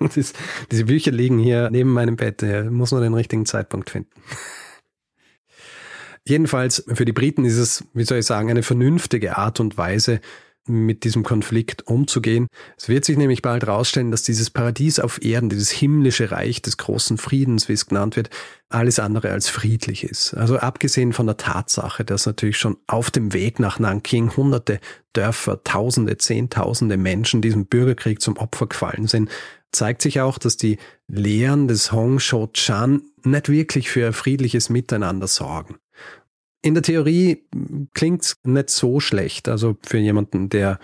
Das, 0.14 0.32
diese 0.70 0.84
Bücher 0.84 1.10
liegen 1.10 1.40
hier 1.40 1.68
neben 1.68 1.92
meinem 1.92 2.14
Bett, 2.14 2.40
da 2.40 2.62
muss 2.70 2.92
man 2.92 3.02
den 3.02 3.14
richtigen 3.14 3.46
Zeitpunkt 3.46 3.90
finden. 3.90 4.10
Jedenfalls 6.24 6.84
für 6.86 7.04
die 7.04 7.12
Briten 7.12 7.44
ist 7.44 7.58
es, 7.58 7.84
wie 7.94 8.04
soll 8.04 8.18
ich 8.18 8.26
sagen, 8.26 8.48
eine 8.48 8.62
vernünftige 8.62 9.36
Art 9.36 9.58
und 9.58 9.76
Weise, 9.76 10.20
mit 10.68 11.04
diesem 11.04 11.22
Konflikt 11.22 11.86
umzugehen. 11.86 12.46
Es 12.76 12.88
wird 12.88 13.04
sich 13.04 13.16
nämlich 13.16 13.42
bald 13.42 13.64
herausstellen, 13.64 14.10
dass 14.10 14.22
dieses 14.22 14.50
Paradies 14.50 15.00
auf 15.00 15.22
Erden, 15.22 15.48
dieses 15.48 15.70
himmlische 15.70 16.30
Reich 16.30 16.62
des 16.62 16.76
großen 16.76 17.18
Friedens, 17.18 17.68
wie 17.68 17.74
es 17.74 17.86
genannt 17.86 18.16
wird, 18.16 18.30
alles 18.68 18.98
andere 18.98 19.30
als 19.30 19.48
friedlich 19.48 20.04
ist. 20.04 20.34
Also 20.34 20.58
abgesehen 20.58 21.12
von 21.12 21.26
der 21.26 21.36
Tatsache, 21.36 22.04
dass 22.04 22.26
natürlich 22.26 22.58
schon 22.58 22.76
auf 22.86 23.10
dem 23.10 23.32
Weg 23.32 23.58
nach 23.58 23.78
Nanking 23.78 24.36
hunderte 24.36 24.80
Dörfer, 25.14 25.64
Tausende, 25.64 26.18
Zehntausende 26.18 26.96
Menschen 26.96 27.40
diesem 27.40 27.66
Bürgerkrieg 27.66 28.20
zum 28.20 28.36
Opfer 28.36 28.66
gefallen 28.66 29.06
sind, 29.06 29.30
zeigt 29.72 30.02
sich 30.02 30.20
auch, 30.20 30.38
dass 30.38 30.56
die 30.56 30.78
Lehren 31.08 31.68
des 31.68 31.92
Hong 31.92 32.20
Shou-Chan 32.20 33.02
nicht 33.24 33.48
wirklich 33.48 33.90
für 33.90 34.12
friedliches 34.12 34.68
Miteinander 34.70 35.26
sorgen. 35.26 35.76
In 36.62 36.74
der 36.74 36.82
Theorie 36.82 37.44
klingt's 37.94 38.36
nicht 38.44 38.70
so 38.70 39.00
schlecht, 39.00 39.48
also 39.48 39.76
für 39.86 39.98
jemanden, 39.98 40.48
der 40.48 40.78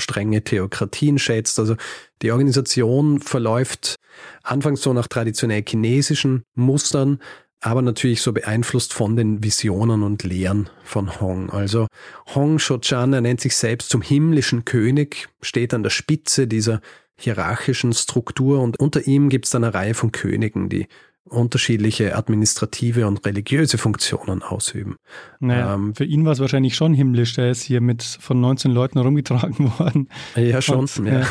strenge 0.00 0.42
Theokratien 0.42 1.18
schätzt. 1.18 1.58
Also 1.58 1.76
die 2.22 2.30
Organisation 2.30 3.20
verläuft 3.20 3.96
anfangs 4.42 4.82
so 4.82 4.92
nach 4.92 5.08
traditionell 5.08 5.62
chinesischen 5.66 6.44
Mustern, 6.54 7.20
aber 7.60 7.82
natürlich 7.82 8.22
so 8.22 8.32
beeinflusst 8.32 8.92
von 8.92 9.16
den 9.16 9.42
Visionen 9.42 10.02
und 10.02 10.22
Lehren 10.22 10.70
von 10.84 11.20
Hong. 11.20 11.50
Also 11.50 11.88
Hong 12.34 12.58
Shouchan, 12.58 13.12
er 13.12 13.20
nennt 13.20 13.40
sich 13.40 13.56
selbst 13.56 13.90
zum 13.90 14.02
himmlischen 14.02 14.64
König, 14.64 15.28
steht 15.42 15.74
an 15.74 15.82
der 15.82 15.90
Spitze 15.90 16.46
dieser 16.46 16.80
hierarchischen 17.20 17.92
Struktur 17.92 18.60
und 18.60 18.78
unter 18.78 19.06
ihm 19.06 19.28
gibt 19.28 19.46
es 19.46 19.50
dann 19.50 19.64
eine 19.64 19.74
Reihe 19.74 19.94
von 19.94 20.12
Königen, 20.12 20.68
die 20.68 20.86
unterschiedliche 21.28 22.16
administrative 22.16 23.06
und 23.06 23.24
religiöse 23.24 23.78
Funktionen 23.78 24.42
ausüben. 24.42 24.96
Naja, 25.40 25.74
ähm, 25.74 25.94
für 25.94 26.04
ihn 26.04 26.24
war 26.24 26.32
es 26.32 26.40
wahrscheinlich 26.40 26.74
schon 26.74 26.94
himmlisch. 26.94 27.34
Der 27.34 27.50
ist 27.50 27.62
hier 27.62 27.80
mit 27.80 28.02
von 28.02 28.40
19 28.40 28.70
Leuten 28.70 28.98
herumgetragen 28.98 29.72
worden. 29.78 30.08
Ja, 30.36 30.60
schon. 30.60 30.80
Und, 30.80 30.96
ja. 31.06 31.26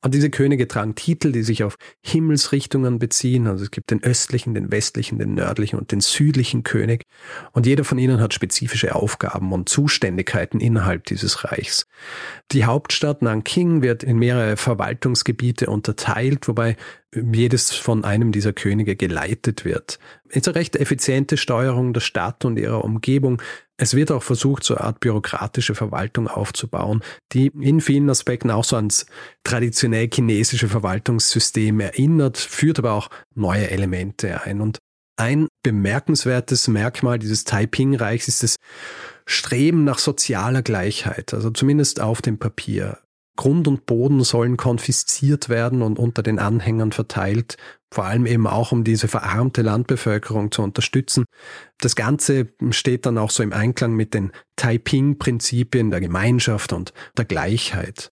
Und 0.00 0.14
diese 0.14 0.30
Könige 0.30 0.68
tragen 0.68 0.94
Titel, 0.94 1.32
die 1.32 1.42
sich 1.42 1.64
auf 1.64 1.76
Himmelsrichtungen 2.02 3.00
beziehen. 3.00 3.48
Also 3.48 3.64
es 3.64 3.72
gibt 3.72 3.90
den 3.90 4.02
östlichen, 4.04 4.54
den 4.54 4.70
westlichen, 4.70 5.18
den 5.18 5.34
nördlichen 5.34 5.76
und 5.76 5.90
den 5.90 6.00
südlichen 6.00 6.62
König. 6.62 7.02
Und 7.52 7.66
jeder 7.66 7.82
von 7.82 7.98
ihnen 7.98 8.20
hat 8.20 8.32
spezifische 8.32 8.94
Aufgaben 8.94 9.52
und 9.52 9.68
Zuständigkeiten 9.68 10.60
innerhalb 10.60 11.04
dieses 11.06 11.44
Reichs. 11.44 11.88
Die 12.52 12.64
Hauptstadt 12.64 13.22
Nanking 13.22 13.82
wird 13.82 14.04
in 14.04 14.18
mehrere 14.18 14.56
Verwaltungsgebiete 14.56 15.66
unterteilt, 15.66 16.46
wobei 16.46 16.76
jedes 17.12 17.72
von 17.72 18.04
einem 18.04 18.30
dieser 18.30 18.52
Könige 18.52 18.94
geleitet 18.94 19.64
wird. 19.64 19.98
Es 20.28 20.36
ist 20.36 20.48
eine 20.48 20.56
recht 20.56 20.76
effiziente 20.76 21.36
Steuerung 21.36 21.92
der 21.92 22.00
Stadt 22.00 22.44
und 22.44 22.58
ihrer 22.58 22.84
Umgebung. 22.84 23.42
Es 23.80 23.94
wird 23.94 24.10
auch 24.10 24.24
versucht, 24.24 24.64
so 24.64 24.74
eine 24.74 24.84
Art 24.84 25.00
bürokratische 25.00 25.76
Verwaltung 25.76 26.26
aufzubauen, 26.26 27.02
die 27.32 27.46
in 27.46 27.80
vielen 27.80 28.10
Aspekten 28.10 28.50
auch 28.50 28.64
so 28.64 28.74
ans 28.74 29.06
traditionell 29.44 30.08
chinesische 30.12 30.68
Verwaltungssystem 30.68 31.78
erinnert, 31.78 32.38
führt 32.38 32.80
aber 32.80 32.92
auch 32.92 33.08
neue 33.36 33.70
Elemente 33.70 34.42
ein. 34.42 34.60
Und 34.60 34.78
ein 35.16 35.46
bemerkenswertes 35.62 36.66
Merkmal 36.66 37.20
dieses 37.20 37.44
Taiping-Reichs 37.44 38.26
ist 38.26 38.42
das 38.42 38.56
Streben 39.26 39.84
nach 39.84 39.98
sozialer 39.98 40.62
Gleichheit, 40.62 41.32
also 41.32 41.50
zumindest 41.50 42.00
auf 42.00 42.20
dem 42.20 42.38
Papier. 42.38 42.98
Grund 43.36 43.68
und 43.68 43.86
Boden 43.86 44.24
sollen 44.24 44.56
konfisziert 44.56 45.48
werden 45.48 45.82
und 45.82 46.00
unter 46.00 46.24
den 46.24 46.40
Anhängern 46.40 46.90
verteilt, 46.90 47.56
vor 47.92 48.04
allem 48.04 48.26
eben 48.26 48.46
auch 48.46 48.72
um 48.72 48.84
diese 48.84 49.08
verarmte 49.08 49.62
Landbevölkerung 49.62 50.50
zu 50.50 50.62
unterstützen. 50.62 51.24
Das 51.78 51.96
Ganze 51.96 52.48
steht 52.70 53.06
dann 53.06 53.18
auch 53.18 53.30
so 53.30 53.42
im 53.42 53.52
Einklang 53.52 53.94
mit 53.94 54.14
den 54.14 54.32
Taiping-Prinzipien 54.56 55.90
der 55.90 56.00
Gemeinschaft 56.00 56.72
und 56.72 56.92
der 57.16 57.24
Gleichheit. 57.24 58.10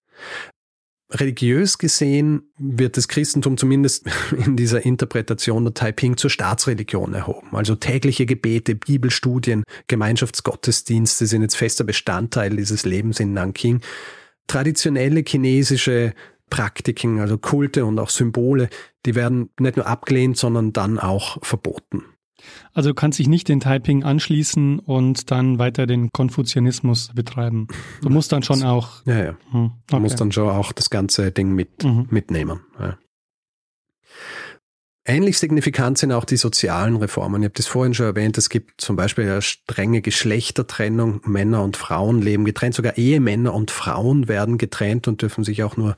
Religiös 1.09 1.77
gesehen 1.77 2.51
wird 2.57 2.97
das 2.97 3.07
Christentum 3.07 3.57
zumindest 3.57 4.05
in 4.45 4.57
dieser 4.57 4.85
Interpretation 4.85 5.63
der 5.63 5.73
Taiping 5.73 6.17
zur 6.17 6.29
Staatsreligion 6.29 7.13
erhoben. 7.13 7.55
Also 7.55 7.75
tägliche 7.75 8.25
Gebete, 8.25 8.75
Bibelstudien, 8.75 9.63
Gemeinschaftsgottesdienste 9.87 11.25
sind 11.25 11.43
jetzt 11.43 11.55
fester 11.55 11.85
Bestandteil 11.85 12.55
dieses 12.55 12.85
Lebens 12.85 13.19
in 13.19 13.33
Nanking 13.33 13.81
traditionelle 14.47 15.23
chinesische 15.27 16.13
Praktiken, 16.49 17.19
also 17.19 17.37
Kulte 17.37 17.85
und 17.85 17.99
auch 17.99 18.09
Symbole, 18.09 18.69
die 19.05 19.15
werden 19.15 19.49
nicht 19.59 19.77
nur 19.77 19.87
abgelehnt, 19.87 20.37
sondern 20.37 20.73
dann 20.73 20.99
auch 20.99 21.37
verboten. 21.43 22.03
Also 22.73 22.89
du 22.89 22.95
kannst 22.95 23.19
dich 23.19 23.27
nicht 23.27 23.49
den 23.49 23.59
Taiping 23.59 24.03
anschließen 24.03 24.79
und 24.79 25.31
dann 25.31 25.59
weiter 25.59 25.87
den 25.87 26.11
Konfuzianismus 26.11 27.11
betreiben. 27.15 27.67
Du 28.01 28.09
musst 28.09 28.31
dann 28.31 28.43
schon 28.43 28.63
auch. 28.63 29.05
Ja, 29.05 29.23
ja. 29.23 29.37
Hm, 29.51 29.65
okay. 29.65 29.73
Du 29.87 29.99
musst 29.99 30.21
dann 30.21 30.31
schon 30.31 30.49
auch 30.49 30.71
das 30.71 30.89
ganze 30.89 31.31
Ding 31.31 31.53
mit, 31.53 31.83
mhm. 31.83 32.07
mitnehmen. 32.09 32.61
Ja. 32.79 32.97
Ähnlich 35.09 35.39
signifikant 35.39 35.97
sind 35.97 36.11
auch 36.11 36.25
die 36.25 36.35
sozialen 36.35 36.97
Reformen. 36.97 37.41
Ich 37.41 37.45
habe 37.45 37.53
das 37.55 37.65
vorhin 37.65 37.93
schon 37.93 38.07
erwähnt. 38.07 38.37
Es 38.37 38.49
gibt 38.49 38.81
zum 38.81 38.97
Beispiel 38.97 39.23
eine 39.23 39.41
strenge 39.41 40.01
Geschlechtertrennung. 40.01 41.21
Männer 41.23 41.63
und 41.63 41.77
Frauen 41.77 42.21
leben 42.21 42.43
getrennt. 42.43 42.75
Sogar 42.75 42.97
Ehemänner 42.97 43.53
und 43.53 43.71
Frauen 43.71 44.27
werden 44.27 44.57
getrennt 44.57 45.07
und 45.07 45.21
dürfen 45.21 45.45
sich 45.45 45.63
auch 45.63 45.77
nur 45.77 45.95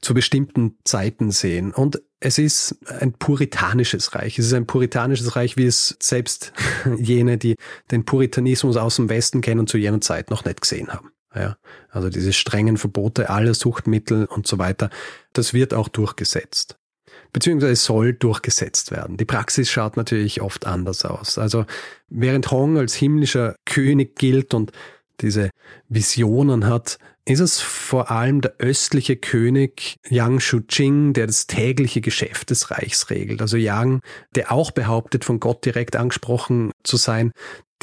zu 0.00 0.14
bestimmten 0.14 0.76
Zeiten 0.82 1.30
sehen. 1.30 1.72
Und 1.72 2.02
es 2.18 2.38
ist 2.38 2.76
ein 2.88 3.12
puritanisches 3.12 4.16
Reich. 4.16 4.36
Es 4.36 4.46
ist 4.46 4.54
ein 4.54 4.66
puritanisches 4.66 5.36
Reich, 5.36 5.56
wie 5.56 5.66
es 5.66 5.96
selbst 6.02 6.52
jene, 6.98 7.38
die 7.38 7.54
den 7.92 8.04
Puritanismus 8.04 8.76
aus 8.76 8.96
dem 8.96 9.08
Westen 9.08 9.42
kennen, 9.42 9.68
zu 9.68 9.78
jener 9.78 10.00
Zeit 10.00 10.30
noch 10.30 10.44
nicht 10.44 10.60
gesehen 10.60 10.92
haben. 10.92 11.10
Ja, 11.36 11.56
also 11.88 12.10
diese 12.10 12.32
strengen 12.32 12.78
Verbote 12.78 13.30
aller 13.30 13.54
Suchtmittel 13.54 14.24
und 14.24 14.48
so 14.48 14.58
weiter, 14.58 14.90
das 15.32 15.54
wird 15.54 15.72
auch 15.72 15.86
durchgesetzt 15.88 16.78
beziehungsweise 17.34 17.76
soll 17.76 18.14
durchgesetzt 18.14 18.92
werden. 18.92 19.18
Die 19.18 19.26
Praxis 19.26 19.70
schaut 19.70 19.98
natürlich 19.98 20.40
oft 20.40 20.66
anders 20.66 21.04
aus. 21.04 21.36
Also 21.36 21.66
während 22.08 22.50
Hong 22.50 22.78
als 22.78 22.94
himmlischer 22.94 23.56
König 23.66 24.16
gilt 24.16 24.54
und 24.54 24.72
diese 25.20 25.50
Visionen 25.88 26.66
hat, 26.66 26.98
ist 27.26 27.40
es 27.40 27.60
vor 27.60 28.10
allem 28.10 28.40
der 28.40 28.54
östliche 28.58 29.16
König 29.16 29.96
Yang 30.08 30.40
Shuqing, 30.40 31.12
der 31.12 31.26
das 31.26 31.46
tägliche 31.46 32.00
Geschäft 32.00 32.50
des 32.50 32.70
Reichs 32.70 33.10
regelt. 33.10 33.40
Also 33.40 33.56
Yang, 33.56 34.00
der 34.34 34.52
auch 34.52 34.70
behauptet, 34.70 35.24
von 35.24 35.40
Gott 35.40 35.64
direkt 35.64 35.96
angesprochen 35.96 36.70
zu 36.84 36.96
sein, 36.96 37.32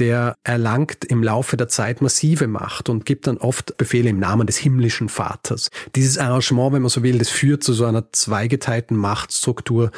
der 0.01 0.35
erlangt 0.43 1.05
im 1.05 1.21
Laufe 1.21 1.57
der 1.57 1.67
Zeit 1.67 2.01
massive 2.01 2.47
Macht 2.47 2.89
und 2.89 3.05
gibt 3.05 3.27
dann 3.27 3.37
oft 3.37 3.77
Befehle 3.77 4.09
im 4.09 4.17
Namen 4.17 4.47
des 4.47 4.57
himmlischen 4.57 5.09
Vaters. 5.09 5.69
Dieses 5.95 6.17
Arrangement, 6.17 6.73
wenn 6.73 6.81
man 6.81 6.89
so 6.89 7.03
will, 7.03 7.19
das 7.19 7.29
führt 7.29 7.63
zu 7.63 7.73
so 7.73 7.85
einer 7.85 8.11
zweigeteilten 8.11 8.97
Machtstruktur, 8.97 9.91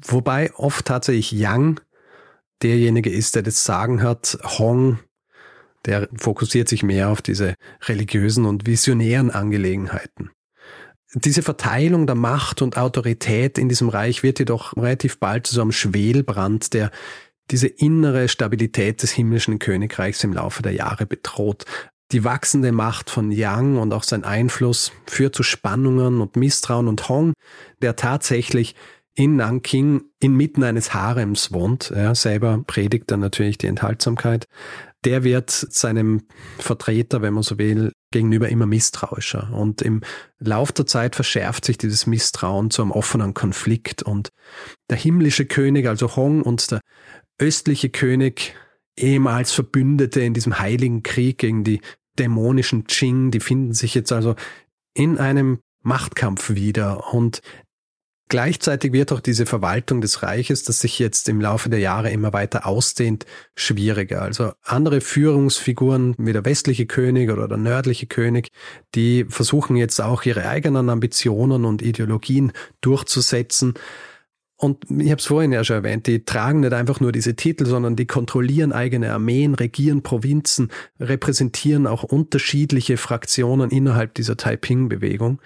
wobei 0.00 0.54
oft 0.54 0.86
tatsächlich 0.86 1.32
Yang 1.32 1.80
derjenige 2.62 3.10
ist, 3.10 3.34
der 3.34 3.42
das 3.42 3.64
Sagen 3.64 4.00
hat, 4.00 4.38
Hong, 4.44 5.00
der 5.86 6.08
fokussiert 6.16 6.68
sich 6.68 6.84
mehr 6.84 7.08
auf 7.08 7.20
diese 7.20 7.56
religiösen 7.86 8.44
und 8.44 8.64
visionären 8.64 9.32
Angelegenheiten. 9.32 10.30
Diese 11.14 11.42
Verteilung 11.42 12.06
der 12.06 12.16
Macht 12.16 12.62
und 12.62 12.76
Autorität 12.76 13.58
in 13.58 13.68
diesem 13.68 13.88
Reich 13.88 14.22
wird 14.22 14.38
jedoch 14.38 14.76
relativ 14.76 15.18
bald 15.18 15.48
zu 15.48 15.54
so 15.54 15.62
einem 15.62 15.72
Schwelbrand, 15.72 16.74
der 16.74 16.92
diese 17.50 17.68
innere 17.68 18.28
Stabilität 18.28 19.02
des 19.02 19.12
himmlischen 19.12 19.58
Königreichs 19.58 20.24
im 20.24 20.32
Laufe 20.32 20.62
der 20.62 20.72
Jahre 20.72 21.06
bedroht. 21.06 21.64
Die 22.12 22.24
wachsende 22.24 22.72
Macht 22.72 23.10
von 23.10 23.30
Yang 23.30 23.76
und 23.76 23.92
auch 23.92 24.02
sein 24.02 24.24
Einfluss 24.24 24.92
führt 25.06 25.34
zu 25.34 25.42
Spannungen 25.42 26.20
und 26.20 26.36
Misstrauen 26.36 26.88
und 26.88 27.08
Hong, 27.08 27.34
der 27.82 27.96
tatsächlich 27.96 28.74
in 29.14 29.36
Nanking 29.36 30.04
inmitten 30.20 30.62
eines 30.62 30.94
Harems 30.94 31.52
wohnt. 31.52 31.90
Er 31.90 32.14
selber 32.14 32.62
predigt 32.66 33.10
dann 33.10 33.20
natürlich 33.20 33.58
die 33.58 33.66
Enthaltsamkeit. 33.66 34.46
Der 35.04 35.24
wird 35.24 35.50
seinem 35.50 36.22
Vertreter, 36.58 37.20
wenn 37.20 37.34
man 37.34 37.42
so 37.42 37.58
will, 37.58 37.92
gegenüber 38.12 38.48
immer 38.48 38.66
misstrauischer. 38.66 39.50
Und 39.52 39.82
im 39.82 40.02
Lauf 40.38 40.70
der 40.72 40.86
Zeit 40.86 41.16
verschärft 41.16 41.64
sich 41.64 41.78
dieses 41.78 42.06
Misstrauen 42.06 42.70
zu 42.70 42.80
einem 42.80 42.92
offenen 42.92 43.34
Konflikt. 43.34 44.02
Und 44.04 44.30
der 44.88 44.96
himmlische 44.96 45.46
König, 45.46 45.86
also 45.86 46.14
Hong, 46.14 46.42
und 46.42 46.70
der 46.70 46.80
östliche 47.38 47.90
König, 47.90 48.54
ehemals 48.96 49.52
Verbündete 49.52 50.20
in 50.20 50.34
diesem 50.34 50.58
heiligen 50.58 51.02
Krieg 51.02 51.38
gegen 51.38 51.64
die 51.64 51.80
dämonischen 52.18 52.84
Qing, 52.84 53.30
die 53.30 53.40
finden 53.40 53.74
sich 53.74 53.94
jetzt 53.94 54.12
also 54.12 54.34
in 54.94 55.18
einem 55.18 55.60
Machtkampf 55.82 56.50
wieder 56.50 57.14
und 57.14 57.40
Gleichzeitig 58.30 58.92
wird 58.92 59.10
auch 59.10 59.20
diese 59.20 59.46
Verwaltung 59.46 60.02
des 60.02 60.22
Reiches, 60.22 60.62
das 60.62 60.80
sich 60.80 60.98
jetzt 60.98 61.30
im 61.30 61.40
Laufe 61.40 61.70
der 61.70 61.78
Jahre 61.78 62.10
immer 62.10 62.34
weiter 62.34 62.66
ausdehnt, 62.66 63.24
schwieriger. 63.56 64.20
Also 64.20 64.52
andere 64.62 65.00
Führungsfiguren 65.00 66.14
wie 66.18 66.34
der 66.34 66.44
westliche 66.44 66.84
König 66.84 67.30
oder 67.30 67.48
der 67.48 67.56
nördliche 67.56 68.06
König, 68.06 68.50
die 68.94 69.24
versuchen 69.30 69.76
jetzt 69.76 69.98
auch 70.00 70.24
ihre 70.24 70.46
eigenen 70.46 70.90
Ambitionen 70.90 71.64
und 71.64 71.80
Ideologien 71.80 72.52
durchzusetzen. 72.82 73.74
Und 74.60 74.90
ich 74.90 75.10
habe 75.10 75.20
es 75.20 75.26
vorhin 75.26 75.52
ja 75.52 75.62
schon 75.62 75.76
erwähnt, 75.76 76.08
die 76.08 76.24
tragen 76.24 76.60
nicht 76.60 76.72
einfach 76.72 76.98
nur 76.98 77.12
diese 77.12 77.36
Titel, 77.36 77.64
sondern 77.64 77.94
die 77.94 78.06
kontrollieren 78.06 78.72
eigene 78.72 79.12
Armeen, 79.12 79.54
regieren 79.54 80.02
Provinzen, 80.02 80.72
repräsentieren 80.98 81.86
auch 81.86 82.02
unterschiedliche 82.02 82.96
Fraktionen 82.96 83.70
innerhalb 83.70 84.14
dieser 84.14 84.36
Taiping-Bewegung. 84.36 85.40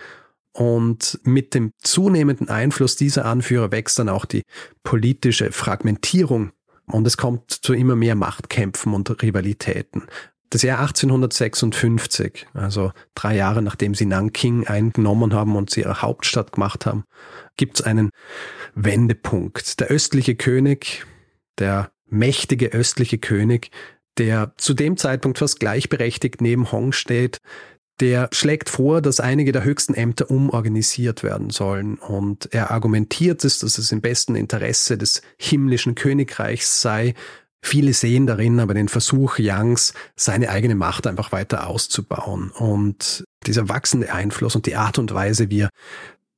Und 0.55 1.21
mit 1.25 1.53
dem 1.55 1.73
zunehmenden 1.79 2.49
Einfluss 2.49 2.97
dieser 2.97 3.27
Anführer 3.27 3.71
wächst 3.71 3.99
dann 3.99 4.09
auch 4.09 4.25
die 4.25 4.43
politische 4.83 5.53
Fragmentierung 5.53 6.53
und 6.87 7.07
es 7.07 7.17
kommt 7.17 7.51
zu 7.51 7.75
immer 7.75 7.97
mehr 7.97 8.15
Machtkämpfen 8.15 8.93
und 8.95 9.23
Rivalitäten. 9.23 10.05
Das 10.53 10.61
Jahr 10.61 10.80
1856, 10.80 12.46
also 12.53 12.92
drei 13.14 13.36
Jahre 13.36 13.62
nachdem 13.62 13.94
sie 13.94 14.05
Nanking 14.05 14.66
eingenommen 14.66 15.32
haben 15.32 15.57
und 15.57 15.70
sie 15.70 15.80
ihre 15.80 16.03
Hauptstadt 16.03 16.53
gemacht 16.53 16.84
haben, 16.84 17.05
gibt 17.57 17.80
es 17.80 17.86
einen 17.86 18.11
Wendepunkt. 18.74 19.80
Der 19.80 19.86
östliche 19.86 20.34
König, 20.34 21.07
der 21.59 21.90
mächtige 22.05 22.68
östliche 22.68 23.16
König, 23.16 23.70
der 24.18 24.53
zu 24.59 24.74
dem 24.74 24.98
Zeitpunkt 24.98 25.38
fast 25.38 25.59
gleichberechtigt 25.59 26.42
neben 26.42 26.70
Hong 26.70 26.92
steht, 26.92 27.38
der 28.00 28.28
schlägt 28.32 28.68
vor, 28.68 29.00
dass 29.00 29.20
einige 29.20 29.53
der 29.53 29.64
höchsten 29.64 29.94
Ämter 29.94 30.30
umorganisiert 30.30 31.22
werden 31.22 31.48
sollen. 31.48 31.94
Und 31.94 32.53
er 32.53 32.70
argumentiert 32.72 33.42
es, 33.44 33.61
dass 33.61 33.78
es 33.78 33.90
im 33.90 34.03
besten 34.03 34.34
Interesse 34.34 34.98
des 34.98 35.22
himmlischen 35.38 35.94
Königreichs 35.94 36.82
sei, 36.82 37.14
Viele 37.65 37.93
sehen 37.93 38.27
darin 38.27 38.61
aber 38.61 38.75
den 38.75 38.89
Versuch 38.89 39.37
Youngs, 39.39 39.95
seine 40.17 40.51
eigene 40.51 40.75
Macht 40.75 41.07
einfach 41.07 41.31
weiter 41.33 41.69
auszubauen. 41.69 42.51
Und 42.51 43.25
dieser 43.47 43.69
wachsende 43.69 44.13
Einfluss 44.13 44.57
und 44.57 44.67
die 44.67 44.77
Art 44.77 44.99
und 44.99 45.15
Weise, 45.15 45.49
wie 45.49 45.63
er 45.63 45.71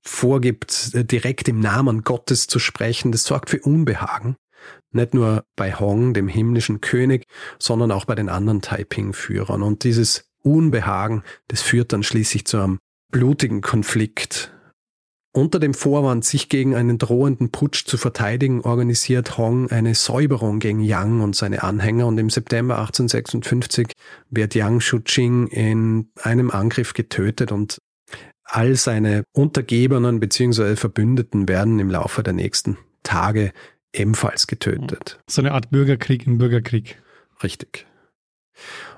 vorgibt, 0.02 0.90
direkt 1.10 1.48
im 1.48 1.60
Namen 1.60 2.04
Gottes 2.04 2.46
zu 2.46 2.58
sprechen, 2.58 3.10
das 3.10 3.24
sorgt 3.24 3.50
für 3.50 3.60
Unbehagen. 3.60 4.36
Nicht 4.92 5.14
nur 5.14 5.44
bei 5.56 5.74
Hong, 5.74 6.14
dem 6.14 6.28
himmlischen 6.28 6.80
König, 6.80 7.24
sondern 7.58 7.90
auch 7.90 8.04
bei 8.04 8.14
den 8.14 8.28
anderen 8.28 8.60
Taiping-Führern. 8.60 9.62
Und 9.62 9.84
dieses 9.84 10.30
Unbehagen, 10.42 11.22
das 11.48 11.62
führt 11.62 11.92
dann 11.92 12.02
schließlich 12.02 12.46
zu 12.46 12.58
einem 12.58 12.78
blutigen 13.10 13.60
Konflikt 13.60 14.53
unter 15.34 15.58
dem 15.58 15.74
Vorwand, 15.74 16.24
sich 16.24 16.48
gegen 16.48 16.74
einen 16.76 16.96
drohenden 16.96 17.50
Putsch 17.50 17.86
zu 17.86 17.98
verteidigen, 17.98 18.60
organisiert 18.62 19.36
Hong 19.36 19.68
eine 19.70 19.94
Säuberung 19.94 20.60
gegen 20.60 20.80
Yang 20.80 21.20
und 21.22 21.36
seine 21.36 21.64
Anhänger 21.64 22.06
und 22.06 22.18
im 22.18 22.30
September 22.30 22.78
1856 22.78 23.92
wird 24.30 24.54
Yang 24.54 24.80
Shuqing 24.80 25.48
in 25.48 26.08
einem 26.22 26.50
Angriff 26.50 26.94
getötet 26.94 27.50
und 27.50 27.78
all 28.44 28.76
seine 28.76 29.24
Untergebenen 29.32 30.20
bzw. 30.20 30.76
Verbündeten 30.76 31.48
werden 31.48 31.80
im 31.80 31.90
Laufe 31.90 32.22
der 32.22 32.32
nächsten 32.32 32.78
Tage 33.02 33.52
ebenfalls 33.92 34.46
getötet. 34.46 35.18
So 35.28 35.42
eine 35.42 35.52
Art 35.52 35.70
Bürgerkrieg 35.70 36.26
im 36.26 36.38
Bürgerkrieg. 36.38 37.02
Richtig. 37.42 37.86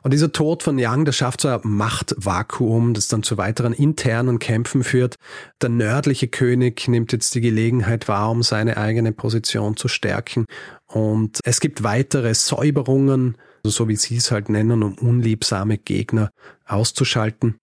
Und 0.03 0.13
dieser 0.13 0.33
Tod 0.33 0.63
von 0.63 0.79
Yang, 0.79 1.07
der 1.07 1.13
schafft 1.13 1.41
so 1.41 1.49
ein 1.49 1.61
Machtvakuum, 1.63 2.95
das 2.95 3.09
dann 3.09 3.23
zu 3.23 3.39
weiteren 3.39 3.73
internen 3.73 4.39
Kämpfen 4.39 4.85
führt. 4.85 5.17
Der 5.61 5.71
nördliche 5.71 6.29
König 6.29 6.87
nimmt 6.89 7.13
jetzt 7.13 7.35
die 7.35 7.41
Gelegenheit 7.41 8.09
wahr, 8.09 8.31
um 8.31 8.43
seine 8.43 8.77
eigene 8.77 9.13
Position 9.13 9.77
zu 9.77 9.89
stärken. 9.89 10.47
Und 10.87 11.41
es 11.45 11.61
gibt 11.61 11.83
weitere 11.83 12.35
Säuberungen, 12.35 13.37
so 13.65 13.89
wie 13.89 13.97
sie 13.97 14.17
es 14.17 14.31
halt 14.31 14.49
nennen, 14.49 14.83
um 14.83 14.95
unliebsame 14.95 15.79
Gegner 15.79 16.31
auszuschalten. 16.65 17.57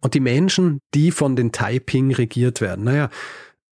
Und 0.00 0.14
die 0.14 0.20
Menschen, 0.20 0.80
die 0.94 1.10
von 1.10 1.36
den 1.36 1.52
Taiping 1.52 2.12
regiert 2.12 2.60
werden, 2.60 2.84
naja, 2.84 3.10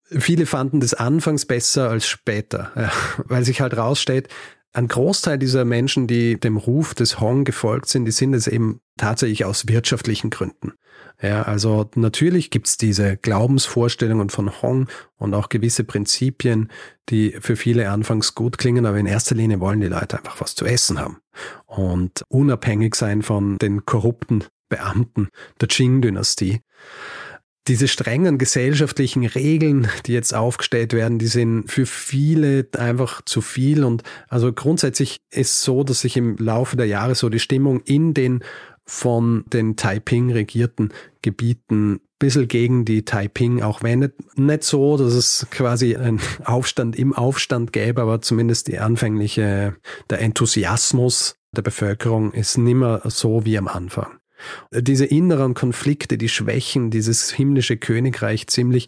viele 0.09 0.47
fanden 0.47 0.81
das 0.81 0.95
anfangs 0.95 1.47
besser 1.47 1.91
als 1.91 2.07
später, 2.07 2.73
ja, 2.77 2.93
weil 3.25 3.45
sich 3.45 3.61
halt 3.61 3.77
rausstellt, 3.77 4.29
ein 4.77 4.89
Großteil 4.89 5.39
dieser 5.39 5.65
Menschen, 5.65 6.07
die 6.07 6.39
dem 6.39 6.59
Ruf 6.59 6.95
des 6.95 7.19
Hong 7.19 7.45
gefolgt 7.45 7.89
sind, 7.89 8.05
die 8.05 8.13
sind 8.13 8.35
es 8.35 8.47
eben 8.47 8.81
tatsächlich 8.99 9.47
aus 9.47 9.69
wirtschaftlichen 9.69 10.29
Gründen. 10.29 10.75
Ja, 11.23 11.45
also 11.45 11.89
natürlich 11.95 12.51
gibt's 12.51 12.77
diese 12.77 13.17
Glaubensvorstellungen 13.17 14.29
von 14.29 14.61
Hong 14.61 14.89
und 15.17 15.33
auch 15.33 15.49
gewisse 15.49 15.85
Prinzipien, 15.85 16.71
die 17.09 17.37
für 17.41 17.57
viele 17.57 17.91
anfangs 17.91 18.35
gut 18.35 18.59
klingen, 18.59 18.85
aber 18.85 18.99
in 18.99 19.07
erster 19.07 19.35
Linie 19.35 19.61
wollen 19.61 19.81
die 19.81 19.87
Leute 19.87 20.19
einfach 20.19 20.43
was 20.43 20.55
zu 20.55 20.67
essen 20.67 21.01
haben 21.01 21.21
und 21.65 22.23
unabhängig 22.29 22.97
sein 22.97 23.23
von 23.23 23.57
den 23.57 23.87
korrupten 23.87 24.45
Beamten 24.69 25.29
der 25.59 25.69
Qing-Dynastie 25.69 26.61
diese 27.69 27.89
strengen 27.89 28.39
gesellschaftlichen 28.39 29.25
Regeln, 29.25 29.89
die 30.07 30.13
jetzt 30.13 30.35
aufgestellt 30.35 30.93
werden, 30.93 31.19
die 31.19 31.27
sind 31.27 31.71
für 31.71 31.87
viele 31.87 32.67
einfach 32.77 33.23
zu 33.23 33.41
viel. 33.41 33.85
Und 33.85 34.03
also 34.29 34.53
grundsätzlich 34.53 35.19
ist 35.31 35.63
so, 35.63 35.83
dass 35.83 36.01
sich 36.01 36.17
im 36.17 36.37
Laufe 36.37 36.77
der 36.77 36.87
Jahre 36.87 37.15
so 37.15 37.29
die 37.29 37.41
Stimmung 37.41 37.81
in 37.81 38.15
den 38.15 38.43
von 38.89 39.45
den 39.53 39.75
Taiping 39.75 40.31
regierten 40.31 40.93
Gebieten 41.21 41.95
ein 41.95 42.01
bisschen 42.21 42.47
gegen 42.47 42.85
die 42.85 43.05
Taiping 43.05 43.63
auch 43.63 43.83
wendet. 43.83 44.15
Nicht 44.39 44.63
so, 44.63 44.97
dass 44.97 45.13
es 45.13 45.49
quasi 45.51 45.97
einen 45.97 46.21
Aufstand 46.45 46.97
im 46.97 47.13
Aufstand 47.13 47.73
gäbe, 47.73 48.01
aber 48.01 48.23
zumindest 48.23 48.69
die 48.69 48.79
anfängliche, 48.79 49.75
der 50.09 50.21
Enthusiasmus 50.21 51.37
der 51.51 51.63
Bevölkerung 51.63 52.33
ist 52.33 52.59
nimmer 52.59 53.01
so 53.05 53.45
wie 53.45 53.59
am 53.59 53.67
Anfang. 53.67 54.19
Diese 54.73 55.07
inneren 55.07 55.55
Konflikte, 55.55 56.19
die 56.19 56.29
schwächen 56.29 56.91
dieses 56.91 57.31
himmlische 57.31 57.77
Königreich 57.77 58.47
ziemlich. 58.47 58.87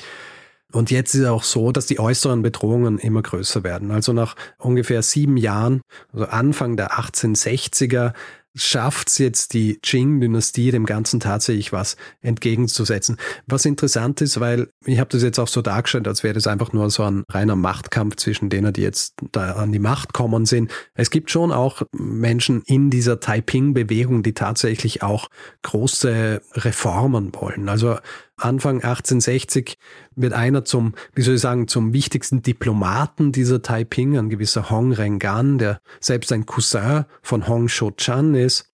Und 0.71 0.91
jetzt 0.91 1.15
ist 1.15 1.23
es 1.23 1.27
auch 1.29 1.45
so, 1.45 1.73
dass 1.73 1.87
die 1.87 1.99
äußeren 1.99 2.43
Bedrohungen 2.43 2.99
immer 2.99 3.23
größer 3.23 3.65
werden. 3.65 3.91
Also 3.91 4.13
nach 4.13 4.37
ungefähr 4.59 5.03
sieben 5.03 5.39
Jahren, 5.39 5.81
also 6.13 6.27
Anfang 6.27 6.77
der 6.77 6.93
1860er, 6.93 8.13
schafft 8.59 9.09
es 9.09 9.19
jetzt 9.19 9.55
die 9.55 9.79
Qing-Dynastie 9.81 10.71
dem 10.71 10.87
Ganzen 10.87 11.21
tatsächlich 11.21 11.73
was 11.73 11.97
entgegenzusetzen. 12.21 13.17
Was 13.47 13.65
interessant 13.65 14.21
ist, 14.21 14.41
weil 14.41 14.69
ich 14.85 14.99
habe 14.99 15.11
das 15.11 15.23
jetzt 15.23 15.39
auch 15.39 15.49
so 15.49 15.63
dargestellt, 15.63 16.09
als 16.09 16.23
wäre 16.23 16.35
das 16.35 16.47
einfach 16.47 16.73
nur 16.73 16.91
so 16.91 17.03
ein 17.05 17.25
reiner 17.29 17.57
Machtkampf 17.57 18.17
zwischen 18.17 18.51
denen, 18.51 18.73
die 18.73 18.83
jetzt 18.83 19.15
da 19.33 19.53
an 19.53 19.73
die 19.73 19.79
Macht 19.79 20.13
kommen 20.13 20.47
sind. 20.47 20.71
Es 20.95 21.11
gibt 21.11 21.31
schon 21.31 21.53
auch 21.53 21.83
Menschen 21.93 22.63
in 22.63 22.91
dieser 22.91 23.21
Taiping-Bewegung, 23.21 24.23
die 24.23 24.35
tatsächlich 24.35 25.03
auch 25.03 25.29
große 25.63 26.43
Reformen 26.55 27.33
wollen. 27.35 27.69
Also 27.69 27.99
Anfang 28.39 28.77
1860 28.77 29.77
wird 30.15 30.33
einer 30.33 30.65
zum, 30.65 30.95
wie 31.15 31.23
soll 31.23 31.37
ich 31.37 31.41
sagen, 31.41 31.69
zum 31.69 31.93
wichtigsten 31.93 32.43
Diplomaten 32.43 33.33
dieser 33.33 33.63
Taiping, 33.63 34.17
ein 34.17 34.31
gewisser 34.31 34.71
Hong 34.71 34.93
Rengan, 34.93 35.59
der 35.59 35.81
selbst 36.01 36.33
ein 36.33 36.47
Cousin 36.47 37.05
von 37.23 37.49
Hong 37.49 37.69
Shou-chan 37.69 38.35
ist. 38.35 38.73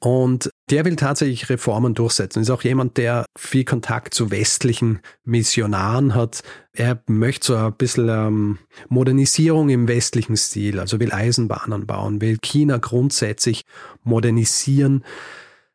Und 0.00 0.50
der 0.70 0.84
will 0.84 0.94
tatsächlich 0.94 1.48
Reformen 1.50 1.94
durchsetzen. 1.94 2.40
Ist 2.40 2.50
auch 2.50 2.62
jemand, 2.62 2.98
der 2.98 3.26
viel 3.36 3.64
Kontakt 3.64 4.14
zu 4.14 4.30
westlichen 4.30 5.00
Missionaren 5.24 6.14
hat. 6.14 6.42
Er 6.72 7.02
möchte 7.08 7.46
so 7.48 7.56
ein 7.56 7.72
bisschen 7.72 8.08
ähm, 8.08 8.58
Modernisierung 8.88 9.70
im 9.70 9.88
westlichen 9.88 10.36
Stil, 10.36 10.78
also 10.78 11.00
will 11.00 11.12
Eisenbahnen 11.12 11.86
bauen, 11.86 12.20
will 12.20 12.38
China 12.40 12.76
grundsätzlich 12.76 13.62
modernisieren. 14.04 15.04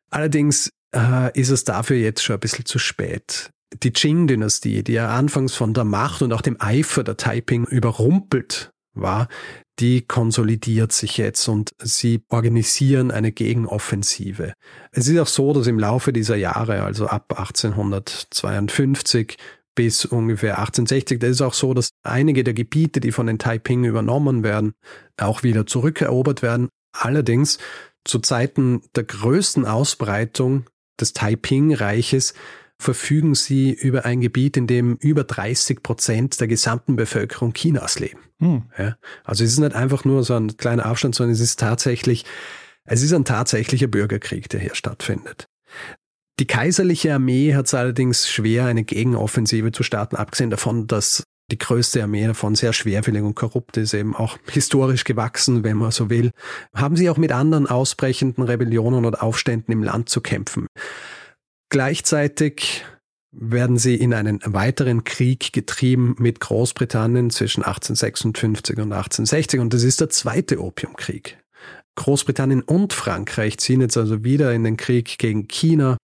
Allerdings 0.08 0.70
äh, 0.94 1.38
ist 1.38 1.50
es 1.50 1.64
dafür 1.64 1.96
jetzt 1.96 2.22
schon 2.22 2.34
ein 2.34 2.40
bisschen 2.40 2.64
zu 2.64 2.78
spät. 2.78 3.50
Die 3.82 3.92
Qing-Dynastie, 3.92 4.84
die 4.84 4.92
ja 4.92 5.08
anfangs 5.08 5.54
von 5.54 5.74
der 5.74 5.84
Macht 5.84 6.22
und 6.22 6.32
auch 6.32 6.42
dem 6.42 6.60
Eifer 6.60 7.02
der 7.02 7.16
Taiping 7.16 7.64
überrumpelt 7.64 8.70
war, 8.94 9.26
die 9.80 10.02
konsolidiert 10.02 10.92
sich 10.92 11.16
jetzt 11.16 11.48
und 11.48 11.72
sie 11.82 12.22
organisieren 12.28 13.10
eine 13.10 13.32
Gegenoffensive. 13.32 14.52
Es 14.92 15.08
ist 15.08 15.18
auch 15.18 15.26
so, 15.26 15.52
dass 15.52 15.66
im 15.66 15.80
Laufe 15.80 16.12
dieser 16.12 16.36
Jahre, 16.36 16.84
also 16.84 17.08
ab 17.08 17.36
1852 17.36 19.36
bis 19.74 20.04
ungefähr 20.04 20.60
1860, 20.60 21.18
da 21.18 21.26
ist 21.26 21.42
auch 21.42 21.54
so, 21.54 21.74
dass 21.74 21.90
einige 22.04 22.44
der 22.44 22.54
Gebiete, 22.54 23.00
die 23.00 23.10
von 23.10 23.26
den 23.26 23.40
Taiping 23.40 23.82
übernommen 23.82 24.44
werden, 24.44 24.74
auch 25.20 25.42
wieder 25.42 25.66
zurückerobert 25.66 26.42
werden. 26.42 26.68
Allerdings 26.92 27.58
zu 28.04 28.20
Zeiten 28.20 28.82
der 28.94 29.02
größten 29.02 29.64
Ausbreitung 29.64 30.66
des 31.00 31.12
Taiping-Reiches 31.12 32.34
verfügen 32.78 33.34
sie 33.34 33.72
über 33.72 34.04
ein 34.04 34.20
Gebiet, 34.20 34.56
in 34.56 34.66
dem 34.66 34.96
über 34.96 35.24
30 35.24 35.82
Prozent 35.82 36.40
der 36.40 36.48
gesamten 36.48 36.96
Bevölkerung 36.96 37.52
Chinas 37.54 37.98
leben. 38.00 38.20
Hm. 38.40 38.64
Ja, 38.76 38.96
also 39.24 39.44
es 39.44 39.52
ist 39.52 39.58
nicht 39.58 39.74
einfach 39.74 40.04
nur 40.04 40.24
so 40.24 40.34
ein 40.34 40.56
kleiner 40.56 40.90
Aufstand, 40.90 41.14
sondern 41.14 41.32
es 41.32 41.40
ist 41.40 41.60
tatsächlich, 41.60 42.24
es 42.84 43.02
ist 43.02 43.12
ein 43.12 43.24
tatsächlicher 43.24 43.86
Bürgerkrieg, 43.86 44.48
der 44.48 44.60
hier 44.60 44.74
stattfindet. 44.74 45.46
Die 46.40 46.46
kaiserliche 46.46 47.14
Armee 47.14 47.54
hat 47.54 47.66
es 47.66 47.74
allerdings 47.74 48.28
schwer, 48.28 48.66
eine 48.66 48.82
Gegenoffensive 48.82 49.70
zu 49.70 49.84
starten, 49.84 50.16
abgesehen 50.16 50.50
davon, 50.50 50.88
dass 50.88 51.22
die 51.50 51.58
größte 51.58 52.02
Armee 52.02 52.26
davon 52.26 52.54
sehr 52.54 52.72
schwerfällig 52.72 53.22
und 53.22 53.34
korrupt 53.34 53.76
ist, 53.76 53.94
eben 53.94 54.16
auch 54.16 54.38
historisch 54.50 55.04
gewachsen, 55.04 55.62
wenn 55.62 55.76
man 55.76 55.90
so 55.90 56.08
will, 56.10 56.30
haben 56.74 56.96
sie 56.96 57.10
auch 57.10 57.18
mit 57.18 57.32
anderen 57.32 57.66
ausbrechenden 57.66 58.44
Rebellionen 58.44 59.04
oder 59.04 59.22
Aufständen 59.22 59.72
im 59.72 59.82
Land 59.82 60.08
zu 60.08 60.20
kämpfen. 60.20 60.66
Gleichzeitig 61.68 62.84
werden 63.36 63.78
sie 63.78 63.96
in 63.96 64.14
einen 64.14 64.40
weiteren 64.44 65.04
Krieg 65.04 65.52
getrieben 65.52 66.14
mit 66.18 66.40
Großbritannien 66.40 67.30
zwischen 67.30 67.64
1856 67.64 68.76
und 68.76 68.92
1860 68.92 69.60
und 69.60 69.74
das 69.74 69.82
ist 69.82 70.00
der 70.00 70.08
zweite 70.08 70.62
Opiumkrieg. 70.62 71.38
Großbritannien 71.96 72.62
und 72.62 72.92
Frankreich 72.92 73.58
ziehen 73.58 73.80
jetzt 73.80 73.96
also 73.96 74.24
wieder 74.24 74.52
in 74.52 74.64
den 74.64 74.76
Krieg 74.76 75.18
gegen 75.18 75.48
China. 75.48 75.96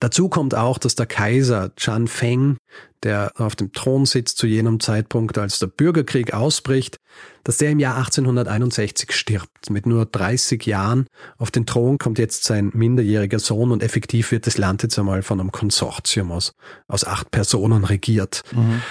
Dazu 0.00 0.28
kommt 0.28 0.54
auch, 0.54 0.78
dass 0.78 0.94
der 0.94 1.06
Kaiser 1.06 1.74
Chan 1.76 2.06
Feng, 2.06 2.56
der 3.04 3.32
auf 3.36 3.54
dem 3.54 3.72
Thron 3.72 4.06
sitzt 4.06 4.38
zu 4.38 4.46
jenem 4.46 4.80
Zeitpunkt, 4.80 5.38
als 5.38 5.58
der 5.58 5.66
Bürgerkrieg 5.68 6.34
ausbricht, 6.34 6.96
dass 7.44 7.58
der 7.58 7.70
im 7.70 7.78
Jahr 7.78 7.96
1861 7.96 9.12
stirbt. 9.12 9.70
Mit 9.70 9.86
nur 9.86 10.06
30 10.06 10.64
Jahren 10.66 11.06
auf 11.36 11.50
den 11.50 11.66
Thron 11.66 11.98
kommt 11.98 12.18
jetzt 12.18 12.44
sein 12.44 12.70
minderjähriger 12.74 13.38
Sohn 13.38 13.70
und 13.70 13.82
effektiv 13.82 14.32
wird 14.32 14.46
das 14.46 14.58
Land 14.58 14.82
jetzt 14.82 14.98
einmal 14.98 15.22
von 15.22 15.40
einem 15.40 15.52
Konsortium 15.52 16.32
aus, 16.32 16.52
aus 16.88 17.04
acht 17.04 17.30
Personen 17.30 17.84
regiert. 17.84 18.42
Mhm. 18.52 18.82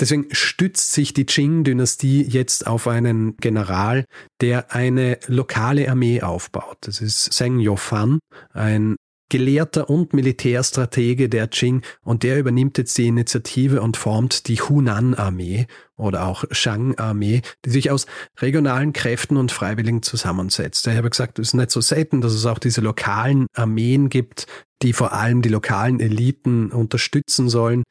Deswegen 0.00 0.26
stützt 0.32 0.92
sich 0.92 1.12
die 1.12 1.26
Qing-Dynastie 1.26 2.22
jetzt 2.22 2.66
auf 2.66 2.88
einen 2.88 3.36
General, 3.36 4.06
der 4.40 4.74
eine 4.74 5.18
lokale 5.26 5.90
Armee 5.90 6.22
aufbaut. 6.22 6.78
Das 6.80 7.02
ist 7.02 7.34
Zheng 7.34 7.58
Yofan, 7.58 8.18
ein 8.54 8.96
Gelehrter 9.30 9.88
und 9.88 10.12
Militärstratege 10.12 11.30
der 11.30 11.48
Qing 11.48 11.82
und 12.02 12.22
der 12.22 12.38
übernimmt 12.38 12.76
jetzt 12.76 12.98
die 12.98 13.06
Initiative 13.06 13.80
und 13.80 13.96
formt 13.96 14.48
die 14.48 14.56
Hunan-Armee 14.60 15.66
oder 15.96 16.26
auch 16.26 16.44
Shang-Armee, 16.50 17.40
die 17.64 17.70
sich 17.70 17.90
aus 17.90 18.06
regionalen 18.38 18.92
Kräften 18.92 19.38
und 19.38 19.52
Freiwilligen 19.52 20.02
zusammensetzt. 20.02 20.86
Ich 20.86 20.96
habe 20.96 21.10
gesagt, 21.10 21.38
es 21.38 21.48
ist 21.48 21.54
nicht 21.54 21.70
so 21.70 21.80
selten, 21.80 22.20
dass 22.20 22.32
es 22.32 22.44
auch 22.44 22.58
diese 22.58 22.82
lokalen 22.82 23.46
Armeen 23.54 24.10
gibt, 24.10 24.46
die 24.82 24.92
vor 24.92 25.12
allem 25.12 25.40
die 25.40 25.48
lokalen 25.48 26.00
Eliten 26.00 26.72
unterstützen 26.72 27.48
sollen. 27.48 27.84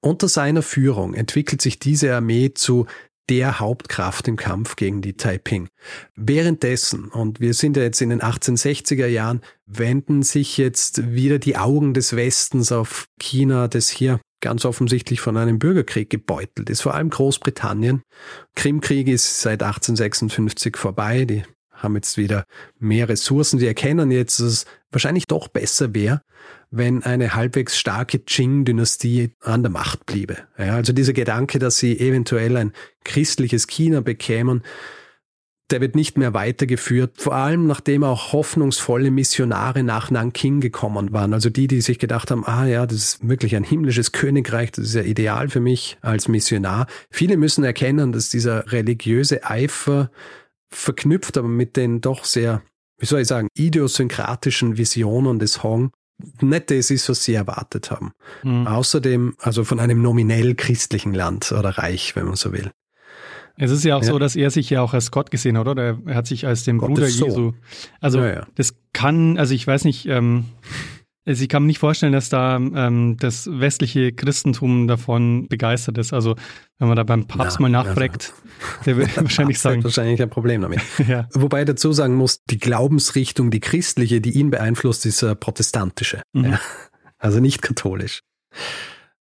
Unter 0.00 0.28
seiner 0.28 0.62
Führung 0.62 1.14
entwickelt 1.14 1.60
sich 1.60 1.78
diese 1.78 2.14
Armee 2.14 2.54
zu 2.54 2.86
der 3.28 3.58
Hauptkraft 3.58 4.28
im 4.28 4.36
Kampf 4.36 4.76
gegen 4.76 5.02
die 5.02 5.16
Taiping. 5.16 5.68
Währenddessen, 6.14 7.08
und 7.08 7.40
wir 7.40 7.54
sind 7.54 7.76
ja 7.76 7.82
jetzt 7.82 8.00
in 8.00 8.10
den 8.10 8.20
1860er 8.20 9.06
Jahren, 9.06 9.40
wenden 9.66 10.22
sich 10.22 10.56
jetzt 10.58 11.12
wieder 11.12 11.38
die 11.38 11.56
Augen 11.56 11.94
des 11.94 12.14
Westens 12.14 12.72
auf 12.72 13.06
China, 13.18 13.68
das 13.68 13.88
hier 13.88 14.20
ganz 14.40 14.64
offensichtlich 14.64 15.20
von 15.20 15.36
einem 15.36 15.58
Bürgerkrieg 15.58 16.10
gebeutelt 16.10 16.70
ist, 16.70 16.82
vor 16.82 16.94
allem 16.94 17.10
Großbritannien. 17.10 18.02
Krimkrieg 18.54 19.08
ist 19.08 19.40
seit 19.40 19.62
1856 19.62 20.76
vorbei, 20.76 21.24
die 21.24 21.42
haben 21.72 21.94
jetzt 21.94 22.16
wieder 22.16 22.44
mehr 22.78 23.08
Ressourcen, 23.08 23.58
die 23.58 23.66
erkennen 23.66 24.10
jetzt, 24.10 24.40
dass 24.40 24.46
es 24.46 24.66
wahrscheinlich 24.90 25.26
doch 25.26 25.48
besser 25.48 25.94
wäre, 25.94 26.22
wenn 26.70 27.02
eine 27.02 27.34
halbwegs 27.34 27.78
starke 27.78 28.18
Qing-Dynastie 28.18 29.32
an 29.40 29.62
der 29.62 29.70
Macht 29.70 30.06
bliebe. 30.06 30.38
Ja, 30.58 30.74
also 30.74 30.92
dieser 30.92 31.12
Gedanke, 31.12 31.58
dass 31.58 31.78
sie 31.78 31.98
eventuell 31.98 32.56
ein 32.56 32.72
christliches 33.04 33.66
China 33.66 34.00
bekämen, 34.00 34.62
der 35.70 35.80
wird 35.80 35.96
nicht 35.96 36.16
mehr 36.16 36.32
weitergeführt, 36.32 37.20
vor 37.20 37.34
allem 37.34 37.66
nachdem 37.66 38.04
auch 38.04 38.32
hoffnungsvolle 38.32 39.10
Missionare 39.10 39.82
nach 39.82 40.10
Nanking 40.10 40.60
gekommen 40.60 41.12
waren. 41.12 41.34
Also 41.34 41.50
die, 41.50 41.66
die 41.66 41.80
sich 41.80 41.98
gedacht 41.98 42.30
haben, 42.30 42.46
ah 42.46 42.66
ja, 42.66 42.86
das 42.86 42.98
ist 42.98 43.28
wirklich 43.28 43.56
ein 43.56 43.64
himmlisches 43.64 44.12
Königreich, 44.12 44.70
das 44.70 44.86
ist 44.86 44.94
ja 44.94 45.02
ideal 45.02 45.48
für 45.48 45.60
mich 45.60 45.98
als 46.02 46.28
Missionar. 46.28 46.86
Viele 47.10 47.36
müssen 47.36 47.64
erkennen, 47.64 48.12
dass 48.12 48.30
dieser 48.30 48.70
religiöse 48.70 49.44
Eifer 49.44 50.10
verknüpft, 50.70 51.36
aber 51.36 51.48
mit 51.48 51.76
den 51.76 52.00
doch 52.00 52.24
sehr, 52.24 52.62
wie 52.98 53.06
soll 53.06 53.22
ich 53.22 53.28
sagen, 53.28 53.48
idiosynkratischen 53.54 54.76
Visionen 54.78 55.40
des 55.40 55.64
Hong 55.64 55.90
nicht 56.40 56.70
das 56.70 56.90
ist, 56.90 57.08
was 57.08 57.24
sie 57.24 57.34
erwartet 57.34 57.90
haben. 57.90 58.12
Mhm. 58.42 58.66
Außerdem, 58.66 59.36
also 59.38 59.64
von 59.64 59.80
einem 59.80 60.02
nominell 60.02 60.54
christlichen 60.54 61.14
Land 61.14 61.52
oder 61.52 61.70
Reich, 61.70 62.16
wenn 62.16 62.26
man 62.26 62.36
so 62.36 62.52
will. 62.52 62.70
Es 63.58 63.70
ist 63.70 63.84
ja 63.84 63.96
auch 63.96 64.02
ja. 64.02 64.08
so, 64.08 64.18
dass 64.18 64.36
er 64.36 64.50
sich 64.50 64.68
ja 64.68 64.82
auch 64.82 64.92
als 64.92 65.10
Gott 65.10 65.30
gesehen 65.30 65.56
hat, 65.56 65.66
oder? 65.66 65.98
Er 66.04 66.14
hat 66.14 66.26
sich 66.26 66.46
als 66.46 66.64
den 66.64 66.78
Gott 66.78 66.90
Bruder. 66.90 67.06
Jesu. 67.06 67.52
Also 68.00 68.18
ja, 68.20 68.26
ja. 68.26 68.46
das 68.54 68.76
kann, 68.92 69.38
also 69.38 69.54
ich 69.54 69.66
weiß 69.66 69.84
nicht, 69.84 70.06
ähm, 70.06 70.44
also 71.26 71.42
ich 71.42 71.48
kann 71.48 71.64
mir 71.64 71.66
nicht 71.66 71.80
vorstellen, 71.80 72.12
dass 72.12 72.28
da 72.28 72.56
ähm, 72.56 73.16
das 73.18 73.48
westliche 73.50 74.12
Christentum 74.12 74.86
davon 74.86 75.48
begeistert 75.48 75.98
ist. 75.98 76.12
Also 76.12 76.36
wenn 76.78 76.86
man 76.86 76.96
da 76.96 77.02
beim 77.02 77.26
Papst 77.26 77.58
na, 77.58 77.62
mal 77.62 77.68
nachfragt, 77.68 78.32
na, 78.32 78.82
der 78.84 78.96
wird 78.96 79.16
wahrscheinlich 79.16 79.58
sagen. 79.58 79.82
wahrscheinlich 79.82 80.22
ein 80.22 80.30
Problem 80.30 80.62
damit. 80.62 80.80
ja. 81.08 81.28
Wobei 81.34 81.60
er 81.60 81.64
dazu 81.64 81.92
sagen 81.92 82.14
muss, 82.14 82.44
die 82.44 82.58
Glaubensrichtung, 82.58 83.50
die 83.50 83.60
christliche, 83.60 84.20
die 84.20 84.38
ihn 84.38 84.50
beeinflusst, 84.50 85.04
ist 85.04 85.22
äh, 85.22 85.34
protestantische. 85.34 86.22
Mhm. 86.32 86.44
Ja. 86.44 86.60
Also 87.18 87.40
nicht 87.40 87.60
katholisch. 87.60 88.22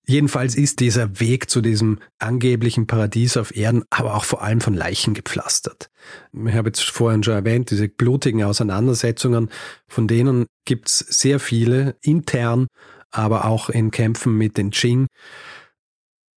Jedenfalls 0.08 0.56
ist 0.56 0.80
dieser 0.80 1.20
Weg 1.20 1.49
zu 1.49 1.62
diesem 1.62 1.99
angeblichen 2.20 2.86
Paradies 2.86 3.38
auf 3.38 3.56
Erden 3.56 3.84
aber 3.89 4.16
auch 4.16 4.24
vor 4.24 4.43
allem 4.43 4.62
von 4.62 4.76
Leichen 4.76 5.14
gepflastert. 5.14 5.89
Ich 6.32 6.53
habe 6.53 6.70
jetzt 6.70 6.84
vorhin 6.84 7.24
schon 7.24 7.34
erwähnt, 7.34 7.72
diese 7.72 7.88
blutigen 7.88 8.43
Auseinandersetzungen, 8.43 9.49
von 9.88 10.08
denen 10.08 10.45
gibt 10.66 10.89
es 10.89 10.99
sehr 10.99 11.39
viele 11.39 11.95
intern, 12.01 12.68
aber 13.10 13.45
auch 13.45 13.70
in 13.70 13.89
Kämpfen 13.89 14.38
mit 14.38 14.58
den 14.58 14.70
Qing. 14.70 15.08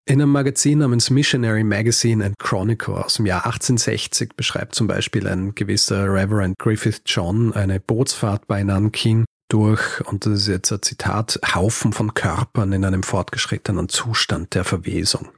In 0.07 0.23
einem 0.23 0.33
Magazin 0.33 0.79
namens 0.79 1.11
Missionary 1.11 1.65
Magazine 1.65 2.25
and 2.25 2.39
Chronicle 2.39 2.95
aus 2.95 3.17
dem 3.17 3.27
Jahr 3.27 3.45
1860 3.45 4.31
beschreibt 4.37 4.75
zum 4.75 4.87
Beispiel 4.87 5.29
ein 5.29 5.55
gewisser 5.55 6.07
Reverend 6.11 6.59
Griffith 6.59 7.03
John 7.05 7.53
eine 7.53 7.79
Bootsfahrt 7.79 8.47
bei 8.47 8.63
Nanking 8.63 9.27
durch, 9.49 10.01
und 10.07 10.27
das 10.27 10.41
ist 10.41 10.49
jetzt 10.49 10.73
ein 10.73 10.83
Zitat, 10.83 11.41
Haufen 11.55 11.93
von 11.93 12.15
Körpern 12.15 12.73
in 12.73 12.85
einem 12.85 13.03
fortgeschrittenen 13.03 13.89
Zustand 13.89 14.55
der 14.55 14.65
Verwesung. 14.65 15.29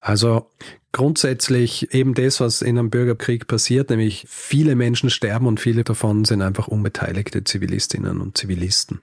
Also 0.00 0.50
grundsätzlich 0.90 1.94
eben 1.94 2.14
das, 2.14 2.40
was 2.40 2.62
in 2.62 2.78
einem 2.78 2.90
Bürgerkrieg 2.90 3.46
passiert, 3.46 3.90
nämlich 3.90 4.26
viele 4.28 4.74
Menschen 4.74 5.10
sterben 5.10 5.46
und 5.46 5.60
viele 5.60 5.84
davon 5.84 6.24
sind 6.24 6.42
einfach 6.42 6.68
unbeteiligte 6.68 7.44
Zivilistinnen 7.44 8.20
und 8.20 8.36
Zivilisten. 8.36 9.00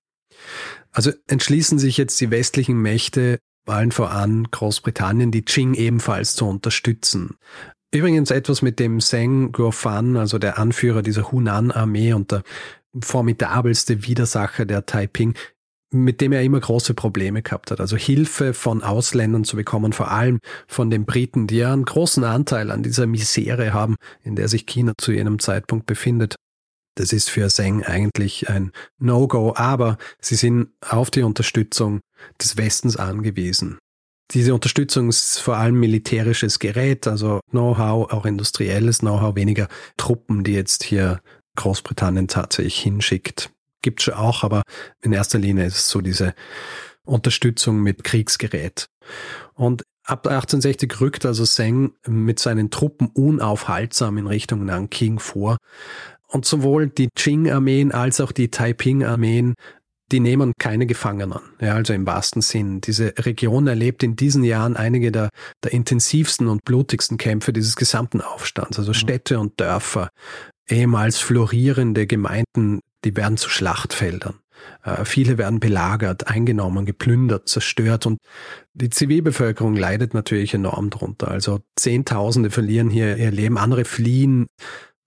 Also 0.92 1.12
entschließen 1.28 1.80
sich 1.80 1.98
jetzt 1.98 2.20
die 2.20 2.32
westlichen 2.32 2.82
Mächte, 2.82 3.40
allen 3.66 3.92
voran 3.92 4.48
Großbritannien, 4.50 5.32
die 5.32 5.44
Qing 5.44 5.76
ebenfalls 5.76 6.36
zu 6.36 6.48
unterstützen. 6.48 7.36
Übrigens 7.92 8.30
etwas 8.30 8.62
mit 8.62 8.80
dem 8.80 9.00
Zheng 9.00 9.52
Guofan, 9.52 10.18
also 10.18 10.38
der 10.38 10.58
Anführer 10.60 11.02
dieser 11.02 11.32
Hunan-Armee 11.32 12.14
und 12.14 12.32
der 12.32 12.44
formidabelste 13.00 14.04
Widersacher 14.04 14.66
der 14.66 14.86
Taiping, 14.86 15.36
mit 15.92 16.22
dem 16.22 16.32
er 16.32 16.44
immer 16.44 16.60
große 16.60 16.94
Probleme 16.94 17.42
gehabt 17.42 17.72
hat. 17.72 17.80
Also 17.80 17.98
Hilfe 17.98 18.54
von 18.54 18.84
Ausländern 18.84 19.44
zu 19.44 19.56
bekommen, 19.56 19.94
vor 19.94 20.12
allem 20.12 20.40
von 20.68 20.90
den 20.90 21.06
Briten, 21.06 21.48
die 21.48 21.58
ja 21.58 21.74
einen 21.74 21.86
großen 21.86 22.24
Anteil 22.24 22.72
an 22.72 22.84
dieser 22.84 23.08
Misere 23.08 23.74
haben, 23.74 23.96
in 24.24 24.36
der 24.36 24.48
sich 24.48 24.66
China 24.66 24.94
zu 24.98 25.12
jenem 25.12 25.40
Zeitpunkt 25.40 25.86
befindet. 25.86 26.36
Das 26.96 27.14
ist 27.14 27.30
für 27.30 27.48
Zheng 27.48 27.84
eigentlich 27.84 28.50
ein 28.50 28.72
No-Go, 29.00 29.54
aber 29.56 29.98
sie 30.20 30.36
sind 30.36 30.70
auf 30.88 31.10
die 31.10 31.24
Unterstützung 31.24 32.02
des 32.42 32.58
Westens 32.58 32.98
angewiesen. 32.98 33.80
Diese 34.32 34.54
Unterstützung 34.54 35.10
ist 35.10 35.40
vor 35.40 35.56
allem 35.56 35.80
militärisches 35.80 36.60
Gerät, 36.60 37.08
also 37.08 37.40
Know-how, 37.50 38.12
auch 38.12 38.26
industrielles 38.26 39.00
Know-how, 39.00 39.36
weniger 39.36 39.70
Truppen, 39.98 40.44
die 40.44 40.54
jetzt 40.54 40.84
hier 40.84 41.22
Großbritannien 41.60 42.28
tatsächlich 42.28 42.80
hinschickt. 42.80 43.52
Gibt 43.82 44.02
schon 44.02 44.16
auch, 44.16 44.44
aber 44.44 44.64
in 45.02 45.14
erster 45.14 45.40
Linie 45.40 45.66
ist 45.66 45.76
es 45.76 45.90
so 45.90 46.02
diese 46.02 46.34
Unterstützung 47.04 47.82
mit 47.82 48.04
Kriegsgerät. 48.04 48.88
Und 49.54 49.84
ab 50.04 50.28
1860 50.28 51.02
rückt 51.02 51.26
also 51.26 51.46
Seng 51.46 51.92
mit 52.08 52.40
seinen 52.40 52.72
Truppen 52.72 53.08
unaufhaltsam 53.08 54.18
in 54.18 54.28
Richtung 54.28 54.66
Nanking 54.66 55.20
vor. 55.20 55.58
Und 56.28 56.46
sowohl 56.46 56.88
die 56.88 57.10
Qing-Armeen 57.16 57.92
als 57.92 58.22
auch 58.22 58.32
die 58.32 58.52
Taiping-Armeen 58.52 59.56
die 60.12 60.20
nehmen 60.20 60.54
keine 60.60 60.86
Gefangenen. 60.86 61.40
Ja, 61.62 61.76
also 61.76 61.94
im 61.94 62.06
wahrsten 62.06 62.42
Sinn. 62.42 62.82
Diese 62.82 63.14
Region 63.18 63.68
erlebt 63.68 64.04
in 64.04 64.16
diesen 64.16 64.44
Jahren 64.44 64.76
einige 64.76 65.12
der, 65.12 65.30
der 65.64 65.74
intensivsten 65.74 66.48
und 66.48 66.66
blutigsten 66.66 67.18
Kämpfe 67.18 67.54
dieses 67.54 67.76
gesamten 67.76 68.22
Aufstands. 68.22 68.80
Also 68.80 68.92
mhm. 68.92 68.96
Städte 68.96 69.40
und 69.40 69.60
Dörfer, 69.60 70.10
ehemals 70.70 71.20
florierende 71.20 72.08
Gemeinden, 72.08 72.82
die 73.04 73.16
werden 73.16 73.38
zu 73.38 73.50
Schlachtfeldern. 73.50 74.36
Äh, 74.84 75.06
viele 75.06 75.38
werden 75.38 75.60
belagert, 75.60 76.28
eingenommen, 76.28 76.86
geplündert, 76.86 77.48
zerstört 77.48 78.06
und 78.06 78.20
die 78.74 78.90
Zivilbevölkerung 78.90 79.76
leidet 79.76 80.14
natürlich 80.14 80.54
enorm 80.54 80.90
drunter. 80.90 81.30
Also 81.30 81.60
Zehntausende 81.76 82.50
verlieren 82.50 82.90
hier 82.90 83.18
ihr 83.18 83.32
Leben, 83.32 83.58
andere 83.58 83.86
fliehen 83.86 84.48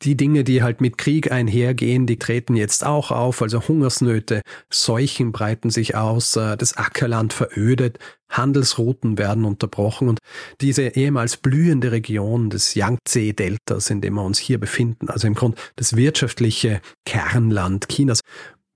die 0.02 0.16
Dinge, 0.16 0.44
die 0.44 0.62
halt 0.62 0.80
mit 0.80 0.98
Krieg 0.98 1.30
einhergehen, 1.30 2.06
die 2.06 2.18
treten 2.18 2.56
jetzt 2.56 2.84
auch 2.84 3.10
auf, 3.10 3.40
also 3.40 3.66
Hungersnöte, 3.68 4.42
Seuchen 4.70 5.32
breiten 5.32 5.70
sich 5.70 5.94
aus, 5.94 6.36
äh, 6.36 6.56
das 6.56 6.76
Ackerland 6.76 7.32
verödet, 7.32 7.98
Handelsrouten 8.32 9.18
werden 9.18 9.44
unterbrochen 9.44 10.08
und 10.08 10.18
diese 10.60 10.82
ehemals 10.82 11.36
blühende 11.36 11.92
Region 11.92 12.50
des 12.50 12.74
Yangtze-Deltas, 12.74 13.90
in 13.90 14.00
dem 14.00 14.14
wir 14.14 14.24
uns 14.24 14.38
hier 14.38 14.58
befinden, 14.58 15.08
also 15.08 15.26
im 15.26 15.34
Grunde 15.34 15.58
das 15.76 15.96
wirtschaftliche 15.96 16.80
Kernland 17.04 17.88
Chinas, 17.88 18.20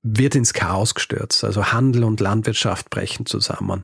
wird 0.03 0.37
ins 0.37 0.53
Chaos 0.53 0.95
gestürzt. 0.95 1.43
Also 1.43 1.73
Handel 1.73 2.05
und 2.05 2.21
Landwirtschaft 2.21 2.91
brechen 2.91 3.27
zusammen. 3.27 3.83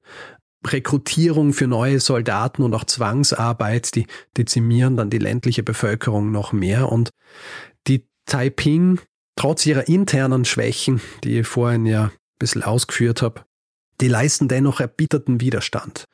Rekrutierung 0.64 1.52
für 1.52 1.66
neue 1.66 1.98
Soldaten 1.98 2.62
und 2.62 2.74
auch 2.74 2.84
Zwangsarbeit, 2.84 3.94
die 3.96 4.06
dezimieren 4.36 4.96
dann 4.96 5.10
die 5.10 5.18
ländliche 5.18 5.62
Bevölkerung 5.62 6.30
noch 6.30 6.52
mehr. 6.52 6.92
Und 6.92 7.10
die 7.88 8.06
Taiping, 8.26 9.00
trotz 9.36 9.66
ihrer 9.66 9.88
internen 9.88 10.44
Schwächen, 10.44 11.00
die 11.24 11.40
ich 11.40 11.48
vorhin 11.48 11.86
ja 11.86 12.04
ein 12.04 12.10
bisschen 12.38 12.62
ausgeführt 12.62 13.22
habe, 13.22 13.42
die 14.00 14.08
leisten 14.08 14.48
dennoch 14.48 14.80
erbitterten 14.80 15.40
Widerstand. 15.40 16.04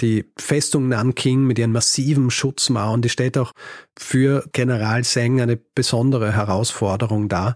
Die 0.00 0.30
Festung 0.36 0.88
Nanking 0.88 1.44
mit 1.44 1.58
ihren 1.58 1.72
massiven 1.72 2.30
Schutzmauern, 2.30 3.00
die 3.00 3.08
stellt 3.08 3.38
auch 3.38 3.52
für 3.96 4.44
General 4.52 5.04
Zheng 5.04 5.40
eine 5.40 5.56
besondere 5.56 6.32
Herausforderung 6.32 7.28
dar. 7.28 7.54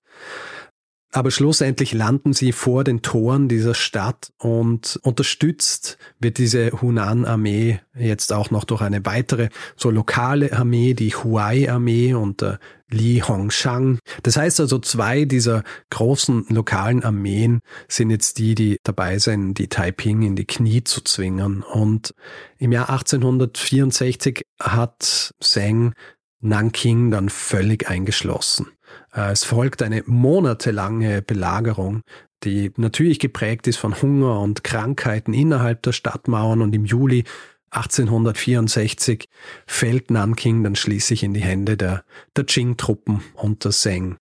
Aber 1.10 1.30
schlussendlich 1.30 1.94
landen 1.94 2.34
sie 2.34 2.52
vor 2.52 2.84
den 2.84 3.00
Toren 3.00 3.48
dieser 3.48 3.74
Stadt 3.74 4.30
und 4.38 5.00
unterstützt 5.02 5.96
wird 6.20 6.36
diese 6.36 6.70
Hunan-Armee 6.82 7.80
jetzt 7.94 8.30
auch 8.32 8.50
noch 8.50 8.64
durch 8.64 8.82
eine 8.82 9.06
weitere 9.06 9.48
so 9.74 9.90
lokale 9.90 10.52
Armee, 10.52 10.92
die 10.92 11.14
Huai-Armee 11.14 12.12
unter 12.12 12.58
Li 12.90 13.22
Hongshang. 13.26 13.98
Das 14.22 14.36
heißt 14.36 14.60
also, 14.60 14.78
zwei 14.78 15.24
dieser 15.24 15.62
großen 15.90 16.46
lokalen 16.50 17.02
Armeen 17.02 17.60
sind 17.88 18.10
jetzt 18.10 18.38
die, 18.38 18.54
die 18.54 18.76
dabei 18.82 19.18
sind, 19.18 19.54
die 19.54 19.68
Taiping 19.68 20.22
in 20.22 20.36
die 20.36 20.46
Knie 20.46 20.84
zu 20.84 21.00
zwingen. 21.00 21.62
Und 21.62 22.14
im 22.58 22.70
Jahr 22.72 22.90
1864 22.90 24.42
hat 24.60 25.34
Zheng 25.40 25.94
Nanking 26.40 27.10
dann 27.10 27.30
völlig 27.30 27.88
eingeschlossen. 27.88 28.68
Äh, 29.14 29.32
es 29.32 29.44
folgt 29.44 29.82
eine 29.82 30.02
monatelange 30.06 31.22
Belagerung, 31.22 32.02
die 32.44 32.72
natürlich 32.76 33.18
geprägt 33.18 33.66
ist 33.66 33.78
von 33.78 34.00
Hunger 34.00 34.40
und 34.40 34.64
Krankheiten 34.64 35.34
innerhalb 35.34 35.82
der 35.82 35.92
Stadtmauern 35.92 36.62
und 36.62 36.74
im 36.74 36.84
Juli 36.84 37.24
1864 37.70 39.28
fällt 39.66 40.10
Nanking 40.10 40.62
dann 40.62 40.74
schließlich 40.76 41.22
in 41.22 41.34
die 41.34 41.42
Hände 41.42 41.76
der, 41.76 42.04
der 42.36 42.44
Qing-Truppen 42.44 43.22
unter 43.34 43.70
Zheng. 43.70 44.16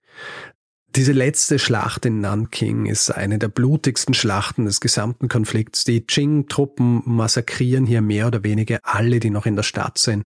Diese 0.96 1.12
letzte 1.12 1.60
Schlacht 1.60 2.06
in 2.06 2.22
Nanking 2.22 2.88
ist 2.88 3.12
eine 3.12 3.38
der 3.38 3.50
blutigsten 3.50 4.14
Schlachten 4.14 4.66
des 4.66 4.82
gesamten 4.82 5.28
Konflikts. 5.28 5.84
Die 5.84 6.02
Qing-Truppen 6.02 7.04
massakrieren 7.06 7.86
hier 7.86 8.02
mehr 8.02 8.28
oder 8.28 8.44
weniger 8.44 8.80
alle, 8.82 9.20
die 9.20 9.30
noch 9.30 9.46
in 9.46 9.56
der 9.56 9.64
Stadt 9.64 9.98
sind. 9.98 10.24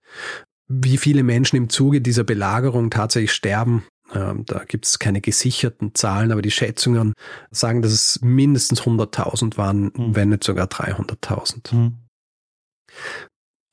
Wie 0.68 0.98
viele 0.98 1.24
Menschen 1.24 1.58
im 1.58 1.70
Zuge 1.70 2.00
dieser 2.00 2.24
Belagerung 2.24 2.90
tatsächlich 2.90 3.34
sterben, 3.34 3.84
da 4.12 4.64
gibt 4.68 4.86
es 4.86 5.00
keine 5.00 5.22
gesicherten 5.22 5.96
Zahlen, 5.96 6.32
aber 6.32 6.42
die 6.42 6.52
Schätzungen 6.52 7.14
sagen, 7.50 7.82
dass 7.82 7.92
es 7.92 8.20
mindestens 8.22 8.82
100.000 8.82 9.58
waren, 9.58 9.92
mhm. 9.96 10.16
wenn 10.16 10.30
nicht 10.30 10.44
sogar 10.44 10.68
300.000. 10.68 11.76
Mhm. 11.76 11.98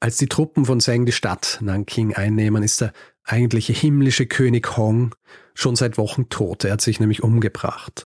Als 0.00 0.16
die 0.16 0.28
Truppen 0.28 0.64
von 0.64 0.80
Zheng 0.80 1.06
die 1.06 1.12
Stadt 1.12 1.58
Nanking 1.60 2.14
einnehmen, 2.14 2.62
ist 2.62 2.80
der 2.80 2.92
eigentliche 3.24 3.72
himmlische 3.72 4.26
König 4.26 4.76
Hong 4.76 5.14
schon 5.54 5.74
seit 5.74 5.98
Wochen 5.98 6.28
tot. 6.28 6.64
Er 6.64 6.72
hat 6.72 6.80
sich 6.80 7.00
nämlich 7.00 7.22
umgebracht. 7.24 8.04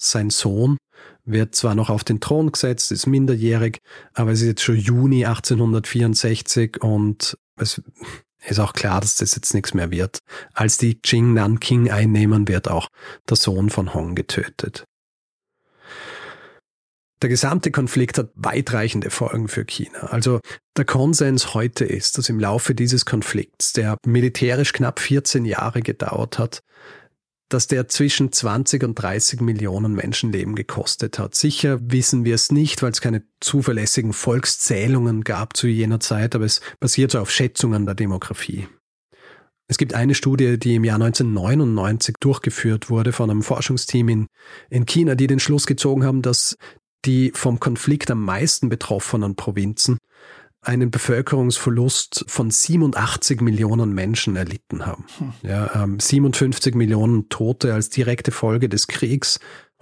Sein 0.00 0.30
Sohn 0.30 0.78
wird 1.24 1.54
zwar 1.54 1.74
noch 1.74 1.90
auf 1.90 2.04
den 2.04 2.20
Thron 2.20 2.52
gesetzt, 2.52 2.90
ist 2.90 3.06
minderjährig, 3.06 3.78
aber 4.14 4.32
es 4.32 4.40
ist 4.40 4.46
jetzt 4.46 4.62
schon 4.62 4.76
Juni 4.76 5.26
1864 5.26 6.82
und 6.82 7.36
es 7.58 7.82
ist 8.46 8.58
auch 8.58 8.72
klar, 8.72 9.00
dass 9.00 9.16
das 9.16 9.34
jetzt 9.34 9.54
nichts 9.54 9.74
mehr 9.74 9.90
wird. 9.90 10.18
Als 10.54 10.78
die 10.78 10.94
Qing 11.00 11.34
Nanking 11.34 11.90
einnehmen, 11.90 12.48
wird 12.48 12.68
auch 12.68 12.88
der 13.28 13.36
Sohn 13.36 13.70
von 13.70 13.94
Hong 13.94 14.14
getötet. 14.14 14.84
Der 17.22 17.30
gesamte 17.30 17.70
Konflikt 17.70 18.18
hat 18.18 18.30
weitreichende 18.34 19.08
Folgen 19.08 19.48
für 19.48 19.64
China. 19.64 20.00
Also 20.10 20.40
der 20.76 20.84
Konsens 20.84 21.54
heute 21.54 21.86
ist, 21.86 22.18
dass 22.18 22.28
im 22.28 22.38
Laufe 22.38 22.74
dieses 22.74 23.06
Konflikts, 23.06 23.72
der 23.72 23.96
militärisch 24.04 24.74
knapp 24.74 25.00
14 25.00 25.46
Jahre 25.46 25.80
gedauert 25.80 26.38
hat, 26.38 26.60
dass 27.48 27.66
der 27.66 27.88
zwischen 27.88 28.32
20 28.32 28.82
und 28.82 28.94
30 28.96 29.40
Millionen 29.40 29.94
Menschenleben 29.94 30.54
gekostet 30.54 31.18
hat. 31.18 31.34
Sicher 31.34 31.78
wissen 31.80 32.24
wir 32.24 32.34
es 32.34 32.50
nicht, 32.50 32.82
weil 32.82 32.90
es 32.90 33.00
keine 33.00 33.22
zuverlässigen 33.40 34.12
Volkszählungen 34.12 35.22
gab 35.22 35.56
zu 35.56 35.68
jener 35.68 36.00
Zeit, 36.00 36.34
aber 36.34 36.44
es 36.44 36.60
basiert 36.80 37.12
so 37.12 37.20
auf 37.20 37.30
Schätzungen 37.30 37.86
der 37.86 37.94
Demografie. 37.94 38.66
Es 39.68 39.78
gibt 39.78 39.94
eine 39.94 40.14
Studie, 40.14 40.58
die 40.58 40.76
im 40.76 40.84
Jahr 40.84 40.96
1999 40.96 42.16
durchgeführt 42.20 42.88
wurde 42.88 43.12
von 43.12 43.30
einem 43.30 43.42
Forschungsteam 43.42 44.08
in, 44.08 44.26
in 44.70 44.86
China, 44.86 45.14
die 45.14 45.26
den 45.26 45.40
Schluss 45.40 45.66
gezogen 45.66 46.04
haben, 46.04 46.22
dass 46.22 46.56
die 47.04 47.32
vom 47.34 47.60
Konflikt 47.60 48.10
am 48.10 48.22
meisten 48.22 48.68
betroffenen 48.68 49.34
Provinzen 49.34 49.98
einen 50.66 50.90
Bevölkerungsverlust 50.90 52.24
von 52.26 52.50
87 52.50 53.40
Millionen 53.40 53.94
Menschen 53.94 54.36
erlitten 54.36 54.84
haben. 54.84 55.04
Hm. 55.18 55.32
Ja, 55.42 55.82
ähm, 55.82 56.00
57 56.00 56.74
Millionen 56.74 57.28
Tote 57.28 57.72
als 57.72 57.88
direkte 57.88 58.32
Folge 58.32 58.68
des 58.68 58.88
Kriegs, 58.88 59.38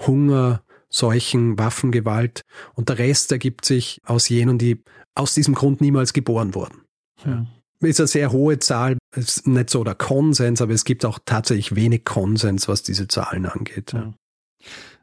Hunger, 0.07 0.62
Seuchen, 0.91 1.59
Waffengewalt 1.59 2.43
und 2.74 2.89
der 2.89 2.99
Rest 2.99 3.32
ergibt 3.32 3.64
sich 3.64 4.01
aus 4.05 4.28
jenen, 4.28 4.59
die 4.59 4.82
aus 5.14 5.35
diesem 5.35 5.55
Grund 5.55 5.80
niemals 5.80 6.12
geboren 6.12 6.55
wurden. 6.55 6.82
Ja. 7.24 7.47
Ist 7.80 8.01
eine 8.01 8.07
sehr 8.07 8.30
hohe 8.30 8.59
Zahl, 8.59 8.99
ist 9.14 9.47
nicht 9.47 9.70
so 9.70 9.85
der 9.85 9.95
Konsens, 9.95 10.62
aber 10.62 10.72
es 10.72 10.85
gibt 10.85 11.05
auch 11.05 11.18
tatsächlich 11.24 11.74
wenig 11.74 12.05
Konsens, 12.05 12.68
was 12.68 12.82
diese 12.82 13.09
Zahlen 13.09 13.47
angeht. 13.47 13.93
Ja. 13.93 14.12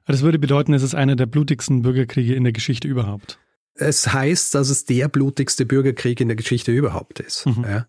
Das 0.06 0.22
würde 0.22 0.40
bedeuten, 0.40 0.74
es 0.74 0.84
ist 0.84 0.96
einer 0.96 1.16
der 1.16 1.26
blutigsten 1.26 1.82
Bürgerkriege 1.82 2.36
in 2.36 2.44
der 2.44 2.54
Geschichte 2.54 2.88
überhaupt 2.88 3.40
es 3.76 4.12
heißt, 4.12 4.54
dass 4.56 4.70
es 4.70 4.86
der 4.86 5.08
blutigste 5.08 5.66
Bürgerkrieg 5.66 6.20
in 6.20 6.28
der 6.28 6.38
Geschichte 6.38 6.72
überhaupt 6.72 7.20
ist. 7.20 7.46
Mhm. 7.46 7.64
Ja. 7.64 7.88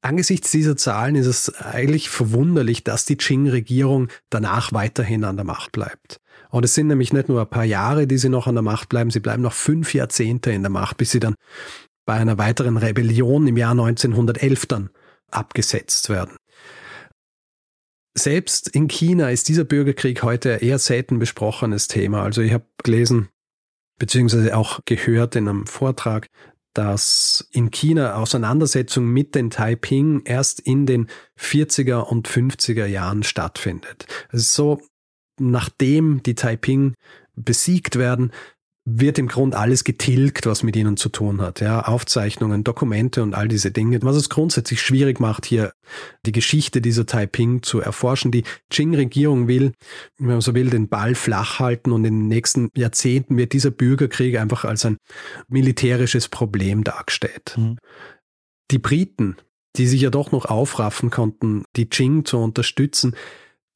Angesichts 0.00 0.50
dieser 0.50 0.76
Zahlen 0.76 1.16
ist 1.16 1.26
es 1.26 1.54
eigentlich 1.56 2.08
verwunderlich, 2.08 2.84
dass 2.84 3.04
die 3.04 3.16
Qing-Regierung 3.16 4.08
danach 4.30 4.72
weiterhin 4.72 5.24
an 5.24 5.36
der 5.36 5.44
Macht 5.44 5.72
bleibt. 5.72 6.20
Und 6.50 6.64
es 6.64 6.74
sind 6.74 6.86
nämlich 6.86 7.12
nicht 7.12 7.28
nur 7.28 7.40
ein 7.40 7.50
paar 7.50 7.64
Jahre, 7.64 8.06
die 8.06 8.16
sie 8.16 8.28
noch 8.28 8.46
an 8.46 8.54
der 8.54 8.62
Macht 8.62 8.88
bleiben, 8.88 9.10
sie 9.10 9.20
bleiben 9.20 9.42
noch 9.42 9.52
fünf 9.52 9.94
Jahrzehnte 9.94 10.52
in 10.52 10.62
der 10.62 10.70
Macht, 10.70 10.96
bis 10.98 11.10
sie 11.10 11.20
dann 11.20 11.34
bei 12.06 12.14
einer 12.14 12.38
weiteren 12.38 12.76
Rebellion 12.76 13.46
im 13.48 13.56
Jahr 13.56 13.72
1911 13.72 14.66
dann 14.66 14.90
abgesetzt 15.30 16.08
werden. 16.08 16.36
Selbst 18.16 18.68
in 18.68 18.88
China 18.88 19.30
ist 19.30 19.48
dieser 19.48 19.64
Bürgerkrieg 19.64 20.22
heute 20.22 20.50
eher 20.50 20.78
selten 20.78 21.18
besprochenes 21.18 21.86
Thema. 21.86 22.22
Also 22.22 22.40
ich 22.40 22.52
habe 22.52 22.64
gelesen, 22.82 23.28
beziehungsweise 23.98 24.56
auch 24.56 24.80
gehört 24.84 25.36
in 25.36 25.48
einem 25.48 25.66
Vortrag, 25.66 26.28
dass 26.74 27.48
in 27.50 27.70
China 27.70 28.14
Auseinandersetzung 28.14 29.06
mit 29.06 29.34
den 29.34 29.50
Taiping 29.50 30.22
erst 30.24 30.60
in 30.60 30.86
den 30.86 31.08
40er 31.38 32.02
und 32.02 32.28
50er 32.28 32.86
Jahren 32.86 33.22
stattfindet. 33.24 34.06
Es 34.30 34.42
ist 34.42 34.54
so, 34.54 34.80
nachdem 35.40 36.22
die 36.22 36.34
Taiping 36.34 36.94
besiegt 37.34 37.96
werden, 37.96 38.32
wird 38.90 39.18
im 39.18 39.28
Grund 39.28 39.54
alles 39.54 39.84
getilgt, 39.84 40.46
was 40.46 40.62
mit 40.62 40.74
ihnen 40.76 40.96
zu 40.96 41.08
tun 41.08 41.40
hat. 41.40 41.60
Ja, 41.60 41.82
Aufzeichnungen, 41.82 42.64
Dokumente 42.64 43.22
und 43.22 43.34
all 43.34 43.48
diese 43.48 43.70
Dinge. 43.70 44.00
Was 44.02 44.16
es 44.16 44.28
grundsätzlich 44.28 44.80
schwierig 44.80 45.20
macht, 45.20 45.44
hier 45.44 45.72
die 46.24 46.32
Geschichte 46.32 46.80
dieser 46.80 47.04
Taiping 47.04 47.62
zu 47.62 47.80
erforschen. 47.80 48.30
Die 48.30 48.44
Qing-Regierung 48.70 49.48
will, 49.48 49.72
wenn 50.18 50.28
man 50.28 50.40
so 50.40 50.54
will, 50.54 50.70
den 50.70 50.88
Ball 50.88 51.14
flach 51.14 51.58
halten 51.58 51.92
und 51.92 52.04
in 52.04 52.20
den 52.20 52.28
nächsten 52.28 52.70
Jahrzehnten 52.74 53.36
wird 53.36 53.52
dieser 53.52 53.70
Bürgerkrieg 53.70 54.38
einfach 54.38 54.64
als 54.64 54.84
ein 54.86 54.96
militärisches 55.48 56.28
Problem 56.28 56.84
dargestellt. 56.84 57.54
Mhm. 57.56 57.76
Die 58.70 58.78
Briten, 58.78 59.36
die 59.76 59.86
sich 59.86 60.00
ja 60.00 60.10
doch 60.10 60.32
noch 60.32 60.46
aufraffen 60.46 61.10
konnten, 61.10 61.64
die 61.76 61.86
Qing 61.86 62.24
zu 62.24 62.38
unterstützen, 62.38 63.14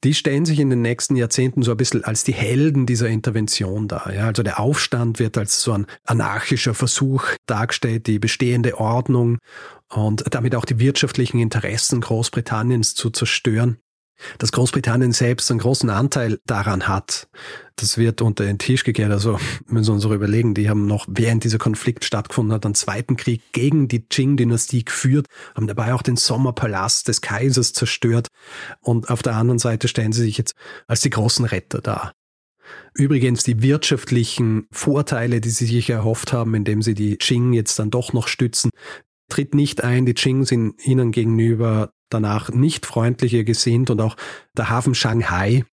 die 0.03 0.13
stellen 0.13 0.45
sich 0.45 0.59
in 0.59 0.69
den 0.69 0.81
nächsten 0.81 1.15
Jahrzehnten 1.15 1.63
so 1.63 1.71
ein 1.71 1.77
bisschen 1.77 2.03
als 2.03 2.23
die 2.23 2.33
Helden 2.33 2.85
dieser 2.85 3.07
Intervention 3.07 3.87
dar. 3.87 4.13
Ja, 4.13 4.27
also 4.27 4.43
der 4.43 4.59
Aufstand 4.59 5.19
wird 5.19 5.37
als 5.37 5.61
so 5.61 5.73
ein 5.73 5.87
anarchischer 6.05 6.73
Versuch 6.73 7.25
dargestellt, 7.45 8.07
die 8.07 8.19
bestehende 8.19 8.79
Ordnung 8.79 9.37
und 9.89 10.23
damit 10.31 10.55
auch 10.55 10.65
die 10.65 10.79
wirtschaftlichen 10.79 11.39
Interessen 11.39 12.01
Großbritanniens 12.01 12.95
zu 12.95 13.09
zerstören 13.09 13.77
dass 14.37 14.51
Großbritannien 14.51 15.11
selbst 15.11 15.49
einen 15.51 15.59
großen 15.59 15.89
Anteil 15.89 16.39
daran 16.45 16.87
hat. 16.87 17.27
Das 17.75 17.97
wird 17.97 18.21
unter 18.21 18.45
den 18.45 18.59
Tisch 18.59 18.83
gekehrt. 18.83 19.11
Also 19.11 19.39
müssen 19.67 19.89
wir 19.89 19.93
uns 19.95 20.05
auch 20.05 20.11
überlegen, 20.11 20.53
die 20.53 20.69
haben 20.69 20.85
noch, 20.85 21.05
während 21.07 21.43
dieser 21.43 21.57
Konflikt 21.57 22.05
stattgefunden 22.05 22.53
hat, 22.53 22.65
einen 22.65 22.75
zweiten 22.75 23.15
Krieg 23.15 23.41
gegen 23.51 23.87
die 23.87 24.01
Qing-Dynastie 24.01 24.85
geführt, 24.85 25.27
haben 25.55 25.67
dabei 25.67 25.93
auch 25.93 26.01
den 26.01 26.17
Sommerpalast 26.17 27.07
des 27.07 27.21
Kaisers 27.21 27.73
zerstört. 27.73 28.27
Und 28.81 29.09
auf 29.09 29.21
der 29.21 29.35
anderen 29.35 29.59
Seite 29.59 29.87
stellen 29.87 30.13
sie 30.13 30.23
sich 30.23 30.37
jetzt 30.37 30.53
als 30.87 31.01
die 31.01 31.09
großen 31.09 31.45
Retter 31.45 31.81
dar. 31.81 32.13
Übrigens 32.95 33.43
die 33.43 33.61
wirtschaftlichen 33.61 34.67
Vorteile, 34.71 35.41
die 35.41 35.49
sie 35.49 35.65
sich 35.65 35.89
erhofft 35.89 36.31
haben, 36.31 36.53
indem 36.53 36.81
sie 36.81 36.93
die 36.93 37.17
Qing 37.17 37.53
jetzt 37.53 37.79
dann 37.79 37.89
doch 37.89 38.13
noch 38.13 38.27
stützen, 38.27 38.69
tritt 39.29 39.55
nicht 39.55 39.83
ein. 39.83 40.05
Die 40.05 40.13
Qing 40.13 40.45
sind 40.45 40.75
ihnen 40.85 41.11
gegenüber 41.11 41.91
danach 42.13 42.49
nicht 42.49 42.85
freundlicher 42.85 43.43
gesinnt 43.43 43.89
und 43.89 44.01
auch 44.01 44.15
der 44.57 44.69
Hafen 44.69 44.95
Shanghai, 44.95 45.65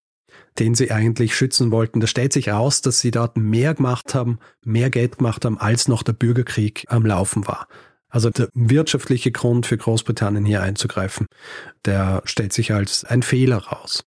den 0.59 0.75
sie 0.75 0.91
eigentlich 0.91 1.35
schützen 1.35 1.71
wollten. 1.71 2.01
Da 2.01 2.07
stellt 2.07 2.33
sich 2.33 2.49
raus, 2.49 2.81
dass 2.81 3.01
sie 3.01 3.11
dort 3.11 3.37
mehr 3.37 3.75
gemacht 3.75 4.15
haben, 4.15 4.39
mehr 4.65 4.91
Geld 4.91 5.19
gemacht 5.19 5.45
haben, 5.45 5.59
als 5.59 5.89
noch 5.89 6.03
der 6.03 6.13
Bürgerkrieg 6.13 6.85
am 6.89 7.07
Laufen 7.07 7.47
war. 7.47 7.69
Also 8.09 8.31
der 8.31 8.49
wirtschaftliche 8.55 9.31
Grund 9.31 9.67
für 9.67 9.77
Großbritannien 9.77 10.45
hier 10.45 10.63
einzugreifen, 10.63 11.27
der 11.85 12.23
stellt 12.25 12.53
sich 12.53 12.73
als 12.73 13.05
ein 13.05 13.23
Fehler 13.23 13.59
raus. 13.59 14.03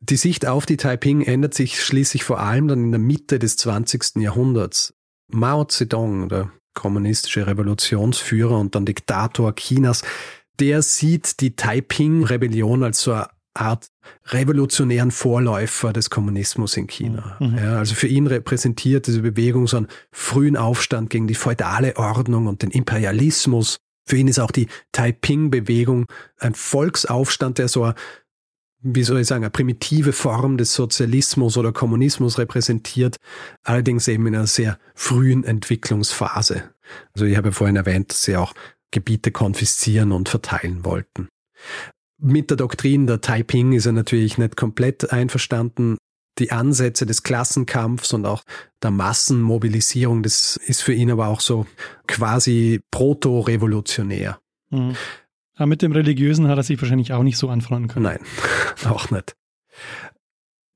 Die 0.00 0.16
Sicht 0.16 0.46
auf 0.46 0.66
die 0.66 0.76
Taiping 0.76 1.22
ändert 1.22 1.54
sich 1.54 1.82
schließlich 1.82 2.24
vor 2.24 2.40
allem 2.40 2.68
dann 2.68 2.84
in 2.84 2.90
der 2.90 3.00
Mitte 3.00 3.38
des 3.38 3.56
20. 3.56 4.16
Jahrhunderts. 4.16 4.94
Mao 5.28 5.64
Zedong, 5.64 6.28
der 6.28 6.50
kommunistische 6.74 7.46
Revolutionsführer 7.46 8.58
und 8.58 8.74
dann 8.74 8.84
Diktator 8.84 9.54
Chinas, 9.54 10.02
der 10.60 10.82
sieht 10.82 11.40
die 11.40 11.56
Taiping-Rebellion 11.56 12.82
als 12.82 13.02
so 13.02 13.12
eine 13.12 13.28
Art 13.54 13.88
revolutionären 14.26 15.10
Vorläufer 15.10 15.92
des 15.92 16.10
Kommunismus 16.10 16.76
in 16.76 16.86
China. 16.86 17.36
Mhm. 17.38 17.58
Ja, 17.58 17.78
also 17.78 17.94
für 17.94 18.06
ihn 18.06 18.26
repräsentiert 18.26 19.06
diese 19.06 19.20
Bewegung 19.20 19.66
so 19.66 19.76
einen 19.76 19.88
frühen 20.10 20.56
Aufstand 20.56 21.10
gegen 21.10 21.26
die 21.26 21.34
feudale 21.34 21.96
Ordnung 21.96 22.46
und 22.46 22.62
den 22.62 22.70
Imperialismus. 22.70 23.76
Für 24.06 24.16
ihn 24.16 24.28
ist 24.28 24.38
auch 24.38 24.50
die 24.50 24.68
Taiping-Bewegung 24.92 26.06
ein 26.38 26.54
Volksaufstand, 26.54 27.58
der 27.58 27.68
so 27.68 27.84
eine, 27.84 27.94
wie 28.80 29.04
soll 29.04 29.20
ich 29.20 29.28
sagen, 29.28 29.44
eine 29.44 29.50
primitive 29.50 30.12
Form 30.12 30.56
des 30.56 30.74
Sozialismus 30.74 31.56
oder 31.56 31.72
Kommunismus 31.72 32.38
repräsentiert, 32.38 33.16
allerdings 33.62 34.08
eben 34.08 34.26
in 34.26 34.34
einer 34.34 34.46
sehr 34.46 34.78
frühen 34.94 35.44
Entwicklungsphase. 35.44 36.70
Also 37.14 37.26
ich 37.26 37.36
habe 37.36 37.48
ja 37.48 37.52
vorhin 37.52 37.76
erwähnt, 37.76 38.10
dass 38.10 38.22
sie 38.22 38.36
auch 38.36 38.54
Gebiete 38.92 39.32
konfiszieren 39.32 40.12
und 40.12 40.28
verteilen 40.28 40.84
wollten 40.84 41.28
mit 42.22 42.50
der 42.50 42.56
Doktrin 42.56 43.06
der 43.06 43.20
Taiping 43.20 43.72
ist 43.72 43.86
er 43.86 43.92
natürlich 43.92 44.38
nicht 44.38 44.56
komplett 44.56 45.12
einverstanden. 45.12 45.98
Die 46.38 46.50
Ansätze 46.50 47.04
des 47.04 47.24
Klassenkampfs 47.24 48.14
und 48.14 48.24
auch 48.24 48.42
der 48.82 48.90
Massenmobilisierung, 48.90 50.22
das 50.22 50.56
ist 50.56 50.82
für 50.82 50.94
ihn 50.94 51.10
aber 51.10 51.26
auch 51.26 51.40
so 51.40 51.66
quasi 52.06 52.80
proto-revolutionär. 52.90 54.38
Mhm. 54.70 54.96
Aber 55.56 55.66
mit 55.66 55.82
dem 55.82 55.92
Religiösen 55.92 56.48
hat 56.48 56.56
er 56.56 56.62
sich 56.62 56.80
wahrscheinlich 56.80 57.12
auch 57.12 57.22
nicht 57.22 57.36
so 57.36 57.50
anfreunden 57.50 57.88
können. 57.88 58.04
Nein, 58.04 58.20
auch 58.88 59.10
nicht. 59.10 59.36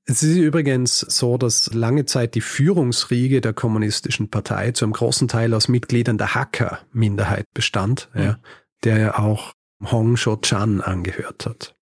Es 0.08 0.22
ist 0.22 0.36
übrigens 0.36 1.00
so, 1.00 1.36
dass 1.36 1.74
lange 1.74 2.06
Zeit 2.06 2.36
die 2.36 2.40
Führungsriege 2.40 3.40
der 3.40 3.52
kommunistischen 3.52 4.30
Partei 4.30 4.70
zu 4.70 4.84
einem 4.84 4.92
großen 4.92 5.26
Teil 5.26 5.52
aus 5.52 5.66
Mitgliedern 5.66 6.16
der 6.16 6.34
Hacker-Minderheit 6.34 7.46
bestand, 7.52 8.08
mhm. 8.14 8.22
ja, 8.22 8.38
der 8.84 8.98
ja 8.98 9.18
auch 9.18 9.52
Hong 9.84 10.16
Shou-chan 10.16 10.80
angehört 10.80 11.46
hat. 11.46 11.74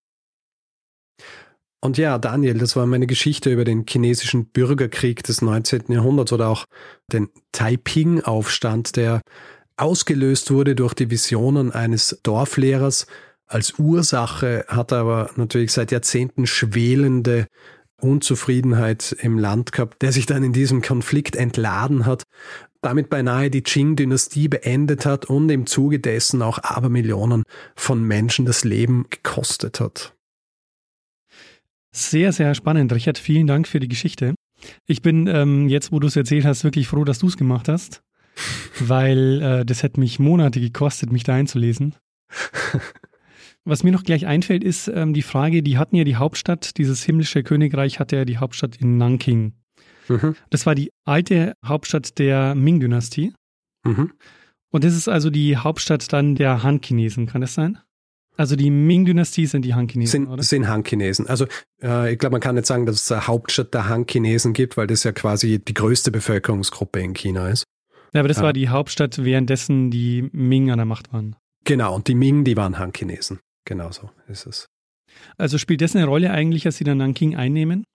Und 1.81 1.99
ja, 1.99 2.17
Daniel, 2.17 2.57
das 2.57 2.75
war 2.75 2.87
meine 2.87 3.05
Geschichte 3.05 3.51
über 3.51 3.63
den 3.63 3.85
chinesischen 3.87 4.47
Bürgerkrieg 4.47 5.21
des 5.21 5.43
19. 5.43 5.83
Jahrhunderts 5.89 6.33
oder 6.33 6.47
auch 6.47 6.65
den 7.11 7.29
Taiping-Aufstand, 7.51 8.95
der 8.95 9.21
ausgelöst 9.77 10.49
wurde 10.49 10.73
durch 10.73 10.95
die 10.95 11.11
Visionen 11.11 11.71
eines 11.71 12.19
Dorflehrers. 12.23 13.05
Als 13.45 13.77
Ursache 13.77 14.65
hat 14.67 14.91
er 14.93 14.97
aber 14.99 15.29
natürlich 15.35 15.73
seit 15.73 15.91
Jahrzehnten 15.91 16.47
schwelende 16.47 17.45
Unzufriedenheit 18.01 19.15
im 19.19 19.37
Land 19.39 19.71
gehabt, 19.71 20.01
der 20.01 20.11
sich 20.11 20.25
dann 20.25 20.43
in 20.43 20.53
diesem 20.53 20.81
Konflikt 20.81 21.35
entladen 21.35 22.05
hat 22.05 22.23
damit 22.85 23.09
beinahe 23.09 23.49
die 23.49 23.63
Qing-Dynastie 23.63 24.47
beendet 24.47 25.07
hat 25.07 25.25
und 25.25 25.49
im 25.49 25.65
Zuge 25.65 25.99
dessen 25.99 26.43
auch 26.43 26.59
Abermillionen 26.59 27.41
von 27.75 28.03
Menschen 28.03 28.45
das 28.45 28.63
Leben 28.63 29.07
gekostet 29.09 29.79
hat. 29.79 30.13
Sehr, 31.91 32.31
sehr 32.31 32.53
spannend, 32.53 32.93
Richard. 32.93 33.17
Vielen 33.17 33.47
Dank 33.47 33.67
für 33.67 33.79
die 33.79 33.87
Geschichte. 33.87 34.35
Ich 34.85 35.01
bin 35.01 35.25
ähm, 35.25 35.67
jetzt, 35.67 35.91
wo 35.91 35.99
du 35.99 36.05
es 36.05 36.15
erzählt 36.15 36.45
hast, 36.45 36.63
wirklich 36.63 36.87
froh, 36.87 37.05
dass 37.05 37.17
du 37.17 37.27
es 37.27 37.37
gemacht 37.37 37.69
hast, 37.69 38.03
weil 38.79 39.41
äh, 39.41 39.65
das 39.65 39.81
hätte 39.81 39.99
mich 39.99 40.19
Monate 40.19 40.59
gekostet, 40.59 41.11
mich 41.11 41.23
da 41.23 41.33
einzulesen. 41.33 41.95
Was 43.67 43.83
mir 43.83 43.91
noch 43.91 44.03
gleich 44.03 44.27
einfällt, 44.27 44.63
ist 44.63 44.87
ähm, 44.87 45.13
die 45.13 45.23
Frage, 45.23 45.63
die 45.63 45.77
hatten 45.77 45.95
ja 45.95 46.03
die 46.03 46.17
Hauptstadt, 46.17 46.77
dieses 46.77 47.03
himmlische 47.03 47.41
Königreich 47.41 47.99
hatte 47.99 48.15
ja 48.15 48.25
die 48.25 48.37
Hauptstadt 48.37 48.75
in 48.75 48.97
Nanking. 48.97 49.53
Mhm. 50.07 50.35
Das 50.51 50.67
war 50.67 50.75
die 50.75 50.91
alte 51.03 51.53
Hauptstadt 51.65 52.19
der 52.19 52.53
Ming-Dynastie. 52.53 53.33
Mhm. 53.83 54.11
Und 54.71 54.83
das 54.83 54.93
ist 54.93 55.07
also 55.07 55.31
die 55.31 55.57
Hauptstadt 55.57 56.13
dann 56.13 56.35
der 56.35 56.61
Han-Chinesen, 56.61 57.25
kann 57.25 57.41
das 57.41 57.55
sein? 57.55 57.79
Also 58.37 58.55
die 58.55 58.69
Ming-Dynastie 58.69 59.45
sind 59.45 59.63
die 59.63 59.73
Han-Chinesen, 59.73 60.25
sind, 60.25 60.31
oder? 60.31 60.43
Sind 60.43 60.67
Han-Chinesen. 60.67 61.27
Also 61.27 61.47
äh, 61.81 62.13
ich 62.13 62.19
glaube, 62.19 62.33
man 62.33 62.41
kann 62.41 62.55
nicht 62.55 62.67
sagen, 62.67 62.85
dass 62.85 63.01
es 63.01 63.11
eine 63.11 63.25
Hauptstadt 63.27 63.73
der 63.73 63.87
Han-Chinesen 63.87 64.53
gibt, 64.53 64.77
weil 64.77 64.87
das 64.87 65.03
ja 65.03 65.11
quasi 65.11 65.59
die 65.59 65.73
größte 65.73 66.11
Bevölkerungsgruppe 66.11 66.99
in 66.99 67.13
China 67.13 67.49
ist. 67.49 67.63
Ja, 68.13 68.19
aber 68.19 68.27
das 68.27 68.37
ja. 68.37 68.43
war 68.43 68.53
die 68.53 68.69
Hauptstadt, 68.69 69.23
währenddessen 69.23 69.89
die 69.89 70.29
Ming 70.33 70.69
an 70.69 70.77
der 70.77 70.85
Macht 70.85 71.13
waren. 71.13 71.35
Genau, 71.63 71.95
und 71.95 72.07
die 72.07 72.15
Ming, 72.15 72.43
die 72.43 72.57
waren 72.57 72.77
Han-Chinesen. 72.77 73.39
Genau 73.65 73.91
so 73.91 74.09
ist 74.27 74.45
es. 74.45 74.67
Also 75.37 75.57
spielt 75.57 75.81
das 75.81 75.95
eine 75.95 76.05
Rolle 76.05 76.31
eigentlich, 76.31 76.65
als 76.65 76.77
sie 76.77 76.83
dann 76.83 76.97
Nanking 76.97 77.35
einnehmen? 77.35 77.85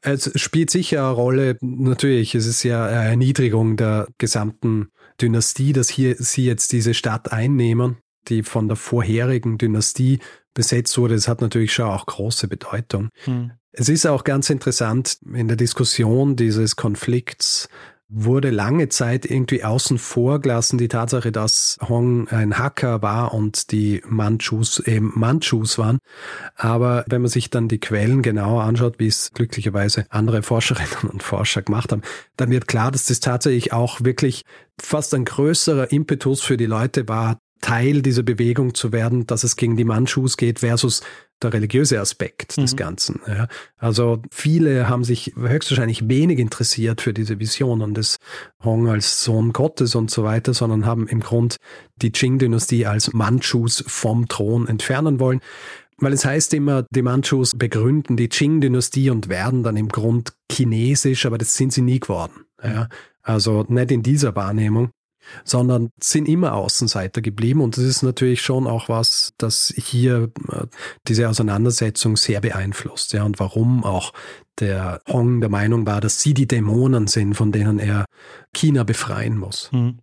Es 0.00 0.30
spielt 0.40 0.70
sicher 0.70 1.04
eine 1.04 1.12
Rolle, 1.12 1.56
natürlich, 1.60 2.34
es 2.34 2.46
ist 2.46 2.62
ja 2.64 2.86
eine 2.86 3.10
Erniedrigung 3.10 3.76
der 3.76 4.08
gesamten 4.18 4.88
Dynastie, 5.20 5.72
dass 5.72 5.88
hier 5.88 6.16
sie 6.16 6.44
jetzt 6.44 6.72
diese 6.72 6.94
Stadt 6.94 7.32
einnehmen, 7.32 7.98
die 8.28 8.42
von 8.42 8.68
der 8.68 8.76
vorherigen 8.76 9.58
Dynastie 9.58 10.18
besetzt 10.54 10.98
wurde. 10.98 11.14
Das 11.14 11.28
hat 11.28 11.40
natürlich 11.40 11.72
schon 11.72 11.86
auch 11.86 12.06
große 12.06 12.48
Bedeutung. 12.48 13.10
Hm. 13.24 13.52
Es 13.72 13.88
ist 13.88 14.06
auch 14.06 14.24
ganz 14.24 14.50
interessant 14.50 15.18
in 15.32 15.46
der 15.46 15.56
Diskussion 15.56 16.34
dieses 16.34 16.74
Konflikts 16.74 17.68
wurde 18.10 18.50
lange 18.50 18.88
Zeit 18.88 19.26
irgendwie 19.26 19.64
außen 19.64 19.98
vor 19.98 20.40
gelassen, 20.40 20.78
die 20.78 20.88
Tatsache, 20.88 21.30
dass 21.30 21.78
Hong 21.86 22.26
ein 22.28 22.58
Hacker 22.58 23.02
war 23.02 23.34
und 23.34 23.70
die 23.70 24.02
Manchus 24.06 24.78
eben 24.80 25.12
Manchus 25.14 25.76
waren. 25.76 25.98
Aber 26.56 27.04
wenn 27.08 27.20
man 27.20 27.30
sich 27.30 27.50
dann 27.50 27.68
die 27.68 27.80
Quellen 27.80 28.22
genauer 28.22 28.62
anschaut, 28.64 28.98
wie 28.98 29.08
es 29.08 29.32
glücklicherweise 29.34 30.06
andere 30.08 30.42
Forscherinnen 30.42 31.10
und 31.10 31.22
Forscher 31.22 31.62
gemacht 31.62 31.92
haben, 31.92 32.02
dann 32.36 32.50
wird 32.50 32.66
klar, 32.66 32.90
dass 32.90 33.06
das 33.06 33.20
tatsächlich 33.20 33.72
auch 33.74 34.02
wirklich 34.02 34.44
fast 34.80 35.14
ein 35.14 35.26
größerer 35.26 35.92
Impetus 35.92 36.40
für 36.40 36.56
die 36.56 36.66
Leute 36.66 37.08
war, 37.08 37.38
Teil 37.60 38.02
dieser 38.02 38.22
Bewegung 38.22 38.74
zu 38.74 38.92
werden, 38.92 39.26
dass 39.26 39.44
es 39.44 39.56
gegen 39.56 39.76
die 39.76 39.84
Manchus 39.84 40.36
geht 40.36 40.60
versus 40.60 41.02
der 41.42 41.52
religiöse 41.52 42.00
Aspekt 42.00 42.56
mhm. 42.56 42.62
des 42.62 42.76
Ganzen. 42.76 43.20
Ja. 43.26 43.48
Also 43.78 44.22
viele 44.30 44.88
haben 44.88 45.04
sich 45.04 45.34
höchstwahrscheinlich 45.36 46.08
wenig 46.08 46.38
interessiert 46.38 47.00
für 47.00 47.12
diese 47.12 47.38
Visionen 47.38 47.94
des 47.94 48.18
Hong 48.62 48.88
als 48.88 49.22
Sohn 49.24 49.52
Gottes 49.52 49.94
und 49.94 50.10
so 50.10 50.24
weiter, 50.24 50.54
sondern 50.54 50.86
haben 50.86 51.06
im 51.08 51.20
Grund 51.20 51.56
die 51.96 52.10
Qing-Dynastie 52.10 52.86
als 52.86 53.12
Manchus 53.12 53.84
vom 53.86 54.28
Thron 54.28 54.66
entfernen 54.68 55.20
wollen. 55.20 55.40
Weil 56.00 56.12
es 56.12 56.24
heißt 56.24 56.54
immer, 56.54 56.84
die 56.90 57.02
Manchus 57.02 57.56
begründen 57.56 58.16
die 58.16 58.28
Qing-Dynastie 58.28 59.10
und 59.10 59.28
werden 59.28 59.64
dann 59.64 59.76
im 59.76 59.88
Grund 59.88 60.32
chinesisch, 60.50 61.26
aber 61.26 61.38
das 61.38 61.54
sind 61.54 61.72
sie 61.72 61.82
nie 61.82 61.98
geworden. 61.98 62.44
Ja. 62.62 62.88
Also 63.22 63.64
nicht 63.68 63.90
in 63.90 64.02
dieser 64.02 64.34
Wahrnehmung 64.36 64.90
sondern 65.44 65.90
sind 66.00 66.28
immer 66.28 66.54
Außenseiter 66.54 67.20
geblieben. 67.20 67.60
Und 67.60 67.76
das 67.76 67.84
ist 67.84 68.02
natürlich 68.02 68.42
schon 68.42 68.66
auch 68.66 68.88
was, 68.88 69.32
das 69.38 69.72
hier 69.76 70.30
äh, 70.50 70.66
diese 71.06 71.28
Auseinandersetzung 71.28 72.16
sehr 72.16 72.40
beeinflusst. 72.40 73.12
Ja, 73.12 73.24
und 73.24 73.38
warum 73.38 73.84
auch 73.84 74.12
der 74.60 75.00
Hong 75.08 75.40
der 75.40 75.50
Meinung 75.50 75.86
war, 75.86 76.00
dass 76.00 76.20
sie 76.20 76.34
die 76.34 76.48
Dämonen 76.48 77.06
sind, 77.06 77.34
von 77.34 77.52
denen 77.52 77.78
er 77.78 78.04
China 78.52 78.84
befreien 78.84 79.38
muss. 79.38 79.70
Mhm. 79.72 79.98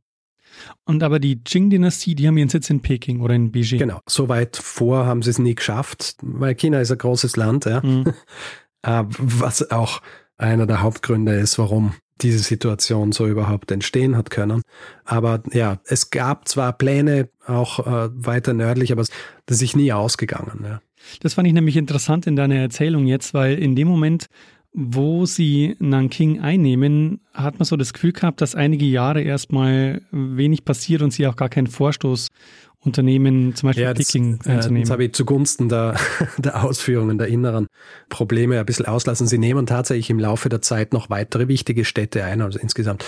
Und 0.86 1.04
aber 1.04 1.20
die 1.20 1.44
Qing-Dynastie, 1.44 2.16
die 2.16 2.28
haben 2.28 2.38
ihren 2.38 2.50
Sitz 2.50 2.70
in 2.70 2.82
Peking 2.82 3.22
oder 3.22 3.34
in 3.34 3.52
Beijing. 3.52 3.80
Genau, 3.80 4.00
so 4.08 4.30
weit 4.30 4.56
vor 4.56 5.06
haben 5.06 5.22
sie 5.22 5.32
es 5.32 5.40
nie 5.40 5.56
geschafft, 5.56 6.16
weil 6.22 6.56
China 6.56 6.80
ist 6.80 6.92
ein 6.92 6.98
großes 6.98 7.36
Land, 7.36 7.66
ja. 7.66 7.82
Mhm. 7.82 8.14
Was 8.84 9.72
auch 9.72 10.02
einer 10.38 10.68
der 10.68 10.82
Hauptgründe 10.82 11.34
ist, 11.34 11.58
warum 11.58 11.96
diese 12.22 12.40
Situation 12.40 13.12
so 13.12 13.28
überhaupt 13.28 13.72
entstehen 13.72 14.16
hat 14.16 14.30
können. 14.30 14.62
Aber 15.04 15.44
ja, 15.52 15.80
es 15.86 16.10
gab 16.10 16.48
zwar 16.48 16.74
Pläne 16.74 17.30
auch 17.46 17.80
äh, 17.80 18.10
weiter 18.14 18.54
nördlich, 18.54 18.92
aber 18.92 19.04
das 19.46 19.62
ist 19.62 19.76
nie 19.76 19.92
ausgegangen. 19.92 20.62
Ja. 20.64 20.82
Das 21.22 21.34
fand 21.34 21.48
ich 21.48 21.54
nämlich 21.54 21.78
interessant 21.78 22.28
in 22.28 22.36
deiner 22.36 22.56
Erzählung 22.56 23.06
jetzt, 23.06 23.34
weil 23.34 23.60
in 23.60 23.76
dem 23.76 23.88
Moment, 23.88 24.28
wo 24.74 25.26
sie 25.26 25.76
Nanking 25.80 26.42
einnehmen, 26.42 27.22
hat 27.34 27.60
man 27.60 27.66
so 27.66 27.78
das 27.78 27.94
Gefühl 27.94 28.12
gehabt, 28.12 28.42
dass 28.42 28.56
einige 28.56 28.86
Jahre 28.86 29.22
erstmal 29.22 30.02
wenig 30.12 30.66
passiert 30.66 31.02
und 31.02 31.12
sie 31.12 31.28
auch 31.28 31.36
gar 31.36 31.50
keinen 31.50 31.68
Vorstoß 31.68 32.30
Unternehmen, 32.86 33.56
zum 33.56 33.68
Beispiel 33.68 33.84
ja, 33.84 33.94
das, 33.94 34.08
Picking 34.08 34.40
einzunehmen. 34.46 34.84
Das 34.84 34.92
habe 34.92 35.06
ich 35.06 35.14
zugunsten 35.14 35.70
der, 35.70 35.96
der 36.38 36.64
Ausführungen 36.64 37.18
der 37.18 37.28
inneren 37.28 37.68
Probleme 38.10 38.60
ein 38.60 38.66
bisschen 38.66 38.86
auslassen. 38.86 39.28
Sie 39.28 39.38
nehmen 39.38 39.66
tatsächlich 39.66 40.10
im 40.10 40.20
Laufe 40.20 40.50
der 40.50 40.62
Zeit 40.62 40.94
noch 40.94 41.10
weitere 41.10 41.48
wichtige 41.48 41.86
Städte 41.86 42.24
ein, 42.24 42.42
also 42.42 42.60
insgesamt 42.60 43.06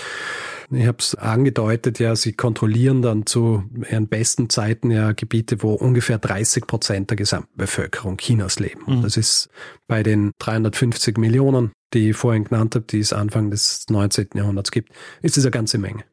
Ich 0.70 0.86
habe 0.86 0.98
es 0.98 1.14
angedeutet, 1.14 1.98
ja, 1.98 2.14
sie 2.16 2.32
kontrollieren 2.32 3.02
dann 3.02 3.26
zu 3.26 3.64
ihren 3.90 4.08
besten 4.08 4.50
Zeiten 4.50 4.90
ja 4.90 5.12
Gebiete, 5.12 5.62
wo 5.62 5.74
ungefähr 5.74 6.18
30 6.18 6.66
Prozent 6.66 7.10
der 7.10 7.16
gesamten 7.16 7.56
Bevölkerung 7.56 8.18
Chinas 8.18 8.58
leben. 8.58 8.82
Mhm. 8.86 9.02
Das 9.02 9.16
ist 9.16 9.48
bei 9.86 10.02
den 10.02 10.32
350 10.38 11.16
Millionen, 11.18 11.72
die 11.94 12.10
ich 12.10 12.16
vorhin 12.16 12.44
genannt 12.44 12.74
habe, 12.74 12.84
die 12.84 13.00
es 13.00 13.12
Anfang 13.12 13.50
des 13.50 13.86
19. 13.88 14.28
Jahrhunderts 14.34 14.70
gibt, 14.70 14.92
ist 15.22 15.38
es 15.38 15.44
eine 15.44 15.52
ganze 15.52 15.78
Menge. 15.78 16.04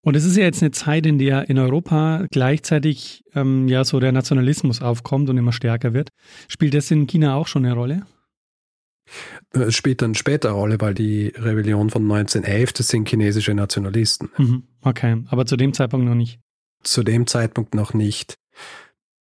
Und 0.00 0.14
es 0.14 0.24
ist 0.24 0.36
ja 0.36 0.44
jetzt 0.44 0.62
eine 0.62 0.70
Zeit, 0.70 1.06
in 1.06 1.18
der 1.18 1.50
in 1.50 1.58
Europa 1.58 2.26
gleichzeitig 2.30 3.24
ähm, 3.34 3.68
ja 3.68 3.84
so 3.84 3.98
der 4.00 4.12
Nationalismus 4.12 4.80
aufkommt 4.80 5.28
und 5.28 5.36
immer 5.36 5.52
stärker 5.52 5.92
wird. 5.92 6.10
Spielt 6.48 6.74
das 6.74 6.90
in 6.90 7.06
China 7.06 7.34
auch 7.34 7.46
schon 7.46 7.64
eine 7.64 7.74
Rolle? 7.74 8.06
Es 9.50 9.60
äh, 9.60 9.72
spielt 9.72 10.02
dann 10.02 10.14
später 10.14 10.50
eine 10.50 10.58
Rolle, 10.58 10.80
weil 10.80 10.94
die 10.94 11.28
Rebellion 11.36 11.90
von 11.90 12.02
1911, 12.02 12.72
das 12.74 12.88
sind 12.88 13.08
chinesische 13.08 13.54
Nationalisten. 13.54 14.30
Mhm. 14.36 14.62
Okay, 14.82 15.22
aber 15.28 15.46
zu 15.46 15.56
dem 15.56 15.72
Zeitpunkt 15.72 16.06
noch 16.06 16.14
nicht. 16.14 16.38
Zu 16.82 17.02
dem 17.02 17.26
Zeitpunkt 17.26 17.74
noch 17.74 17.94
nicht. 17.94 18.34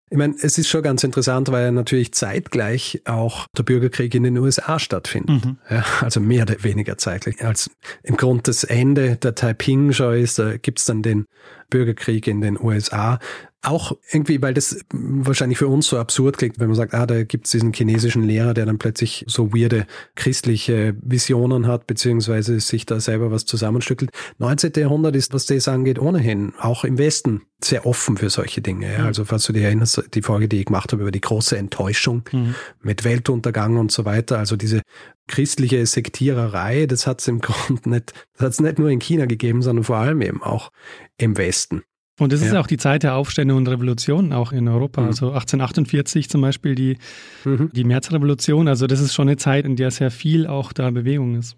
Ich 0.09 0.17
meine, 0.17 0.35
es 0.41 0.57
ist 0.57 0.69
schon 0.69 0.83
ganz 0.83 1.03
interessant, 1.03 1.51
weil 1.51 1.71
natürlich 1.73 2.13
zeitgleich 2.13 3.01
auch 3.05 3.45
der 3.57 3.63
Bürgerkrieg 3.63 4.15
in 4.15 4.23
den 4.23 4.37
USA 4.37 4.79
stattfindet. 4.79 5.43
Mhm. 5.43 5.57
Ja, 5.69 5.83
also 6.01 6.21
mehr 6.21 6.43
oder 6.43 6.63
weniger 6.63 6.97
zeitgleich. 6.97 7.43
Als 7.43 7.69
im 8.03 8.15
Grund 8.15 8.47
das 8.47 8.63
Ende 8.63 9.17
der 9.17 9.35
Taiping-Show 9.35 10.11
ist, 10.11 10.39
da 10.39 10.55
gibt's 10.57 10.85
dann 10.85 11.01
den 11.01 11.25
Bürgerkrieg 11.69 12.25
in 12.27 12.39
den 12.39 12.57
USA. 12.59 13.19
Auch 13.63 13.97
irgendwie, 14.11 14.41
weil 14.41 14.53
das 14.53 14.79
wahrscheinlich 14.93 15.57
für 15.57 15.67
uns 15.67 15.87
so 15.87 15.97
absurd 15.97 16.37
klingt, 16.37 16.59
wenn 16.59 16.67
man 16.67 16.75
sagt, 16.75 16.93
ah, 16.93 17.07
da 17.07 17.23
gibt's 17.23 17.51
diesen 17.51 17.73
chinesischen 17.73 18.23
Lehrer, 18.23 18.53
der 18.53 18.65
dann 18.65 18.77
plötzlich 18.77 19.25
so 19.27 19.51
weirde 19.51 19.87
christliche 20.15 20.95
Visionen 21.01 21.65
hat, 21.65 21.87
beziehungsweise 21.87 22.59
sich 22.59 22.85
da 22.85 22.99
selber 22.99 23.31
was 23.31 23.45
zusammenstückelt. 23.45 24.11
19. 24.37 24.73
Jahrhundert 24.77 25.15
ist, 25.15 25.33
was 25.33 25.47
das 25.47 25.67
angeht, 25.67 25.97
ohnehin 25.97 26.53
auch 26.59 26.83
im 26.83 26.99
Westen 26.99 27.41
sehr 27.63 27.87
offen 27.87 28.17
für 28.17 28.29
solche 28.29 28.61
Dinge. 28.61 28.93
Ja. 28.93 29.05
Also 29.05 29.25
falls 29.25 29.45
du 29.45 29.53
dir 29.53 29.63
erinnerst, 29.63 30.03
die 30.13 30.21
Folge, 30.21 30.47
die 30.47 30.59
ich 30.59 30.65
gemacht 30.65 30.91
habe 30.91 31.01
über 31.01 31.11
die 31.11 31.21
große 31.21 31.57
Enttäuschung 31.57 32.23
mhm. 32.31 32.53
mit 32.81 33.03
Weltuntergang 33.03 33.77
und 33.77 33.91
so 33.91 34.05
weiter, 34.05 34.37
also 34.37 34.55
diese 34.55 34.81
christliche 35.27 35.83
Sektiererei, 35.85 36.85
das 36.85 37.07
hat 37.07 37.21
es 37.21 37.27
im 37.27 37.39
Grunde 37.41 37.89
nicht, 37.89 38.13
das 38.33 38.41
hat 38.41 38.51
es 38.51 38.61
nicht 38.61 38.77
nur 38.77 38.89
in 38.89 38.99
China 38.99 39.25
gegeben, 39.25 39.63
sondern 39.63 39.83
vor 39.83 39.97
allem 39.97 40.21
eben 40.21 40.43
auch 40.43 40.71
im 41.17 41.37
Westen. 41.37 41.81
Und 42.19 42.33
es 42.33 42.41
ja. 42.41 42.47
ist 42.47 42.55
auch 42.55 42.67
die 42.67 42.77
Zeit 42.77 43.03
der 43.03 43.15
Aufstände 43.15 43.55
und 43.55 43.67
Revolutionen 43.67 44.33
auch 44.33 44.51
in 44.51 44.67
Europa. 44.67 45.01
Mhm. 45.01 45.07
Also 45.07 45.27
1848 45.27 46.29
zum 46.29 46.41
Beispiel 46.41 46.75
die, 46.75 46.97
mhm. 47.45 47.69
die 47.73 47.83
Märzrevolution. 47.83 48.67
Also 48.67 48.87
das 48.87 48.99
ist 48.99 49.13
schon 49.13 49.27
eine 49.27 49.37
Zeit, 49.37 49.65
in 49.65 49.75
der 49.75 49.91
sehr 49.91 50.11
viel 50.11 50.47
auch 50.47 50.73
da 50.73 50.89
Bewegung 50.89 51.35
ist. 51.35 51.57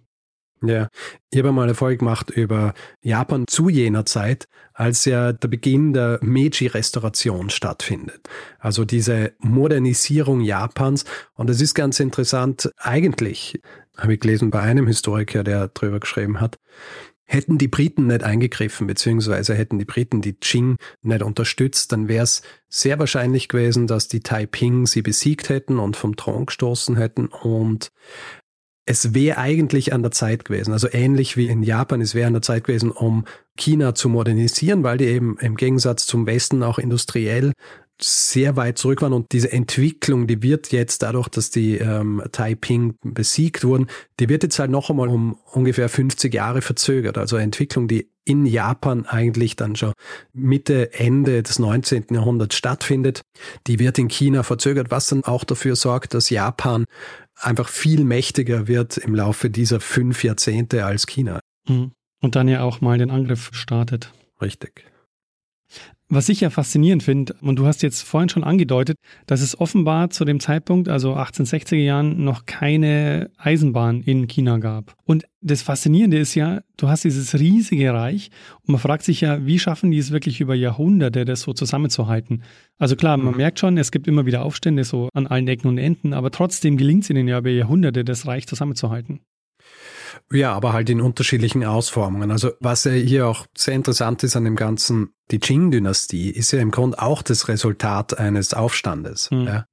Ja, 0.62 0.90
ich 1.32 1.40
habe 1.40 1.54
mal 1.54 1.64
eine 1.64 1.76
Folge 1.76 2.00
gemacht 2.00 2.32
über 2.32 2.74
Japan 3.02 3.46
zu 3.48 3.70
jener 3.70 4.06
Zeit, 4.06 4.50
als 4.74 5.06
ja 5.06 5.32
der 5.32 5.48
Beginn 5.48 5.94
der 5.94 6.20
Meiji-Restauration 6.22 7.50
stattfindet. 7.50 8.28
Also 8.60 8.84
diese 8.84 9.32
Modernisierung 9.40 10.42
Japans. 10.42 11.06
Und 11.34 11.50
es 11.50 11.62
ist 11.62 11.76
ganz 11.76 12.02
interessant, 12.02 12.70
eigentlich, 12.78 13.62
habe 13.96 14.16
ich 14.16 14.20
gelesen 14.20 14.50
bei 14.50 14.60
einem 14.60 14.86
Historiker, 14.88 15.46
der 15.46 15.70
drüber 15.70 16.02
geschrieben 16.02 16.42
hat, 16.42 16.60
Hätten 17.32 17.60
die 17.60 17.68
Briten 17.68 18.08
nicht 18.08 18.24
eingegriffen, 18.24 18.88
beziehungsweise 18.88 19.54
hätten 19.54 19.78
die 19.78 19.86
Briten 19.86 20.22
die 20.22 20.34
Qing 20.34 20.78
nicht 21.04 21.22
unterstützt, 21.22 21.92
dann 21.92 22.08
wäre 22.08 22.24
es 22.24 22.42
sehr 22.70 22.98
wahrscheinlich 22.98 23.50
gewesen, 23.50 23.86
dass 23.86 24.08
die 24.08 24.22
Taiping 24.22 24.88
sie 24.88 25.04
besiegt 25.04 25.50
hätten 25.50 25.78
und 25.78 25.96
vom 25.96 26.16
Thron 26.16 26.48
gestoßen 26.48 26.96
hätten. 26.96 27.28
Und 27.28 27.92
es 28.88 29.14
wäre 29.14 29.38
eigentlich 29.38 29.94
an 29.94 30.02
der 30.02 30.10
Zeit 30.10 30.44
gewesen, 30.46 30.74
also 30.74 30.88
ähnlich 30.92 31.38
wie 31.38 31.50
in 31.50 31.62
Japan, 31.62 32.02
es 32.02 32.16
wäre 32.16 32.26
an 32.26 32.34
der 32.34 32.42
Zeit 32.42 32.64
gewesen, 32.64 32.90
um 32.90 33.26
China 33.56 33.94
zu 33.94 34.10
modernisieren, 34.10 34.82
weil 34.82 34.98
die 34.98 35.06
eben 35.06 35.38
im 35.38 35.56
Gegensatz 35.56 36.08
zum 36.08 36.26
Westen 36.26 36.64
auch 36.64 36.80
industriell 36.80 37.54
sehr 38.02 38.56
weit 38.56 38.78
zurück 38.78 39.02
waren 39.02 39.14
und 39.14 39.32
diese 39.32 39.52
Entwicklung, 39.52 40.28
die 40.28 40.42
wird 40.42 40.72
jetzt 40.72 41.04
dadurch, 41.04 41.28
dass 41.28 41.50
die 41.50 41.78
ähm, 41.78 42.24
Taiping 42.32 42.96
besiegt 43.04 43.64
wurden, 43.64 43.88
die 44.20 44.30
wird 44.30 44.44
jetzt 44.44 44.60
halt 44.60 44.72
noch 44.72 44.90
einmal 44.90 45.10
um 45.10 45.38
ungefähr 45.52 45.90
50 45.90 46.34
Jahre 46.34 46.62
verzögert. 46.62 47.18
Also 47.18 47.36
eine 47.36 47.44
Entwicklung, 47.44 47.88
die 47.88 48.10
in 48.26 48.46
Japan 48.46 49.06
eigentlich 49.06 49.56
dann 49.56 49.76
schon 49.76 49.94
Mitte, 50.34 50.94
Ende 50.94 51.44
des 51.44 51.60
19. 51.60 52.06
Jahrhunderts 52.12 52.56
stattfindet, 52.56 53.22
die 53.68 53.80
wird 53.80 53.98
in 53.98 54.08
China 54.08 54.44
verzögert, 54.44 54.92
was 54.92 55.08
dann 55.08 55.24
auch 55.24 55.44
dafür 55.44 55.76
sorgt, 55.76 56.14
dass 56.14 56.30
Japan 56.30 56.86
einfach 57.36 57.70
viel 57.70 58.04
mächtiger 58.04 58.68
wird 58.68 58.98
im 58.98 59.16
Laufe 59.16 59.50
dieser 59.50 59.80
fünf 59.80 60.24
Jahrzehnte 60.24 60.86
als 60.86 61.08
China. 61.08 61.40
Mhm. 61.68 61.92
Und 62.22 62.36
dann 62.36 62.48
ja 62.48 62.64
auch 62.64 62.82
mal 62.82 62.98
den 62.98 63.12
Angriff 63.12 63.50
startet. 63.54 64.12
Richtig. 64.42 64.86
Was 66.12 66.28
ich 66.28 66.42
ja 66.42 66.50
faszinierend 66.50 67.04
finde, 67.04 67.36
und 67.40 67.58
du 67.58 67.68
hast 67.68 67.84
jetzt 67.84 68.02
vorhin 68.02 68.30
schon 68.30 68.44
angedeutet, 68.44 68.98
dass 69.28 69.42
es 69.42 69.60
offenbar 69.60 70.10
zu 70.10 70.26
dem 70.26 70.40
Zeitpunkt, 70.40 70.90
also 70.90 71.16
1860er 71.16 71.76
Jahren, 71.76 72.24
noch 72.24 72.48
keine 72.48 73.30
Eisenbahn 73.38 74.02
in 74.02 74.26
China 74.26 74.58
gab. 74.58 74.96
Und 75.06 75.26
das 75.42 75.62
Faszinierende 75.62 76.18
ist 76.18 76.34
ja, 76.34 76.62
du 76.78 76.90
hast 76.90 77.04
dieses 77.04 77.36
riesige 77.36 77.94
Reich 77.94 78.32
und 78.62 78.70
man 78.70 78.82
fragt 78.82 79.04
sich 79.04 79.22
ja, 79.22 79.46
wie 79.46 79.60
schaffen 79.60 79.92
die 79.92 80.00
es 80.00 80.10
wirklich 80.10 80.42
über 80.42 80.56
Jahrhunderte, 80.56 81.26
das 81.26 81.42
so 81.42 81.54
zusammenzuhalten? 81.54 82.42
Also 82.80 82.96
klar, 82.96 83.16
man 83.18 83.34
mhm. 83.34 83.38
merkt 83.38 83.60
schon, 83.60 83.78
es 83.78 83.92
gibt 83.92 84.08
immer 84.08 84.26
wieder 84.26 84.44
Aufstände 84.44 84.86
so 84.86 85.10
an 85.14 85.28
allen 85.28 85.48
Ecken 85.48 85.68
und 85.68 85.78
Enden, 85.78 86.14
aber 86.14 86.32
trotzdem 86.32 86.78
gelingt 86.78 87.04
es 87.04 87.12
ihnen 87.12 87.28
ja 87.28 87.38
über 87.38 87.52
Jahrhunderte, 87.52 88.04
das 88.04 88.26
Reich 88.26 88.48
zusammenzuhalten. 88.48 89.20
Ja, 90.32 90.54
aber 90.54 90.74
halt 90.74 90.90
in 90.90 91.02
unterschiedlichen 91.02 91.64
Ausformungen. 91.64 92.32
Also 92.32 92.52
was 92.60 92.84
ja 92.84 92.92
hier 92.92 93.28
auch 93.28 93.48
sehr 93.58 93.74
interessant 93.74 94.24
ist 94.24 94.36
an 94.36 94.44
dem 94.44 94.56
Ganzen, 94.56 95.14
die 95.32 95.40
Qing-Dynastie 95.40 96.30
ist 96.30 96.52
ja 96.52 96.60
im 96.60 96.72
Grunde 96.72 97.02
auch 97.02 97.22
das 97.22 97.48
Resultat 97.48 98.18
eines 98.18 98.54
Aufstandes. 98.54 99.30
Mhm. 99.32 99.48
Ja? 99.48 99.66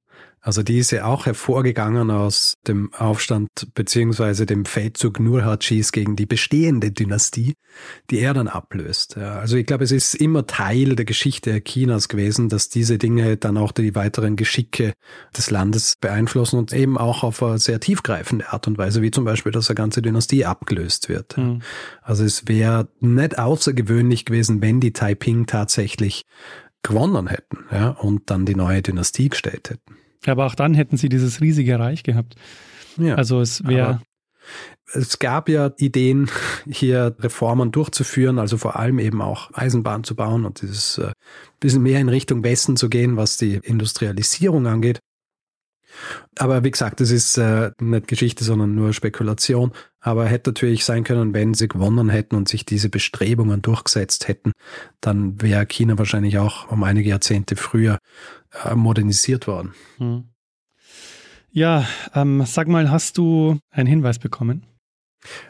Also 0.47 0.63
die 0.63 0.77
ist 0.77 0.91
ja 0.91 1.03
auch 1.03 1.25
hervorgegangen 1.25 2.09
aus 2.09 2.53
dem 2.69 2.93
Aufstand 2.93 3.49
beziehungsweise 3.73 4.45
dem 4.45 4.63
Feldzug 4.63 5.19
Nurhajis 5.19 5.91
gegen 5.91 6.15
die 6.15 6.25
bestehende 6.25 6.89
Dynastie, 6.89 7.55
die 8.09 8.19
er 8.19 8.33
dann 8.33 8.47
ablöst. 8.47 9.17
Ja, 9.17 9.39
also 9.39 9.57
ich 9.57 9.65
glaube, 9.65 9.83
es 9.83 9.91
ist 9.91 10.15
immer 10.15 10.47
Teil 10.47 10.95
der 10.95 11.03
Geschichte 11.03 11.61
Chinas 11.65 12.07
gewesen, 12.07 12.47
dass 12.47 12.69
diese 12.69 12.97
Dinge 12.97 13.35
dann 13.35 13.57
auch 13.57 13.73
die 13.73 13.93
weiteren 13.93 14.37
Geschicke 14.37 14.93
des 15.35 15.51
Landes 15.51 15.97
beeinflussen 15.99 16.59
und 16.59 16.71
eben 16.71 16.97
auch 16.97 17.23
auf 17.23 17.43
eine 17.43 17.59
sehr 17.59 17.81
tiefgreifende 17.81 18.47
Art 18.47 18.67
und 18.67 18.77
Weise, 18.77 19.01
wie 19.01 19.11
zum 19.11 19.25
Beispiel, 19.25 19.51
dass 19.51 19.69
eine 19.69 19.75
ganze 19.75 20.01
Dynastie 20.01 20.45
abgelöst 20.45 21.09
wird. 21.09 21.37
Mhm. 21.37 21.61
Also 22.01 22.23
es 22.23 22.47
wäre 22.47 22.87
nicht 23.01 23.37
außergewöhnlich 23.37 24.23
gewesen, 24.23 24.61
wenn 24.61 24.79
die 24.79 24.93
Taiping 24.93 25.45
tatsächlich 25.45 26.23
gewonnen 26.83 27.27
hätten 27.27 27.65
ja, 27.69 27.89
und 27.89 28.29
dann 28.29 28.45
die 28.45 28.55
neue 28.55 28.81
Dynastie 28.81 29.27
gestellt 29.27 29.71
hätten. 29.71 30.06
Aber 30.27 30.45
auch 30.45 30.55
dann 30.55 30.73
hätten 30.73 30.97
sie 30.97 31.09
dieses 31.09 31.41
riesige 31.41 31.79
Reich 31.79 32.03
gehabt. 32.03 32.35
Ja, 32.97 33.15
also 33.15 33.41
es 33.41 33.65
wäre. 33.65 34.01
Es 34.93 35.19
gab 35.19 35.49
ja 35.49 35.71
Ideen, 35.77 36.31
hier 36.69 37.13
Reformen 37.19 37.73
durchzuführen, 37.73 38.39
also 38.39 38.57
vor 38.57 38.79
allem 38.79 38.99
eben 38.99 39.21
auch 39.21 39.51
Eisenbahn 39.53 40.05
zu 40.05 40.15
bauen 40.15 40.45
und 40.45 40.61
dieses 40.61 40.97
äh, 40.97 41.11
bisschen 41.59 41.83
mehr 41.83 41.99
in 41.99 42.07
Richtung 42.07 42.41
Westen 42.45 42.77
zu 42.77 42.87
gehen, 42.87 43.17
was 43.17 43.35
die 43.35 43.55
Industrialisierung 43.55 44.65
angeht. 44.65 45.01
Aber 46.37 46.63
wie 46.63 46.71
gesagt, 46.71 46.99
das 46.99 47.11
ist 47.11 47.37
äh, 47.37 47.71
nicht 47.81 48.07
Geschichte, 48.07 48.43
sondern 48.43 48.75
nur 48.75 48.93
Spekulation. 48.93 49.71
Aber 49.99 50.25
hätte 50.25 50.51
natürlich 50.51 50.85
sein 50.85 51.03
können, 51.03 51.33
wenn 51.33 51.53
sie 51.53 51.67
gewonnen 51.67 52.09
hätten 52.09 52.35
und 52.35 52.47
sich 52.47 52.65
diese 52.65 52.89
Bestrebungen 52.89 53.61
durchgesetzt 53.61 54.27
hätten, 54.27 54.51
dann 55.01 55.41
wäre 55.41 55.65
China 55.65 55.97
wahrscheinlich 55.97 56.37
auch 56.37 56.71
um 56.71 56.83
einige 56.83 57.09
Jahrzehnte 57.09 57.55
früher 57.55 57.97
äh, 58.63 58.75
modernisiert 58.75 59.47
worden. 59.47 59.73
Hm. 59.97 60.29
Ja, 61.51 61.87
ähm, 62.13 62.43
sag 62.45 62.67
mal, 62.67 62.91
hast 62.91 63.17
du 63.17 63.57
einen 63.71 63.87
Hinweis 63.87 64.19
bekommen? 64.19 64.65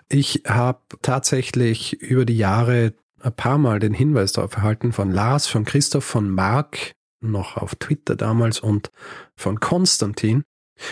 Ich 0.10 0.44
habe 0.48 0.82
tatsächlich 1.02 2.02
über 2.02 2.26
die 2.26 2.38
Jahre 2.38 2.94
ein 3.22 3.34
paar 3.34 3.58
Mal 3.58 3.80
den 3.80 3.94
Hinweis 3.94 4.32
darauf 4.32 4.56
erhalten 4.56 4.94
von 4.94 5.12
Lars, 5.12 5.48
von 5.48 5.66
Christoph, 5.66 6.06
von 6.06 6.30
Marc, 6.30 6.94
noch 7.20 7.58
auf 7.58 7.76
Twitter 7.76 8.16
damals 8.16 8.60
und 8.60 8.92
von 9.36 9.60
Konstantin. 9.60 10.44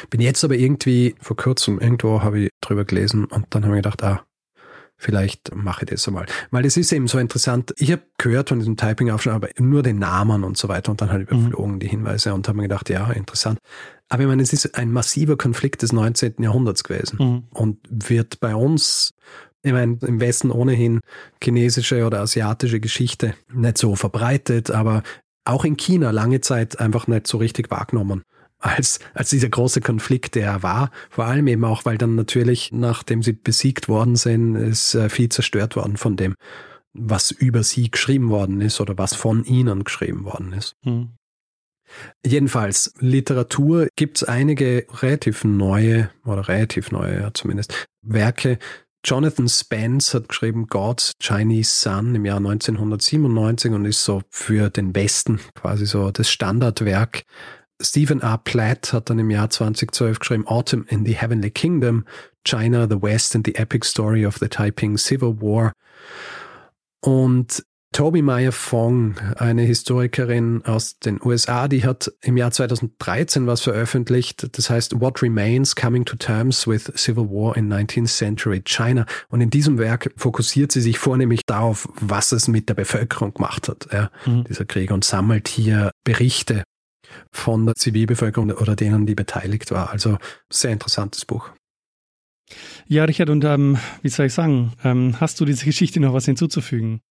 Bin 0.09 0.21
jetzt 0.21 0.43
aber 0.43 0.55
irgendwie 0.55 1.15
vor 1.19 1.37
kurzem 1.37 1.79
irgendwo 1.79 2.23
habe 2.23 2.39
ich 2.39 2.49
drüber 2.61 2.85
gelesen 2.85 3.25
und 3.25 3.45
dann 3.51 3.65
habe 3.65 3.75
ich 3.75 3.83
gedacht, 3.83 4.03
ah, 4.03 4.25
vielleicht 5.05 5.55
mache 5.55 5.83
ich 5.83 5.91
das 5.91 6.07
einmal. 6.07 6.25
Weil 6.49 6.65
es 6.65 6.77
ist 6.77 6.91
eben 6.91 7.07
so 7.07 7.19
interessant. 7.19 7.73
Ich 7.77 7.91
habe 7.91 8.01
gehört 8.17 8.49
von 8.49 8.59
diesem 8.59 8.75
Typing-Aufschlag, 8.75 9.35
aber 9.35 9.49
nur 9.59 9.83
den 9.83 9.99
Namen 9.99 10.43
und 10.43 10.57
so 10.57 10.67
weiter 10.67 10.91
und 10.91 11.01
dann 11.01 11.11
halt 11.11 11.31
mhm. 11.31 11.37
überflogen 11.37 11.75
mhm. 11.75 11.79
die 11.79 11.87
Hinweise 11.87 12.33
und 12.33 12.47
habe 12.47 12.57
mir 12.57 12.63
gedacht, 12.63 12.89
ja, 12.89 13.11
interessant. 13.11 13.59
Aber 14.09 14.23
ich 14.23 14.27
meine, 14.27 14.41
es 14.41 14.51
ist 14.51 14.75
ein 14.75 14.91
massiver 14.91 15.37
Konflikt 15.37 15.83
des 15.83 15.93
19. 15.93 16.35
Jahrhunderts 16.39 16.83
gewesen 16.83 17.17
mhm. 17.19 17.43
und 17.51 17.77
wird 17.89 18.39
bei 18.39 18.55
uns 18.55 19.13
ich 19.61 19.71
meine, 19.71 19.97
im 20.01 20.19
Westen 20.19 20.51
ohnehin 20.51 20.99
chinesische 21.43 22.05
oder 22.05 22.21
asiatische 22.21 22.79
Geschichte 22.79 23.33
nicht 23.51 23.79
so 23.79 23.95
verbreitet, 23.95 24.69
aber 24.69 25.01
auch 25.43 25.65
in 25.65 25.75
China 25.75 26.11
lange 26.11 26.39
Zeit 26.41 26.79
einfach 26.79 27.07
nicht 27.07 27.25
so 27.25 27.39
richtig 27.39 27.71
wahrgenommen 27.71 28.21
als, 28.59 28.99
als 29.13 29.29
dieser 29.29 29.49
große 29.49 29.81
Konflikt, 29.81 30.35
der 30.35 30.47
er 30.47 30.63
war. 30.63 30.91
Vor 31.09 31.25
allem 31.25 31.47
eben 31.47 31.65
auch, 31.65 31.85
weil 31.85 31.97
dann 31.97 32.15
natürlich, 32.15 32.71
nachdem 32.71 33.21
sie 33.21 33.33
besiegt 33.33 33.87
worden 33.89 34.15
sind, 34.15 34.55
ist 34.55 34.95
äh, 34.95 35.09
viel 35.09 35.29
zerstört 35.29 35.75
worden 35.75 35.97
von 35.97 36.15
dem. 36.15 36.35
was 36.97 37.31
über 37.31 37.61
sie 37.63 37.91
geschrieben 37.91 38.29
worden 38.29 38.61
ist 38.61 38.79
oder 38.79 38.97
was 38.97 39.13
von 39.13 39.43
ihnen 39.43 39.83
geschrieben 39.83 40.23
worden 40.23 40.53
ist. 40.53 40.75
Mhm. 40.83 41.09
Jedenfalls, 42.25 42.93
Literatur 42.99 43.87
gibt 43.95 44.17
es 44.17 44.23
einige 44.23 44.85
relativ 45.01 45.43
neue, 45.43 46.09
oder 46.25 46.47
relativ 46.47 46.91
neue 46.91 47.21
ja 47.21 47.33
zumindest, 47.33 47.85
Werke. 48.01 48.57
Jonathan 49.03 49.47
Spence 49.47 50.15
hat 50.15 50.29
geschrieben 50.29 50.65
God's 50.67 51.11
Chinese 51.21 51.69
Sun 51.69 52.15
im 52.15 52.25
Jahr 52.25 52.37
1997 52.37 53.71
und 53.71 53.85
ist 53.85 54.03
so 54.03 54.23
für 54.31 54.71
den 54.71 54.95
Westen 54.95 55.39
quasi 55.53 55.85
so 55.85 56.09
das 56.09 56.29
Standardwerk. 56.29 57.23
Stephen 57.81 58.21
R. 58.21 58.37
Platt 58.37 58.93
hat 58.93 59.09
dann 59.09 59.19
im 59.19 59.29
Jahr 59.29 59.49
2012 59.49 60.19
geschrieben 60.19 60.47
Autumn 60.47 60.85
in 60.87 61.05
the 61.05 61.13
Heavenly 61.13 61.51
Kingdom, 61.51 62.05
China, 62.45 62.87
the 62.89 63.01
West 63.01 63.35
and 63.35 63.45
the 63.45 63.55
Epic 63.55 63.85
Story 63.85 64.25
of 64.25 64.37
the 64.37 64.47
Taiping 64.47 64.97
Civil 64.97 65.41
War. 65.41 65.73
Und 67.01 67.63
Toby 67.91 68.21
Meyer 68.21 68.51
Fong, 68.51 69.15
eine 69.37 69.61
Historikerin 69.61 70.63
aus 70.65 70.99
den 70.99 71.17
USA, 71.23 71.69
die 71.69 71.85
hat 71.85 72.11
im 72.21 72.35
Jahr 72.35 72.51
2013 72.51 73.47
was 73.47 73.61
veröffentlicht, 73.61 74.57
das 74.57 74.69
heißt 74.69 74.99
What 74.99 75.21
Remains 75.21 75.77
Coming 75.77 76.03
to 76.03 76.17
Terms 76.17 76.67
with 76.67 76.91
Civil 76.97 77.29
War 77.29 77.55
in 77.55 77.71
19th 77.71 78.07
Century 78.07 78.61
China. 78.65 79.05
Und 79.29 79.39
in 79.39 79.49
diesem 79.49 79.77
Werk 79.77 80.13
fokussiert 80.17 80.73
sie 80.73 80.81
sich 80.81 80.99
vornehmlich 80.99 81.41
darauf, 81.45 81.87
was 81.95 82.33
es 82.33 82.49
mit 82.49 82.67
der 82.67 82.73
Bevölkerung 82.73 83.33
gemacht 83.33 83.69
hat, 83.69 83.87
ja, 83.93 84.11
mhm. 84.25 84.43
dieser 84.43 84.65
Krieg, 84.65 84.91
und 84.91 85.05
sammelt 85.05 85.47
hier 85.47 85.91
Berichte 86.03 86.63
von 87.31 87.65
der 87.65 87.75
Zivilbevölkerung 87.75 88.51
oder 88.51 88.75
denen, 88.75 89.05
die 89.05 89.15
beteiligt 89.15 89.71
war. 89.71 89.91
Also 89.91 90.17
sehr 90.51 90.71
interessantes 90.71 91.25
Buch. 91.25 91.49
Ja, 92.87 93.05
Richard, 93.05 93.29
und 93.29 93.43
ähm, 93.43 93.77
wie 94.01 94.09
soll 94.09 94.27
ich 94.27 94.33
sagen, 94.33 94.73
ähm, 94.83 95.19
hast 95.19 95.39
du 95.39 95.45
diese 95.45 95.65
Geschichte 95.65 95.99
noch 95.99 96.13
was 96.13 96.25
hinzuzufügen? 96.25 97.01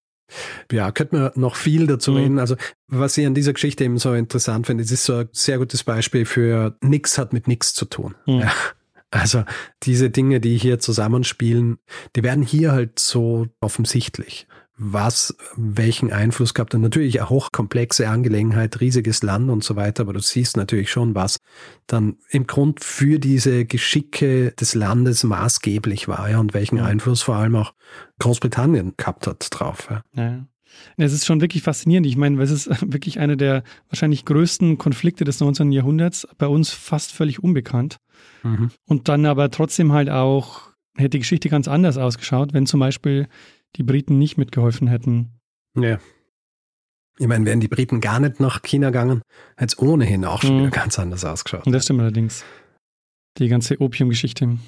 Ja, 0.72 0.90
könnte 0.92 1.16
man 1.16 1.32
noch 1.34 1.56
viel 1.56 1.86
dazu 1.86 2.12
mhm. 2.12 2.16
reden. 2.16 2.38
Also, 2.38 2.56
was 2.86 3.18
ich 3.18 3.26
an 3.26 3.34
dieser 3.34 3.52
Geschichte 3.52 3.84
eben 3.84 3.98
so 3.98 4.14
interessant 4.14 4.66
finde, 4.66 4.84
es 4.84 4.90
ist 4.90 5.04
so 5.04 5.16
ein 5.16 5.28
sehr 5.32 5.58
gutes 5.58 5.84
Beispiel 5.84 6.24
für 6.24 6.76
nix 6.80 7.18
hat 7.18 7.32
mit 7.32 7.48
nix 7.48 7.74
zu 7.74 7.84
tun. 7.84 8.14
Mhm. 8.26 8.40
Ja. 8.40 8.52
Also, 9.10 9.44
diese 9.82 10.10
Dinge, 10.10 10.40
die 10.40 10.56
hier 10.56 10.78
zusammenspielen, 10.78 11.78
die 12.16 12.22
werden 12.22 12.42
hier 12.42 12.72
halt 12.72 12.98
so 12.98 13.46
offensichtlich 13.60 14.48
was 14.76 15.36
welchen 15.56 16.12
Einfluss 16.12 16.52
gehabt 16.52 16.74
hat. 16.74 16.80
Natürlich 16.80 17.20
eine 17.20 17.30
hochkomplexe 17.30 18.08
Angelegenheit, 18.08 18.80
riesiges 18.80 19.22
Land 19.22 19.50
und 19.50 19.62
so 19.62 19.76
weiter, 19.76 20.02
aber 20.02 20.12
du 20.12 20.20
siehst 20.20 20.56
natürlich 20.56 20.90
schon, 20.90 21.14
was 21.14 21.38
dann 21.86 22.16
im 22.30 22.46
Grund 22.46 22.82
für 22.82 23.20
diese 23.20 23.66
Geschicke 23.66 24.52
des 24.52 24.74
Landes 24.74 25.22
maßgeblich 25.22 26.08
war 26.08 26.28
ja, 26.28 26.40
und 26.40 26.54
welchen 26.54 26.78
ja. 26.78 26.84
Einfluss 26.84 27.22
vor 27.22 27.36
allem 27.36 27.54
auch 27.56 27.72
Großbritannien 28.18 28.94
gehabt 28.96 29.26
hat 29.26 29.46
drauf. 29.50 29.88
Ja. 29.90 30.02
ja. 30.16 30.46
Es 30.96 31.12
ist 31.12 31.24
schon 31.24 31.40
wirklich 31.40 31.62
faszinierend. 31.62 32.06
Ich 32.06 32.16
meine, 32.16 32.42
es 32.42 32.50
ist 32.50 32.68
wirklich 32.92 33.20
einer 33.20 33.36
der 33.36 33.62
wahrscheinlich 33.90 34.24
größten 34.24 34.76
Konflikte 34.78 35.24
des 35.24 35.38
19. 35.38 35.70
Jahrhunderts, 35.70 36.26
bei 36.36 36.48
uns 36.48 36.70
fast 36.70 37.12
völlig 37.12 37.42
unbekannt. 37.42 37.98
Mhm. 38.42 38.70
Und 38.86 39.08
dann 39.08 39.26
aber 39.26 39.50
trotzdem 39.50 39.92
halt 39.92 40.10
auch, 40.10 40.62
hätte 40.96 41.10
die 41.10 41.20
Geschichte 41.20 41.48
ganz 41.48 41.68
anders 41.68 41.96
ausgeschaut, 41.96 42.52
wenn 42.52 42.66
zum 42.66 42.80
Beispiel 42.80 43.28
die 43.76 43.82
Briten 43.82 44.18
nicht 44.18 44.36
mitgeholfen 44.36 44.88
hätten. 44.88 45.40
Ja. 45.76 45.98
Ich 47.18 47.26
meine, 47.26 47.44
wären 47.46 47.60
die 47.60 47.68
Briten 47.68 48.00
gar 48.00 48.18
nicht 48.18 48.40
nach 48.40 48.62
China 48.62 48.88
gegangen, 48.88 49.22
hätte 49.56 49.74
es 49.76 49.78
ohnehin 49.78 50.24
auch 50.24 50.42
schon 50.42 50.64
mhm. 50.64 50.70
ganz 50.70 50.98
anders 50.98 51.24
ausgeschaut. 51.24 51.66
Und 51.66 51.72
das 51.72 51.84
stimmt 51.84 52.00
allerdings. 52.00 52.44
Die 53.38 53.48
ganze 53.48 53.80
Opiumgeschichte. 53.80 54.58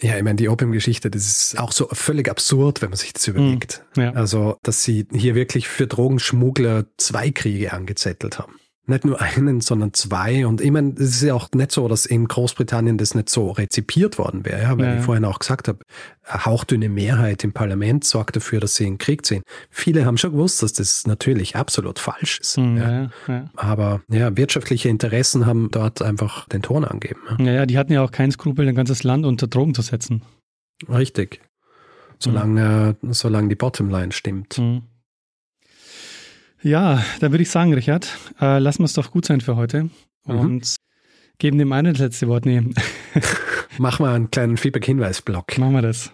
Ja, 0.00 0.16
ich 0.16 0.22
meine, 0.22 0.36
die 0.36 0.48
Opiumgeschichte, 0.48 1.10
das 1.10 1.26
ist 1.26 1.58
auch 1.58 1.72
so 1.72 1.88
völlig 1.90 2.30
absurd, 2.30 2.80
wenn 2.80 2.90
man 2.90 2.98
sich 2.98 3.12
das 3.12 3.26
überlegt. 3.28 3.84
Mhm. 3.96 4.02
Ja. 4.02 4.12
Also, 4.12 4.58
dass 4.62 4.84
sie 4.84 5.06
hier 5.12 5.34
wirklich 5.34 5.68
für 5.68 5.86
Drogenschmuggler 5.86 6.86
zwei 6.96 7.30
Kriege 7.30 7.72
angezettelt 7.72 8.38
haben 8.38 8.59
nicht 8.86 9.04
nur 9.04 9.20
einen, 9.20 9.60
sondern 9.60 9.94
zwei. 9.94 10.46
Und 10.46 10.60
ich 10.60 10.70
meine, 10.70 10.92
es 10.94 11.10
ist 11.10 11.22
ja 11.22 11.34
auch 11.34 11.48
nicht 11.54 11.72
so, 11.72 11.88
dass 11.88 12.06
in 12.06 12.26
Großbritannien 12.26 12.98
das 12.98 13.14
nicht 13.14 13.28
so 13.28 13.50
rezipiert 13.50 14.18
worden 14.18 14.44
wäre, 14.44 14.62
ja, 14.62 14.78
weil 14.78 14.86
ja. 14.86 14.96
ich 14.96 15.04
vorhin 15.04 15.24
auch 15.24 15.38
gesagt 15.38 15.68
habe, 15.68 15.78
eine 16.24 16.44
hauchdünne 16.44 16.88
Mehrheit 16.88 17.44
im 17.44 17.52
Parlament 17.52 18.04
sorgt 18.04 18.36
dafür, 18.36 18.60
dass 18.60 18.74
sie 18.74 18.86
in 18.86 18.98
Krieg 18.98 19.24
ziehen. 19.24 19.42
Viele 19.70 20.04
haben 20.04 20.18
schon 20.18 20.32
gewusst, 20.32 20.62
dass 20.62 20.72
das 20.72 21.06
natürlich 21.06 21.56
absolut 21.56 21.98
falsch 21.98 22.40
ist. 22.40 22.58
Mhm, 22.58 22.76
ja. 22.76 23.10
Ja, 23.28 23.50
Aber 23.56 24.02
ja, 24.08 24.36
wirtschaftliche 24.36 24.88
Interessen 24.88 25.46
haben 25.46 25.70
dort 25.70 26.02
einfach 26.02 26.48
den 26.48 26.62
Ton 26.62 26.84
angegeben. 26.84 27.20
Ja, 27.38 27.52
ja, 27.52 27.66
die 27.66 27.78
hatten 27.78 27.92
ja 27.92 28.02
auch 28.02 28.10
keinen 28.10 28.32
Skrupel, 28.32 28.68
ein 28.68 28.74
ganzes 28.74 29.02
Land 29.02 29.24
unter 29.24 29.46
Drogen 29.46 29.74
zu 29.74 29.82
setzen. 29.82 30.22
Richtig. 30.88 31.40
Solange, 32.18 32.96
mhm. 33.00 33.12
solange 33.12 33.48
die 33.48 33.54
Bottomline 33.54 34.12
stimmt. 34.12 34.58
Mhm. 34.58 34.82
Ja, 36.62 37.02
dann 37.20 37.32
würde 37.32 37.42
ich 37.42 37.50
sagen, 37.50 37.72
Richard, 37.72 38.16
äh, 38.40 38.58
lassen 38.58 38.80
wir 38.80 38.84
es 38.84 38.92
doch 38.92 39.10
gut 39.10 39.24
sein 39.24 39.40
für 39.40 39.56
heute 39.56 39.84
mhm. 39.84 39.90
und 40.40 40.76
geben 41.38 41.58
dem 41.58 41.72
einen 41.72 41.94
das 41.94 42.00
letzte 42.00 42.28
Wort. 42.28 42.44
Nee. 42.44 42.62
Machen 43.78 44.04
wir 44.04 44.10
einen 44.10 44.30
kleinen 44.30 44.56
Feedback-Hinweis-Block. 44.56 45.58
Machen 45.58 45.72
wir 45.72 45.82
das. 45.82 46.12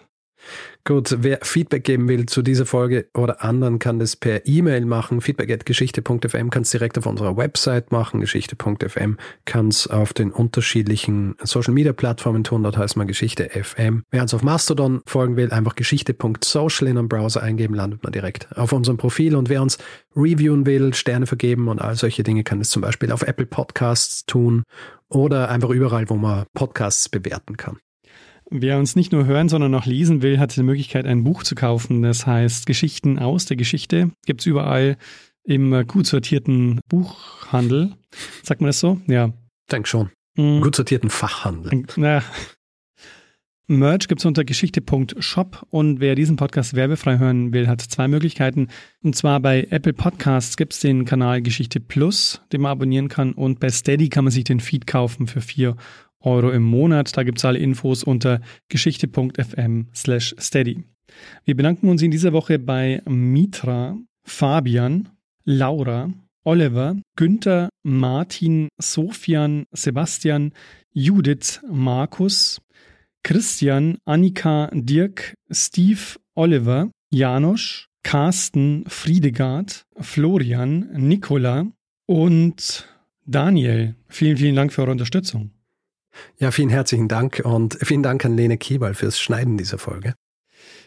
Gut, 0.87 1.17
wer 1.19 1.39
Feedback 1.41 1.83
geben 1.83 2.07
will 2.07 2.27
zu 2.27 2.41
dieser 2.41 2.65
Folge 2.65 3.07
oder 3.13 3.43
anderen, 3.43 3.77
kann 3.77 3.99
das 3.99 4.15
per 4.15 4.45
E-Mail 4.45 4.85
machen. 4.85 5.19
Feedback 5.19 5.51
at 5.51 5.65
geschichte.fm 5.65 6.49
kann 6.49 6.61
es 6.61 6.71
direkt 6.71 6.97
auf 6.97 7.05
unserer 7.05 7.35
Website 7.35 7.91
machen. 7.91 8.21
Geschichte.fm 8.21 9.17
kann 9.43 9.67
es 9.67 9.87
auf 9.87 10.13
den 10.13 10.31
unterschiedlichen 10.31 11.35
Social 11.43 11.73
Media 11.73 11.91
Plattformen 11.91 12.45
tun. 12.45 12.63
Dort 12.63 12.77
heißt 12.77 12.95
man 12.95 13.05
Geschichte 13.05 13.49
FM. 13.49 14.03
Wer 14.11 14.21
uns 14.21 14.33
auf 14.33 14.43
Mastodon 14.43 15.01
folgen 15.05 15.35
will, 15.35 15.51
einfach 15.51 15.75
geschichte.social 15.75 16.87
in 16.87 16.97
einem 16.97 17.09
Browser 17.09 17.43
eingeben, 17.43 17.73
landet 17.73 18.03
man 18.03 18.13
direkt 18.13 18.47
auf 18.57 18.71
unserem 18.71 18.97
Profil. 18.97 19.35
Und 19.35 19.49
wer 19.49 19.61
uns 19.61 19.77
reviewen 20.15 20.65
will, 20.65 20.93
Sterne 20.93 21.27
vergeben 21.27 21.67
und 21.67 21.81
all 21.81 21.95
solche 21.95 22.23
Dinge, 22.23 22.45
kann 22.45 22.61
es 22.61 22.69
zum 22.69 22.81
Beispiel 22.81 23.11
auf 23.11 23.23
Apple 23.23 23.45
Podcasts 23.45 24.25
tun 24.25 24.63
oder 25.09 25.49
einfach 25.49 25.69
überall, 25.69 26.09
wo 26.09 26.15
man 26.15 26.45
Podcasts 26.53 27.09
bewerten 27.09 27.57
kann. 27.57 27.77
Wer 28.49 28.77
uns 28.77 28.95
nicht 28.95 29.11
nur 29.11 29.25
hören, 29.25 29.49
sondern 29.49 29.75
auch 29.75 29.85
lesen 29.85 30.21
will, 30.21 30.39
hat 30.39 30.55
die 30.55 30.63
Möglichkeit, 30.63 31.05
ein 31.05 31.23
Buch 31.23 31.43
zu 31.43 31.53
kaufen. 31.53 32.01
Das 32.01 32.25
heißt 32.25 32.65
Geschichten 32.65 33.19
aus 33.19 33.45
der 33.45 33.57
Geschichte. 33.57 34.11
Gibt 34.25 34.41
es 34.41 34.45
überall 34.47 34.97
im 35.43 35.85
gut 35.87 36.05
sortierten 36.05 36.79
Buchhandel. 36.87 37.93
Sagt 38.43 38.61
man 38.61 38.67
das 38.67 38.79
so? 38.79 39.01
Ja. 39.07 39.33
Denk 39.71 39.87
schon. 39.87 40.11
Mhm. 40.35 40.61
Gut 40.61 40.75
sortierten 40.75 41.09
Fachhandel. 41.09 41.85
Naja. 41.95 42.23
Merch 43.69 44.07
gibt 44.07 44.21
es 44.21 44.25
unter 44.25 44.45
geschichte.shop 44.45 45.65
und 45.69 45.99
wer 45.99 46.15
diesen 46.15 46.37
Podcast 46.37 46.73
werbefrei 46.73 47.17
hören 47.17 47.51
will, 47.51 47.67
hat 47.67 47.81
zwei 47.81 48.07
Möglichkeiten. 48.07 48.69
Und 49.03 49.17
zwar 49.17 49.41
bei 49.41 49.67
Apple 49.69 49.91
Podcasts 49.91 50.55
gibt 50.55 50.71
es 50.71 50.79
den 50.79 51.03
Kanal 51.03 51.41
Geschichte 51.41 51.81
Plus, 51.81 52.41
den 52.53 52.61
man 52.61 52.71
abonnieren 52.71 53.09
kann 53.09 53.33
und 53.33 53.59
bei 53.59 53.67
Steady 53.67 54.07
kann 54.07 54.23
man 54.23 54.31
sich 54.31 54.45
den 54.45 54.61
Feed 54.61 54.87
kaufen 54.87 55.27
für 55.27 55.41
vier 55.41 55.75
Euro 56.21 56.51
im 56.51 56.63
Monat. 56.63 57.15
Da 57.15 57.23
gibt 57.23 57.37
es 57.39 57.45
alle 57.45 57.59
Infos 57.59 58.03
unter 58.03 58.41
geschichte.fm 58.69 59.87
slash 59.93 60.35
steady. 60.39 60.83
Wir 61.45 61.55
bedanken 61.55 61.89
uns 61.89 62.01
in 62.01 62.11
dieser 62.11 62.33
Woche 62.33 62.59
bei 62.59 63.01
Mitra, 63.07 63.97
Fabian, 64.23 65.09
Laura, 65.45 66.11
Oliver, 66.43 66.95
Günther, 67.15 67.69
Martin, 67.83 68.69
Sofian, 68.77 69.65
Sebastian, 69.71 70.53
Judith, 70.93 71.61
Markus, 71.69 72.61
Christian, 73.23 73.97
Annika, 74.05 74.69
Dirk, 74.73 75.33
Steve, 75.51 76.17
Oliver, 76.35 76.89
Janosch, 77.11 77.87
Carsten, 78.03 78.85
Friedegard, 78.87 79.83
Florian, 79.99 80.89
Nicola 80.93 81.67
und 82.05 82.87
Daniel. 83.25 83.95
Vielen, 84.07 84.37
vielen 84.37 84.55
Dank 84.55 84.71
für 84.71 84.81
eure 84.83 84.91
Unterstützung. 84.91 85.51
Ja, 86.37 86.51
vielen 86.51 86.69
herzlichen 86.69 87.07
Dank 87.07 87.41
und 87.43 87.77
vielen 87.81 88.03
Dank 88.03 88.23
an 88.25 88.35
Lene 88.35 88.57
Kiebal 88.57 88.93
fürs 88.93 89.19
Schneiden 89.19 89.57
dieser 89.57 89.77
Folge. 89.77 90.15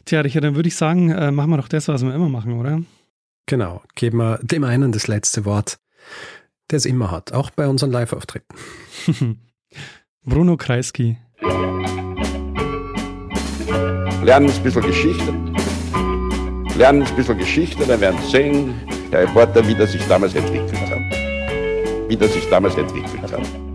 Tja, 0.05 0.21
Richard, 0.21 0.45
dann 0.45 0.55
würde 0.57 0.69
ich 0.69 0.77
sagen, 0.77 1.11
äh, 1.11 1.31
machen 1.31 1.51
wir 1.51 1.57
doch 1.57 1.69
das, 1.69 1.89
was 1.89 2.03
wir 2.03 2.15
immer 2.15 2.29
machen, 2.29 2.59
oder? 2.59 2.83
Genau, 3.47 3.83
geben 3.95 4.19
wir 4.19 4.39
dem 4.43 4.65
einen 4.65 4.93
das 4.93 5.09
letzte 5.09 5.45
Wort, 5.45 5.79
der 6.71 6.77
es 6.77 6.87
immer 6.87 7.11
hat, 7.11 7.33
auch 7.33 7.51
bei 7.51 7.67
unseren 7.67 7.91
Live-Auftritten. 7.91 8.55
Bruno 10.25 10.57
Kreisky. 10.57 11.19
Lernen 14.23 14.51
ein 14.51 14.63
bisschen 14.63 14.83
Geschichte. 14.83 15.33
Lernen 16.77 17.03
ein 17.03 17.17
bisschen 17.17 17.39
Geschichte, 17.39 17.87
dann 17.87 18.01
werden 18.01 18.21
Sie 18.23 18.31
sehen, 18.31 18.75
der 19.11 19.23
Reporter, 19.23 19.67
wie 19.67 19.75
das 19.75 19.93
sich 19.93 20.07
damals 20.07 20.35
entwickelt 20.35 20.73
hat. 20.91 22.09
Wie 22.09 22.17
das 22.17 22.33
sich 22.33 22.49
damals 22.49 22.77
entwickelt 22.77 23.33
hat. 23.33 23.70